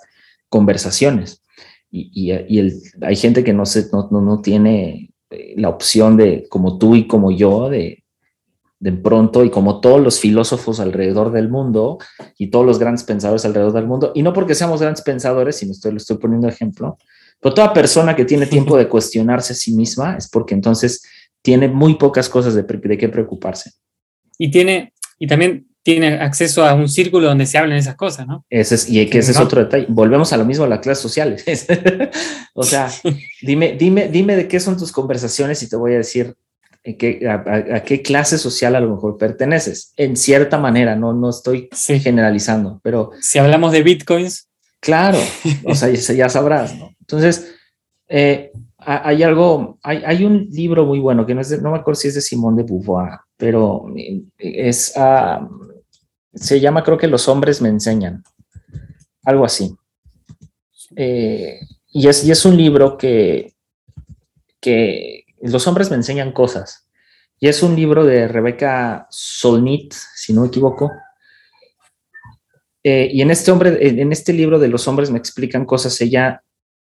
conversaciones. 0.49 1.43
Y, 1.91 2.09
y, 2.13 2.57
el, 2.57 2.81
hay 3.01 3.17
gente 3.17 3.43
que 3.43 3.51
no, 3.51 3.65
se, 3.65 3.87
no, 3.91 4.09
no, 4.09 4.41
tiene 4.41 5.13
eh, 5.29 5.53
la 5.57 5.67
opción 5.67 6.15
de, 6.15 6.47
como 6.49 6.77
tú 6.77 6.95
y 6.95 7.05
como 7.05 7.31
yo, 7.31 7.69
de, 7.69 8.00
de 8.82 8.91
pronto, 8.91 9.45
y 9.45 9.51
como 9.51 9.79
todos 9.79 10.01
los 10.01 10.19
filósofos 10.19 10.79
alrededor 10.79 11.32
del 11.32 11.49
mundo 11.49 11.99
y 12.39 12.47
todos 12.47 12.65
los 12.65 12.79
grandes 12.79 13.03
pensadores 13.03 13.45
alrededor 13.45 13.73
del 13.73 13.86
mundo, 13.86 14.11
y 14.15 14.23
no 14.23 14.34
porque 14.34 14.55
seamos 14.55 14.82
grandes 14.82 15.03
pensadores, 15.03 15.57
sino 15.57 15.71
estoy, 15.71 15.91
lo 15.91 15.97
estoy 15.97 16.17
poniendo 16.17 16.47
ejemplo, 16.47 16.97
pero 17.39 17.53
toda 17.53 17.73
persona 17.73 18.15
que 18.15 18.25
tiene 18.25 18.47
tiempo 18.47 18.75
de 18.75 18.88
cuestionarse 18.88 19.53
a 19.53 19.55
sí 19.55 19.75
misma 19.75 20.15
es 20.17 20.27
porque 20.27 20.55
entonces 20.55 21.03
tiene 21.43 21.67
muy 21.67 21.95
pocas 21.95 22.27
cosas 22.27 22.55
de, 22.55 22.63
de 22.63 22.97
qué 22.97 23.07
preocuparse. 23.07 23.71
Y 24.39 24.49
tiene, 24.49 24.93
y 25.19 25.27
también 25.27 25.67
tiene 25.84 26.15
acceso 26.15 26.65
a 26.65 26.73
un 26.73 26.89
círculo 26.89 27.27
donde 27.27 27.45
se 27.45 27.59
hablan 27.59 27.77
esas 27.77 27.95
cosas, 27.95 28.25
¿no? 28.25 28.45
Ese 28.49 28.75
es, 28.75 28.89
y 28.89 29.05
que 29.07 29.19
ese 29.19 29.32
es 29.32 29.39
otro 29.39 29.61
detalle. 29.61 29.86
Volvemos 29.89 30.34
a 30.34 30.38
lo 30.38 30.45
mismo 30.45 30.65
a 30.65 30.67
las 30.67 30.79
clases 30.79 31.03
sociales. 31.03 31.45
o 32.55 32.63
sea, 32.63 32.91
dime, 33.43 33.75
dime, 33.77 34.07
dime 34.07 34.36
de 34.36 34.47
qué 34.47 34.59
son 34.59 34.75
tus 34.75 34.91
conversaciones 34.91 35.61
y 35.61 35.69
te 35.69 35.75
voy 35.75 35.93
a 35.93 35.97
decir 35.97 36.36
a, 36.84 37.84
qué 37.84 38.01
clase 38.01 38.38
social 38.38 38.75
a 38.75 38.79
lo 38.79 38.95
mejor 38.95 39.17
perteneces. 39.17 39.93
En 39.97 40.15
cierta 40.15 40.57
manera, 40.57 40.95
no, 40.95 41.13
no 41.13 41.29
estoy 41.29 41.69
generalizando, 42.01 42.79
pero... 42.84 43.11
Si 43.21 43.39
hablamos 43.39 43.71
de 43.71 43.84
bitcoins. 43.84 44.49
Claro, 44.79 45.19
o 45.63 45.75
sea, 45.75 45.89
ya 45.89 46.29
sabrás, 46.29 46.75
¿no? 46.75 46.95
Entonces, 47.01 47.53
eh, 48.07 48.51
hay 48.77 49.21
algo, 49.21 49.77
hay, 49.84 50.01
hay, 50.03 50.25
un 50.25 50.47
libro 50.49 50.86
muy 50.86 50.99
bueno 50.99 51.25
que 51.25 51.36
no 51.36 51.41
es 51.41 51.49
de, 51.49 51.61
no 51.61 51.71
me 51.71 51.77
acuerdo 51.77 51.99
si 51.99 52.07
es 52.07 52.15
de 52.15 52.21
Simón 52.21 52.55
de 52.55 52.63
Beauvoir, 52.63 53.19
pero 53.38 53.86
es, 54.39 54.93
ah, 54.95 55.47
se 56.34 56.59
llama 56.59 56.84
creo 56.84 56.97
que 56.97 57.07
Los 57.07 57.27
hombres 57.27 57.61
me 57.61 57.69
enseñan, 57.69 58.23
algo 59.23 59.45
así. 59.45 59.75
Eh, 60.95 61.59
y, 61.91 62.07
es, 62.07 62.25
y 62.25 62.32
es 62.32 62.43
un 62.43 62.57
libro 62.57 62.97
que, 62.97 63.53
que 64.59 65.20
los 65.43 65.67
hombres 65.67 65.89
me 65.89 65.95
enseñan 65.95 66.31
cosas. 66.31 66.87
Y 67.39 67.47
es 67.47 67.63
un 67.63 67.75
libro 67.75 68.05
de 68.05 68.27
Rebeca 68.27 69.07
Solnit, 69.09 69.93
si 70.15 70.33
no 70.33 70.41
me 70.41 70.47
equivoco. 70.47 70.91
Eh, 72.83 73.09
y 73.11 73.21
en 73.21 73.31
este, 73.31 73.51
hombre, 73.51 73.77
en 73.87 74.11
este 74.11 74.33
libro 74.33 74.59
de 74.59 74.67
los 74.67 74.87
hombres 74.87 75.11
me 75.11 75.17
explican 75.17 75.65
cosas, 75.65 75.99
ella 76.01 76.43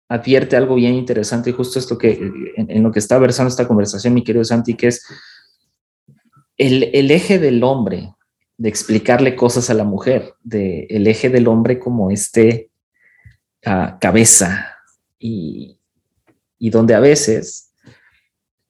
advierte 0.08 0.56
algo 0.56 0.74
bien 0.74 0.94
interesante 0.94 1.50
y 1.50 1.52
justo 1.52 1.78
esto 1.78 1.98
que 1.98 2.18
en, 2.56 2.82
lo 2.82 2.92
que 2.92 2.98
está 2.98 3.18
versando 3.18 3.48
esta 3.48 3.66
conversación, 3.66 4.14
mi 4.14 4.22
querido 4.22 4.44
Santi, 4.44 4.74
que 4.74 4.88
es 4.88 5.04
el, 6.56 6.90
el 6.92 7.10
eje 7.10 7.38
del 7.38 7.62
hombre, 7.64 8.14
de 8.56 8.68
explicarle 8.68 9.34
cosas 9.34 9.70
a 9.70 9.74
la 9.74 9.84
mujer, 9.84 10.34
de 10.42 10.86
el 10.90 11.06
eje 11.06 11.28
del 11.28 11.48
hombre 11.48 11.78
como 11.78 12.10
este 12.10 12.70
ah, 13.64 13.98
cabeza 14.00 14.68
y, 15.18 15.78
y 16.58 16.70
donde 16.70 16.94
a 16.94 17.00
veces 17.00 17.73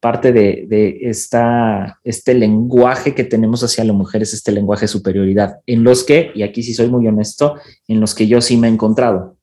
parte 0.04 0.32
de, 0.34 0.98
esta, 1.00 1.98
este 2.04 2.34
lenguaje 2.34 3.14
que 3.14 3.24
tenemos 3.24 3.64
hacia 3.64 3.84
las 3.84 3.96
mujeres, 3.96 4.34
este 4.34 4.52
lenguaje 4.52 4.82
de 4.82 4.88
superioridad, 4.88 5.60
en 5.64 5.82
los 5.82 6.04
que, 6.04 6.30
y 6.34 6.42
aquí 6.42 6.62
sí 6.62 6.74
soy 6.74 6.88
muy 6.88 7.06
honesto, 7.06 7.54
en 7.88 8.00
los 8.00 8.14
que 8.14 8.26
yo 8.26 8.42
sí 8.42 8.58
me 8.58 8.68
he 8.68 8.70
encontrado, 8.70 9.38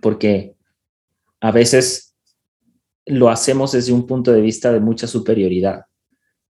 porque 0.00 0.54
a 1.42 1.50
veces 1.50 2.14
lo 3.04 3.28
hacemos 3.28 3.72
desde 3.72 3.92
un 3.92 4.06
punto 4.06 4.32
de 4.32 4.40
vista 4.40 4.72
de 4.72 4.80
mucha 4.80 5.06
superioridad, 5.06 5.84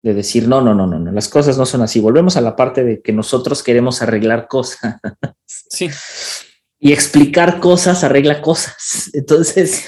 de 0.01 0.15
decir, 0.15 0.47
no, 0.47 0.61
no, 0.61 0.73
no, 0.73 0.87
no, 0.87 1.01
no, 1.01 1.11
las 1.11 1.29
cosas 1.29 1.59
no 1.59 1.67
son 1.67 1.83
así. 1.83 1.99
Volvemos 1.99 2.37
a 2.37 2.41
la 2.43 2.55
parte 2.55 2.85
de 2.85 3.03
que 3.03 3.13
nosotros 3.13 3.65
queremos 3.65 4.01
arreglar 4.01 4.47
cosas. 4.47 5.01
Sí. 5.45 5.91
Y 6.79 6.93
explicar 6.93 7.59
cosas 7.59 8.05
arregla 8.05 8.41
cosas. 8.43 9.11
Entonces, 9.13 9.87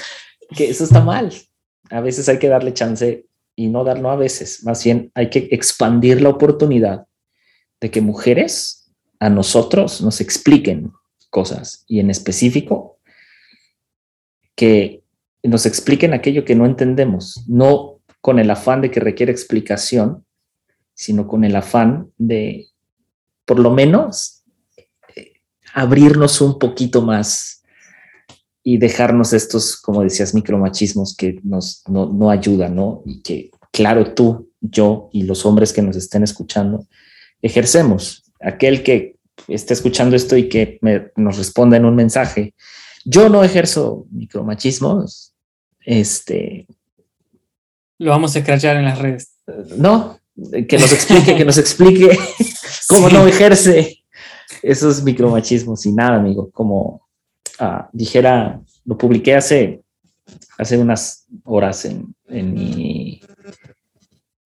que 0.53 0.69
eso 0.69 0.83
está 0.83 0.99
mal. 0.99 1.31
A 1.89 2.01
veces 2.01 2.27
hay 2.27 2.39
que 2.39 2.49
darle 2.49 2.73
chance 2.73 3.25
y 3.55 3.67
no 3.67 3.83
darlo 3.83 4.09
a 4.09 4.15
veces, 4.15 4.63
más 4.63 4.83
bien 4.83 5.11
hay 5.15 5.29
que 5.29 5.47
expandir 5.51 6.21
la 6.21 6.29
oportunidad 6.29 7.05
de 7.79 7.91
que 7.91 8.01
mujeres 8.01 8.91
a 9.19 9.29
nosotros 9.29 10.01
nos 10.01 10.21
expliquen 10.21 10.91
cosas 11.29 11.83
y 11.87 11.99
en 11.99 12.09
específico 12.09 12.99
que 14.55 15.03
nos 15.43 15.65
expliquen 15.65 16.13
aquello 16.13 16.45
que 16.45 16.55
no 16.55 16.65
entendemos, 16.65 17.43
no 17.47 17.99
con 18.21 18.39
el 18.39 18.49
afán 18.49 18.81
de 18.81 18.91
que 18.91 18.99
requiere 18.99 19.31
explicación, 19.31 20.25
sino 20.93 21.27
con 21.27 21.43
el 21.43 21.55
afán 21.55 22.11
de, 22.17 22.67
por 23.45 23.59
lo 23.59 23.71
menos, 23.71 24.43
eh, 25.15 25.41
abrirnos 25.73 26.39
un 26.39 26.59
poquito 26.59 27.01
más 27.01 27.62
y 28.63 28.77
dejarnos 28.77 29.33
estos, 29.33 29.75
como 29.75 30.03
decías, 30.03 30.33
micromachismos 30.33 31.15
que 31.15 31.39
nos 31.43 31.83
no, 31.87 32.29
ayudan, 32.29 32.75
¿no? 32.75 33.03
Y 33.05 33.21
que, 33.21 33.51
claro, 33.71 34.13
tú, 34.13 34.49
yo 34.61 35.09
y 35.11 35.23
los 35.23 35.45
hombres 35.45 35.73
que 35.73 35.81
nos 35.81 35.97
estén 35.97 36.23
escuchando, 36.23 36.87
ejercemos. 37.41 38.23
Aquel 38.39 38.83
que 38.83 39.17
esté 39.49 39.73
escuchando 39.73 40.15
esto 40.15 40.37
y 40.37 40.47
que 40.47 40.79
nos 41.17 41.37
responda 41.37 41.75
en 41.75 41.85
un 41.85 41.95
mensaje, 41.95 42.53
yo 43.03 43.27
no 43.27 43.43
ejerzo 43.43 44.05
micromachismos, 44.11 45.33
este... 45.81 46.65
Lo 47.99 48.11
vamos 48.11 48.35
a 48.35 48.39
escrachar 48.39 48.77
en 48.77 48.85
las 48.85 48.99
redes. 48.99 49.33
No, 49.77 50.19
que 50.35 50.77
nos 50.77 50.91
explique, 50.93 51.35
que 51.35 51.45
nos 51.45 51.57
explique 51.57 52.17
cómo 52.87 53.09
no 53.09 53.27
ejerce 53.27 54.03
esos 54.61 55.03
micromachismos 55.03 55.85
y 55.85 55.91
nada, 55.91 56.15
amigo, 56.15 56.49
como 56.51 57.03
Dijera, 57.91 58.61
lo 58.85 58.97
publiqué 58.97 59.35
hace, 59.35 59.81
hace 60.57 60.77
unas 60.77 61.27
horas 61.43 61.85
en, 61.85 62.15
en, 62.27 62.53
mi, 62.53 63.21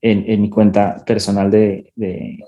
en, 0.02 0.42
mi 0.42 0.50
cuenta 0.50 1.04
personal 1.06 1.50
de, 1.50 1.92
de, 1.96 2.44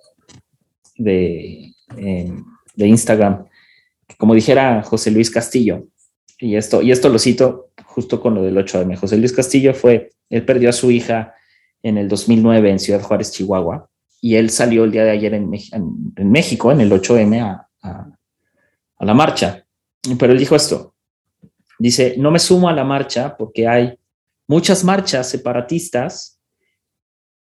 de, 0.96 1.74
em, 1.98 2.44
Instagram, 2.76 3.46
como 4.18 4.34
dijera 4.34 4.84
José 4.84 5.12
Luis 5.12 5.30
Castillo, 5.30 5.86
y 6.38 6.56
esto, 6.56 6.82
y 6.82 6.92
esto 6.92 7.10
lo 7.10 7.20
cito 7.20 7.72
justo 7.86 8.22
con 8.22 8.36
lo 8.36 8.44
del 8.44 8.56
8M. 8.56 8.96
José 8.96 9.18
Luis 9.18 9.34
Castillo 9.34 9.74
fue, 9.74 10.12
él 10.30 10.46
perdió 10.46 10.70
a 10.70 10.74
su 10.74 10.90
hija 10.90 11.34
en 11.84 11.98
el 11.98 12.08
2009 12.08 12.72
en 12.72 12.80
Ciudad 12.80 13.02
Juárez, 13.02 13.32
Chihuahua, 13.32 13.90
y 14.22 14.36
él 14.36 14.50
salió 14.50 14.84
el 14.84 14.92
día 14.92 15.04
de 15.04 15.12
ayer 15.12 15.34
en, 15.34 15.50
México, 15.50 16.72
en 16.72 16.82
el 16.82 16.92
8M, 16.92 17.42
a, 17.42 17.68
a 17.82 19.06
la 19.06 19.14
marcha. 19.14 19.66
Pero 20.18 20.34
él 20.34 20.40
dijo 20.40 20.56
esto, 20.56 20.96
dice, 21.78 22.16
no 22.18 22.32
me 22.32 22.40
sumo 22.40 22.70
a 22.70 22.74
la 22.74 22.84
marcha 22.84 23.36
porque 23.38 23.68
hay 23.68 23.98
muchas 24.48 24.84
marchas 24.84 25.30
separatistas 25.30 26.40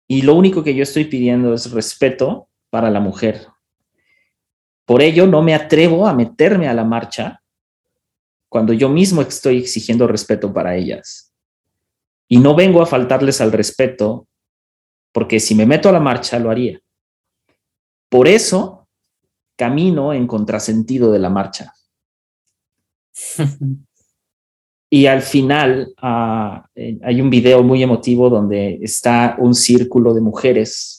y 0.09 0.23
lo 0.23 0.35
único 0.35 0.63
que 0.63 0.75
yo 0.75 0.83
estoy 0.83 1.05
pidiendo 1.05 1.53
es 1.55 1.71
respeto 1.71 2.49
para 2.71 2.91
la 2.91 3.01
mujer. 3.01 3.47
Por 4.85 5.03
ello, 5.03 5.27
no 5.27 5.43
me 5.43 5.55
atrevo 5.55 6.07
a 6.07 6.15
meterme 6.15 6.69
a 6.69 6.75
la 6.75 6.85
marcha 6.85 7.43
cuando 8.49 8.73
yo 8.73 8.89
mismo 8.89 9.21
estoy 9.23 9.59
exigiendo 9.59 10.07
respeto 10.07 10.53
para 10.53 10.77
ellas. 10.77 11.35
Y 12.29 12.39
no 12.39 12.55
vengo 12.55 12.81
a 12.81 12.87
faltarles 12.87 13.41
al 13.41 13.53
respeto, 13.53 14.29
porque 15.13 15.41
si 15.41 15.55
me 15.55 15.67
meto 15.67 15.89
a 15.89 15.93
la 15.93 16.01
marcha 16.01 16.39
lo 16.39 16.51
haría. 16.51 16.81
Por 18.09 18.29
eso 18.29 18.89
camino 19.57 20.13
en 20.13 20.27
contrasentido 20.27 21.11
de 21.11 21.19
la 21.19 21.31
marcha. 21.31 21.73
y 24.91 25.07
al 25.07 25.23
final 25.23 25.93
ah, 25.99 26.67
eh, 26.75 26.99
hay 27.03 27.21
un 27.21 27.31
video 27.31 27.63
muy 27.63 27.83
emotivo 27.83 28.31
donde 28.31 28.79
está 28.83 29.37
un 29.39 29.55
círculo 29.55 30.15
de 30.15 30.21
mujeres 30.21 30.97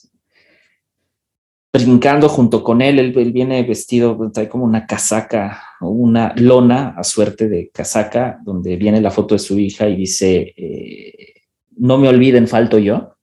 brincando 1.73 2.29
junto 2.29 2.63
con 2.63 2.81
él. 2.81 2.99
Él, 2.99 3.31
viene 3.31 3.63
vestido, 3.63 4.17
trae 4.33 4.49
como 4.49 4.65
una 4.65 4.85
casaca 4.85 5.61
o 5.81 5.89
una 5.89 6.33
lona 6.35 6.95
a 6.97 7.03
suerte 7.03 7.47
de 7.47 7.69
casaca, 7.69 8.39
donde 8.43 8.75
viene 8.77 9.01
la 9.01 9.11
foto 9.11 9.35
de 9.35 9.39
su 9.39 9.59
hija 9.59 9.87
y 9.87 9.95
dice, 9.95 10.53
eh, 10.55 11.33
no 11.77 11.97
me 11.97 12.07
olviden, 12.07 12.47
falto 12.47 12.77
yo. 12.77 13.13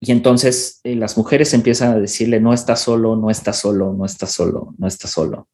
Y 0.00 0.12
entonces 0.12 0.80
eh, 0.84 0.94
las 0.94 1.16
mujeres 1.16 1.52
empiezan 1.54 1.92
a 1.92 1.98
decirle, 1.98 2.40
no 2.40 2.52
está 2.52 2.76
solo, 2.76 3.16
no 3.16 3.30
está 3.30 3.52
solo, 3.52 3.92
no 3.92 4.04
está 4.04 4.26
solo, 4.26 4.74
no 4.78 4.86
está 4.86 5.08
solo. 5.08 5.48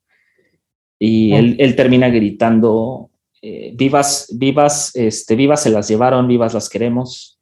Y 1.06 1.34
él, 1.34 1.76
termina 1.76 2.08
gritando, 2.08 3.10
eh, 3.42 3.74
vivas, 3.76 4.26
vivas, 4.32 4.90
este, 4.96 5.36
vivas 5.36 5.62
se 5.62 5.68
las 5.68 5.86
llevaron, 5.86 6.26
vivas 6.26 6.54
las 6.54 6.70
queremos. 6.70 7.38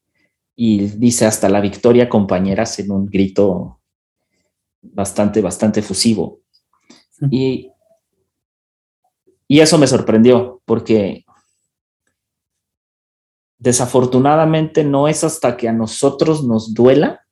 Y 0.57 0.81
dice 0.81 1.27
hasta 1.27 1.49
la 1.49 1.61
victoria, 1.61 2.09
compañeras, 2.09 2.81
en 2.81 2.91
un 2.91 3.07
grito 3.07 3.81
bastante, 4.81 5.41
bastante 5.41 5.79
efusivo. 5.79 6.41
Y, 7.31 7.71
y 9.47 9.61
eso 9.61 9.79
me 9.79 9.87
sorprendió 9.87 10.61
porque 10.65 11.25
desafortunadamente 13.59 14.83
no 14.83 15.07
es 15.07 15.23
hasta 15.23 15.57
que 15.57 15.69
a 15.69 15.73
nosotros 15.73 16.43
nos 16.43 16.75
duela 16.75 17.25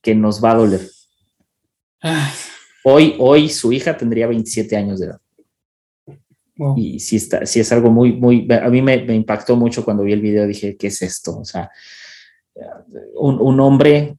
que 0.00 0.14
nos 0.14 0.42
va 0.42 0.52
a 0.52 0.54
doler. 0.54 0.88
Ah. 2.02 2.32
Hoy, 2.84 3.16
hoy 3.18 3.48
su 3.48 3.72
hija 3.72 3.96
tendría 3.96 4.26
27 4.26 4.76
años 4.76 5.00
de 5.00 5.06
edad. 5.06 5.20
Y 6.76 6.98
si 6.98 7.16
está, 7.16 7.46
si 7.46 7.60
es 7.60 7.70
algo 7.70 7.90
muy, 7.90 8.12
muy, 8.12 8.48
a 8.50 8.68
mí 8.68 8.82
me, 8.82 8.96
impactó 9.14 9.54
mucho 9.54 9.84
cuando 9.84 10.02
vi 10.02 10.12
el 10.12 10.20
video, 10.20 10.46
dije, 10.46 10.76
¿qué 10.76 10.88
es 10.88 11.02
esto? 11.02 11.38
O 11.38 11.44
sea, 11.44 11.70
un, 13.14 13.40
un 13.40 13.60
hombre 13.60 14.18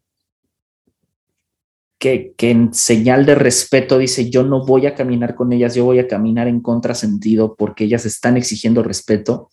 que, 1.99 2.33
en 2.37 2.73
señal 2.73 3.25
de 3.25 3.35
respeto 3.35 3.97
dice, 3.97 4.29
yo 4.29 4.43
no 4.43 4.65
voy 4.65 4.87
a 4.87 4.95
caminar 4.95 5.35
con 5.35 5.51
ellas, 5.51 5.75
yo 5.75 5.83
voy 5.83 5.99
a 5.99 6.07
caminar 6.07 6.47
en 6.47 6.61
contrasentido 6.61 7.55
porque 7.55 7.83
ellas 7.83 8.05
están 8.05 8.37
exigiendo 8.37 8.81
respeto. 8.81 9.49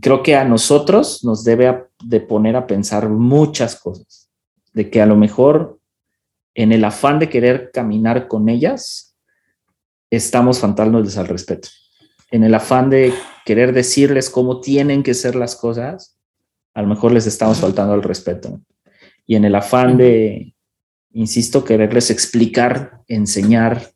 Creo 0.00 0.22
que 0.22 0.36
a 0.36 0.44
nosotros 0.44 1.24
nos 1.24 1.42
debe 1.42 1.86
de 2.04 2.20
poner 2.20 2.56
a 2.56 2.66
pensar 2.66 3.08
muchas 3.08 3.80
cosas, 3.80 4.28
de 4.74 4.90
que 4.90 5.00
a 5.00 5.06
lo 5.06 5.16
mejor 5.16 5.80
en 6.54 6.72
el 6.72 6.84
afán 6.84 7.18
de 7.18 7.28
querer 7.28 7.70
caminar 7.72 8.28
con 8.28 8.48
ellas, 8.48 9.16
estamos 10.10 10.60
faltándoles 10.60 11.16
al 11.18 11.28
respeto. 11.28 11.68
En 12.30 12.44
el 12.44 12.54
afán 12.54 12.90
de 12.90 13.12
querer 13.44 13.72
decirles 13.72 14.30
cómo 14.30 14.60
tienen 14.60 15.02
que 15.02 15.14
ser 15.14 15.34
las 15.34 15.56
cosas, 15.56 16.18
a 16.74 16.82
lo 16.82 16.88
mejor 16.88 17.12
les 17.12 17.26
estamos 17.26 17.60
faltando 17.60 17.92
al 17.92 18.02
respeto. 18.02 18.60
Y 19.26 19.36
en 19.36 19.44
el 19.44 19.54
afán 19.54 19.96
de, 19.96 20.54
insisto, 21.12 21.64
quererles 21.64 22.10
explicar, 22.10 23.00
enseñar 23.08 23.92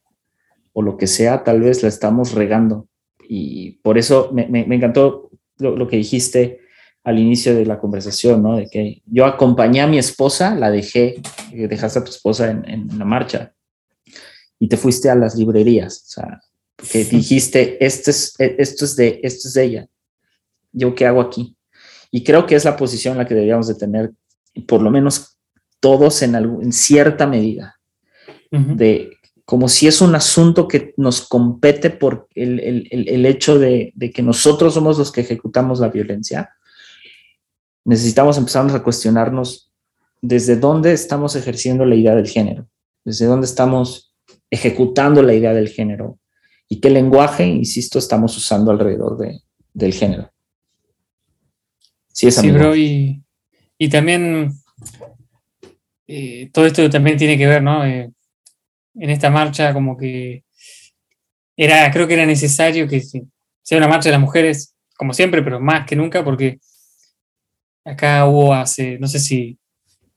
o 0.73 0.83
lo 0.83 0.97
que 0.97 1.07
sea, 1.07 1.45
tal 1.45 1.61
vez 1.61 1.83
la 1.83 1.89
estamos 1.89 2.33
regando. 2.33 2.89
Y 3.29 3.73
por 3.83 3.99
eso 3.99 4.31
me, 4.33 4.47
encantó 4.75 5.31
lo, 5.59 5.89
que 5.89 5.97
dijiste 5.97 6.61
al 7.09 7.19
inicio 7.19 7.55
de 7.55 7.65
la 7.65 7.79
conversación, 7.79 8.43
¿no? 8.43 8.57
De 8.57 8.69
que 8.69 9.01
yo 9.07 9.25
acompañé 9.25 9.81
a 9.81 9.87
mi 9.87 9.99
esposa, 9.99 10.55
la 10.55 10.71
dejé, 10.71 11.23
eh, 11.55 11.67
dejaste 11.67 12.01
a 12.01 12.05
tu 12.05 12.11
esposa 12.11 12.51
en, 12.51 12.87
la 12.99 13.07
marcha 13.07 13.55
y 14.59 14.69
te 14.69 14.77
fuiste 14.77 15.09
a 15.09 15.15
las 15.15 15.35
librerías, 15.35 16.05
o 16.07 16.11
sea, 16.11 16.41
que 16.93 17.05
dijiste, 17.07 17.83
esto 17.83 18.11
es, 18.11 18.35
e, 18.39 18.57
esto 18.59 18.85
es, 18.85 18.95
de, 18.95 19.21
esto 19.23 19.49
es 19.49 19.55
de 19.55 19.65
ella, 19.65 19.87
yo 20.71 20.95
qué 20.95 21.07
hago 21.07 21.23
aquí. 21.23 21.57
Y 22.11 22.25
creo 22.25 22.45
que 22.45 22.57
es 22.57 22.67
la 22.67 22.77
posición 22.77 23.13
en 23.13 23.19
la 23.19 23.27
que 23.27 23.35
deberíamos 23.35 23.69
de 23.69 23.77
tener, 23.77 24.13
por 24.67 24.83
lo 24.83 24.91
menos 24.91 25.39
todos 25.81 26.21
en, 26.21 26.35
en 26.35 26.73
cierta 26.73 27.27
medida, 27.27 27.81
de 28.51 29.13
como 29.47 29.69
si 29.69 29.87
es 29.87 30.03
un 30.03 30.15
asunto 30.15 30.69
que 30.69 30.93
nos 30.99 31.27
compete 31.27 31.89
por 31.89 32.29
el, 32.35 33.25
hecho 33.25 33.59
de, 33.59 33.95
que 34.15 34.23
nosotros 34.23 34.75
somos 34.75 34.99
los 34.99 35.11
que 35.11 35.23
ejecutamos 35.23 35.81
la 35.81 35.89
violencia, 35.89 36.51
necesitamos 37.85 38.39
empezar 38.39 38.69
a 38.71 38.83
cuestionarnos 38.83 39.73
desde 40.21 40.57
dónde 40.57 40.93
estamos 40.93 41.37
ejerciendo 41.37 41.85
la 41.85 41.95
idea 41.95 42.15
del 42.15 42.29
género, 42.29 42.69
desde 43.05 43.27
dónde 43.27 43.47
estamos 43.47 44.15
ejecutando 44.51 45.23
la 45.23 45.35
idea 45.35 45.55
del 45.55 45.69
género 45.69 46.19
y 46.69 46.81
qué 46.81 46.91
lenguaje, 46.91 47.47
insisto, 47.47 47.99
estamos 47.99 48.37
usando 48.37 48.71
alrededor 48.71 49.17
de, 49.17 49.41
del 49.73 49.95
género. 49.95 50.31
Sí, 52.13 52.27
es 52.27 52.35
sí 52.35 52.51
bro, 52.51 52.77
y, 52.77 53.23
y 53.79 53.89
también 53.89 54.53
eh, 56.07 56.51
todo 56.53 56.67
esto 56.67 56.89
también 56.91 57.17
tiene 57.17 57.39
que 57.39 57.47
ver, 57.47 57.63
¿no? 57.63 57.87
Eh, 57.87 58.11
en 58.95 59.11
esta 59.11 59.31
marcha 59.31 59.73
como 59.73 59.97
que 59.97 60.45
era, 61.57 61.91
creo 61.91 62.07
que 62.07 62.15
era 62.15 62.27
necesario 62.27 62.89
que 62.89 63.01
sea 63.01 63.79
una 63.79 63.89
marcha 63.89 64.09
de 64.09 64.13
las 64.13 64.21
mujeres, 64.21 64.75
como 64.97 65.13
siempre, 65.13 65.43
pero 65.43 65.61
más 65.61 65.87
que 65.87 65.97
nunca, 65.97 66.25
porque 66.25 66.59
acá 67.89 68.27
hubo 68.27 68.55
hace, 68.55 68.99
no 68.99 69.07
sé 69.07 69.19
si, 69.19 69.59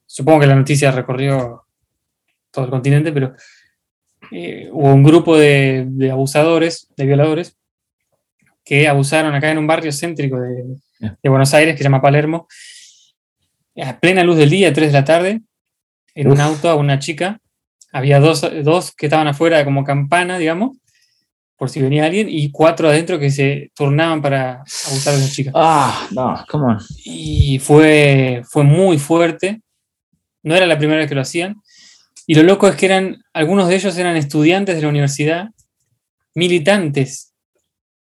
supongo 0.06 0.40
que 0.40 0.46
la 0.46 0.54
noticia 0.54 0.90
recorrió 0.90 1.64
todo 2.50 2.66
el 2.66 2.70
continente, 2.70 3.12
pero 3.12 3.34
eh, 4.30 4.68
hubo 4.70 4.92
un 4.92 5.02
grupo 5.02 5.36
de, 5.36 6.10
abusadores, 6.10 6.88
de 6.96 7.06
violadores, 7.06 7.56
que 8.64 8.86
abusaron 8.88 9.34
acá 9.34 9.50
en 9.50 9.58
un 9.58 9.66
barrio 9.66 9.92
céntrico 9.92 10.38
de, 10.38 10.76
de 11.00 11.28
Buenos 11.28 11.52
Aires, 11.54 11.74
que 11.74 11.78
se 11.78 11.84
llama 11.84 12.02
Palermo, 12.02 12.46
a 13.76 13.98
plena 13.98 14.22
luz 14.22 14.36
del 14.36 14.50
día, 14.50 14.72
3 14.72 14.92
de 14.92 14.98
la 14.98 15.04
tarde, 15.04 15.42
en 16.14 16.30
un 16.30 16.40
auto 16.40 16.68
a 16.68 16.76
una 16.76 16.98
chica. 16.98 17.40
Había 17.92 18.20
dos, 18.20 18.46
dos 18.62 18.92
que 18.92 19.06
estaban 19.06 19.28
afuera 19.28 19.64
como 19.64 19.84
campana, 19.84 20.38
digamos, 20.38 20.76
por 21.62 21.70
si 21.70 21.80
venía 21.80 22.06
alguien, 22.06 22.26
y 22.28 22.50
cuatro 22.50 22.88
adentro 22.88 23.20
que 23.20 23.30
se 23.30 23.70
turnaban 23.72 24.20
para 24.20 24.64
abusar 24.88 25.14
de 25.14 25.20
esa 25.20 25.32
chica. 25.32 25.52
Ah, 25.54 26.08
no, 26.10 26.44
come 26.48 26.72
on. 26.72 26.78
Y 27.04 27.60
fue, 27.60 28.42
fue 28.50 28.64
muy 28.64 28.98
fuerte. 28.98 29.62
No 30.42 30.56
era 30.56 30.66
la 30.66 30.76
primera 30.76 30.98
vez 30.98 31.08
que 31.08 31.14
lo 31.14 31.20
hacían. 31.20 31.62
Y 32.26 32.34
lo 32.34 32.42
loco 32.42 32.66
es 32.66 32.74
que 32.74 32.86
eran, 32.86 33.22
algunos 33.32 33.68
de 33.68 33.76
ellos 33.76 33.96
eran 33.96 34.16
estudiantes 34.16 34.74
de 34.74 34.82
la 34.82 34.88
universidad, 34.88 35.50
militantes 36.34 37.32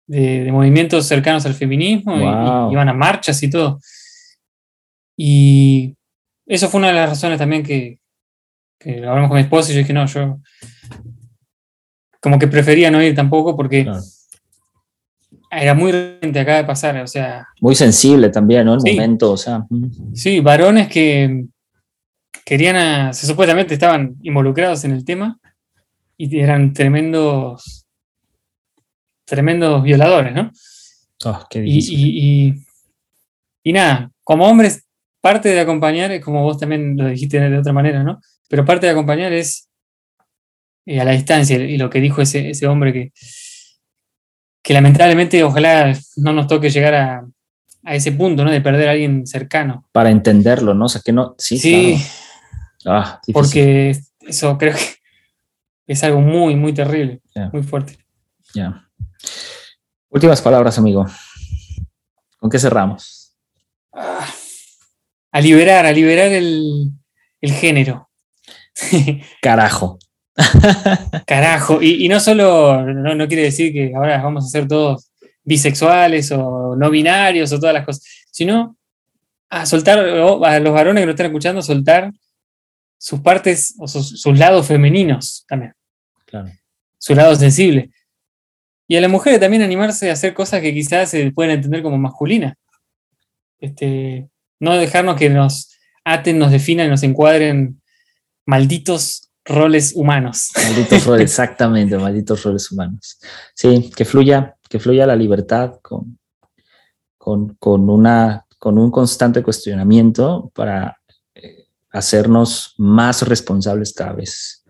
de, 0.07 0.51
movimientos 0.51 1.05
cercanos 1.05 1.45
al 1.45 1.53
feminismo, 1.53 2.15
y, 2.15 2.73
iban 2.73 2.89
a 2.89 2.93
marchas 2.93 3.43
y 3.43 3.49
todo. 3.51 3.79
Y 5.15 5.95
eso 6.47 6.67
fue 6.67 6.79
una 6.79 6.87
de 6.87 6.95
las 6.95 7.09
razones 7.09 7.37
también 7.37 7.61
que, 7.61 7.99
que 8.79 9.05
hablamos 9.05 9.27
con 9.27 9.37
mi 9.37 9.43
esposa 9.43 9.69
y 9.71 9.75
yo 9.75 9.81
dije, 9.81 9.93
no, 9.93 10.07
yo 10.07 10.39
como 12.21 12.39
que 12.39 12.47
prefería 12.47 12.89
no 12.89 13.03
ir 13.03 13.15
tampoco 13.15 13.57
porque 13.57 13.85
era 15.51 15.73
muy 15.73 15.91
reciente, 15.91 16.39
acaba 16.39 16.59
de 16.59 16.63
pasar, 16.63 16.97
o 17.01 17.07
sea... 17.07 17.45
Muy 17.59 17.75
sensible 17.75 18.29
también, 18.29 18.65
¿no? 18.65 18.75
El 18.75 18.95
momento, 18.95 19.33
o 19.33 19.37
sea... 19.37 19.65
Sí, 20.13 20.39
varones 20.39 20.87
que 20.87 21.45
querían, 22.45 23.13
se, 23.13 23.27
supuestamente 23.27 23.73
estaban 23.73 24.15
involucrados 24.21 24.85
en 24.85 24.91
el 24.91 25.03
tema 25.03 25.37
y 26.15 26.39
eran 26.39 26.71
tremendos, 26.71 27.85
tremendos 29.25 29.83
violadores, 29.83 30.33
¿no? 30.33 30.51
Oh, 31.25 31.45
qué 31.49 31.63
y, 31.65 31.79
y, 31.79 32.47
y, 32.47 32.65
y 33.63 33.73
nada, 33.73 34.09
como 34.23 34.47
hombres, 34.47 34.85
parte 35.19 35.49
de 35.49 35.59
acompañar 35.59 36.11
es 36.11 36.23
como 36.23 36.43
vos 36.43 36.57
también 36.57 36.95
lo 36.95 37.07
dijiste 37.07 37.39
de 37.39 37.57
otra 37.57 37.73
manera, 37.73 38.03
¿no? 38.03 38.21
Pero 38.47 38.63
parte 38.63 38.85
de 38.85 38.91
acompañar 38.91 39.33
es 39.33 39.67
eh, 40.85 40.99
a 40.99 41.03
la 41.03 41.11
distancia, 41.11 41.57
y 41.57 41.77
lo 41.77 41.89
que 41.89 42.01
dijo 42.01 42.21
ese, 42.21 42.49
ese 42.49 42.67
hombre 42.67 42.93
que, 42.93 43.11
que 44.63 44.73
lamentablemente 44.73 45.43
ojalá 45.43 45.97
no 46.17 46.33
nos 46.33 46.47
toque 46.47 46.69
llegar 46.69 46.93
a, 46.95 47.27
ese 47.83 48.11
punto, 48.11 48.43
¿no? 48.43 48.51
De 48.51 48.61
perder 48.61 48.89
a 48.89 48.91
alguien 48.91 49.25
cercano. 49.25 49.87
Para 49.91 50.11
entenderlo, 50.11 50.75
¿no? 50.75 50.85
O 50.85 50.89
sea, 50.89 51.01
que 51.03 51.11
no, 51.11 51.33
sí, 51.39 51.57
sí 51.57 51.97
ah, 52.85 53.19
porque 53.33 53.97
eso 54.19 54.57
creo 54.59 54.75
que 54.75 54.97
es 55.87 56.03
algo 56.03 56.21
muy, 56.21 56.55
muy 56.55 56.73
terrible, 56.73 57.21
muy 57.51 57.63
fuerte. 57.63 57.97
Ya. 58.53 58.87
Últimas 60.09 60.41
palabras, 60.41 60.77
amigo. 60.77 61.05
¿Con 62.37 62.49
qué 62.49 62.59
cerramos? 62.59 63.35
Ah, 63.93 64.27
a 65.31 65.41
liberar, 65.41 65.85
a 65.85 65.91
liberar 65.91 66.31
el, 66.31 66.91
el 67.39 67.51
género. 67.51 68.09
Carajo. 69.41 69.97
Carajo. 71.27 71.81
Y, 71.81 72.07
no 72.07 72.19
solo, 72.19 72.83
no, 72.83 73.27
quiere 73.27 73.43
decir 73.43 73.73
que 73.73 73.93
ahora 73.95 74.21
vamos 74.21 74.45
a 74.45 74.49
ser 74.49 74.67
todos 74.67 75.11
bisexuales 75.43 76.31
o 76.31 76.75
no 76.75 76.89
binarios 76.89 77.51
o 77.51 77.59
todas 77.59 77.73
las 77.73 77.85
cosas, 77.85 78.03
sino 78.31 78.77
a 79.49 79.65
soltar, 79.65 79.99
a 79.99 80.59
los 80.59 80.73
varones 80.73 81.01
que 81.01 81.05
nos 81.05 81.13
están 81.13 81.25
escuchando, 81.27 81.61
soltar 81.61 82.11
sus 82.97 83.19
partes 83.19 83.75
o 83.79 83.87
sus, 83.87 84.25
lados 84.37 84.67
femeninos 84.67 85.45
también. 85.47 85.73
Claro. 86.25 86.49
Su 86.97 87.15
lado 87.15 87.35
sensible. 87.35 87.89
Y 88.87 88.95
a 88.95 89.01
las 89.01 89.09
mujeres 89.09 89.39
también 89.39 89.63
animarse 89.63 90.09
a 90.09 90.13
hacer 90.13 90.33
cosas 90.33 90.61
que 90.61 90.73
quizás 90.73 91.09
se 91.09 91.31
pueden 91.31 91.53
entender 91.53 91.81
como 91.81 91.97
masculinas. 91.97 92.55
Este, 93.59 94.29
no 94.59 94.77
dejarnos 94.77 95.17
que 95.17 95.29
nos 95.29 95.71
aten, 96.03 96.37
nos 96.37 96.51
definan 96.51 96.87
y 96.87 96.89
nos 96.89 97.03
encuadren 97.03 97.81
malditos 98.45 99.30
roles 99.45 99.93
humanos. 99.95 100.49
Malditos 100.55 101.05
roles, 101.05 101.21
exactamente, 101.29 101.97
malditos 101.97 102.43
roles 102.43 102.71
humanos. 102.71 103.19
Sí, 103.53 103.91
que 103.95 104.05
fluya, 104.05 104.55
que 104.69 104.79
fluya 104.79 105.05
la 105.05 105.15
libertad 105.15 105.79
con, 105.81 106.19
con, 107.17 107.89
una, 107.89 108.45
con 108.57 108.77
un 108.77 108.91
constante 108.91 109.43
cuestionamiento 109.43 110.51
para 110.55 110.97
eh, 111.35 111.67
hacernos 111.91 112.75
más 112.77 113.27
responsables 113.27 113.93
cada 113.93 114.13
vez, 114.13 114.63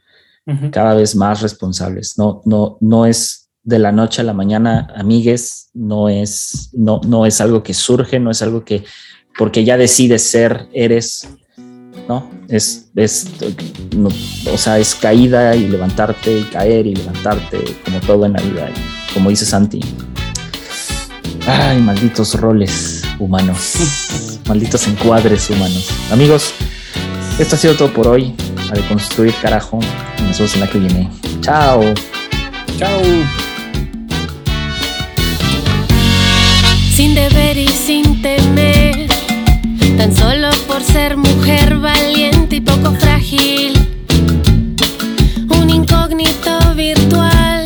cada 0.72 0.96
vez 0.96 1.16
más 1.16 1.42
responsables. 1.42 2.18
No, 2.18 2.42
no, 2.46 2.78
no 2.82 3.06
es 3.06 3.50
de 3.64 3.80
la 3.80 3.92
noche 3.92 4.22
a 4.22 4.26
la 4.26 4.34
mañana, 4.34 4.88
amigues, 4.96 5.70
no 5.74 6.10
es, 6.10 6.70
no, 6.74 7.00
no 7.06 7.26
es 7.26 7.40
algo 7.42 7.62
que 7.64 7.74
surge, 7.74 8.20
no 8.20 8.32
es 8.32 8.42
algo 8.42 8.66
que 8.66 8.84
porque 9.38 9.64
ya 9.64 9.78
decides 9.78 10.24
ser, 10.24 10.68
eres, 10.74 11.28
¿no? 12.08 12.30
Es, 12.48 12.90
es, 12.96 13.28
o 14.52 14.58
sea, 14.58 14.80
es 14.80 14.96
caída 14.96 15.56
y 15.56 15.68
levantarte 15.68 16.40
y 16.40 16.44
caer 16.44 16.88
y 16.88 16.96
levantarte, 16.96 17.64
como 17.86 18.00
todo 18.02 18.26
en 18.26 18.34
la 18.34 18.42
vida, 18.42 18.70
como 19.14 19.30
dice 19.30 19.46
Santi. 19.46 19.80
Ay, 21.48 21.80
malditos 21.80 22.36
roles 22.36 23.02
humanos, 23.20 24.40
malditos 24.48 24.88
encuadres 24.88 25.50
humanos. 25.50 25.90
Amigos, 26.12 26.54
esto 27.40 27.56
ha 27.56 27.60
sido 27.60 27.76
todo 27.76 27.92
por 27.94 28.08
hoy. 28.08 28.36
A 28.72 28.76
deconstruir, 28.76 29.34
carajo. 29.42 29.80
Nos 30.26 30.38
vemos 30.38 30.54
en 30.54 30.60
la 30.62 30.70
que 30.70 30.78
viene. 30.78 31.10
Chao. 31.42 31.82
Chao. 32.78 33.02
Sin 36.94 37.16
deber 37.16 37.58
y 37.58 37.68
sin 37.68 38.22
temer 38.22 39.01
Tan 40.02 40.16
solo 40.16 40.50
por 40.68 40.82
ser 40.82 41.16
mujer 41.16 41.78
valiente 41.78 42.56
y 42.56 42.62
poco 42.62 42.92
frágil. 42.96 43.74
Un 45.48 45.70
incógnito 45.70 46.74
virtual. 46.76 47.66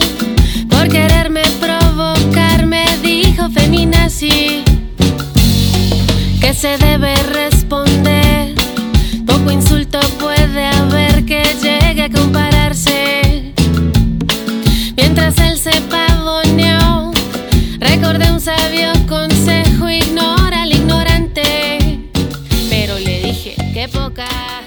Por 0.70 0.90
quererme 0.90 1.44
provocar 1.62 2.66
me 2.66 2.86
dijo 3.02 3.50
feminazi. 3.52 4.66
Que 6.42 6.54
se 6.54 6.78
debe 6.78 7.16
responder. 7.24 8.54
Poco 9.26 9.50
insulto 9.52 10.02
puede 10.20 10.66
haber 10.66 11.24
que 11.24 11.42
llegue 11.64 12.04
a 12.04 12.10
compararse. 12.10 13.54
Mientras 14.98 15.38
él 15.40 15.58
se 15.58 15.80
pavoneó, 15.90 17.14
recordé 17.80 18.30
un 18.30 18.42
sabio 18.42 18.92
consejo 19.08 19.90
ignorado. 19.90 20.45
época. 23.86 24.65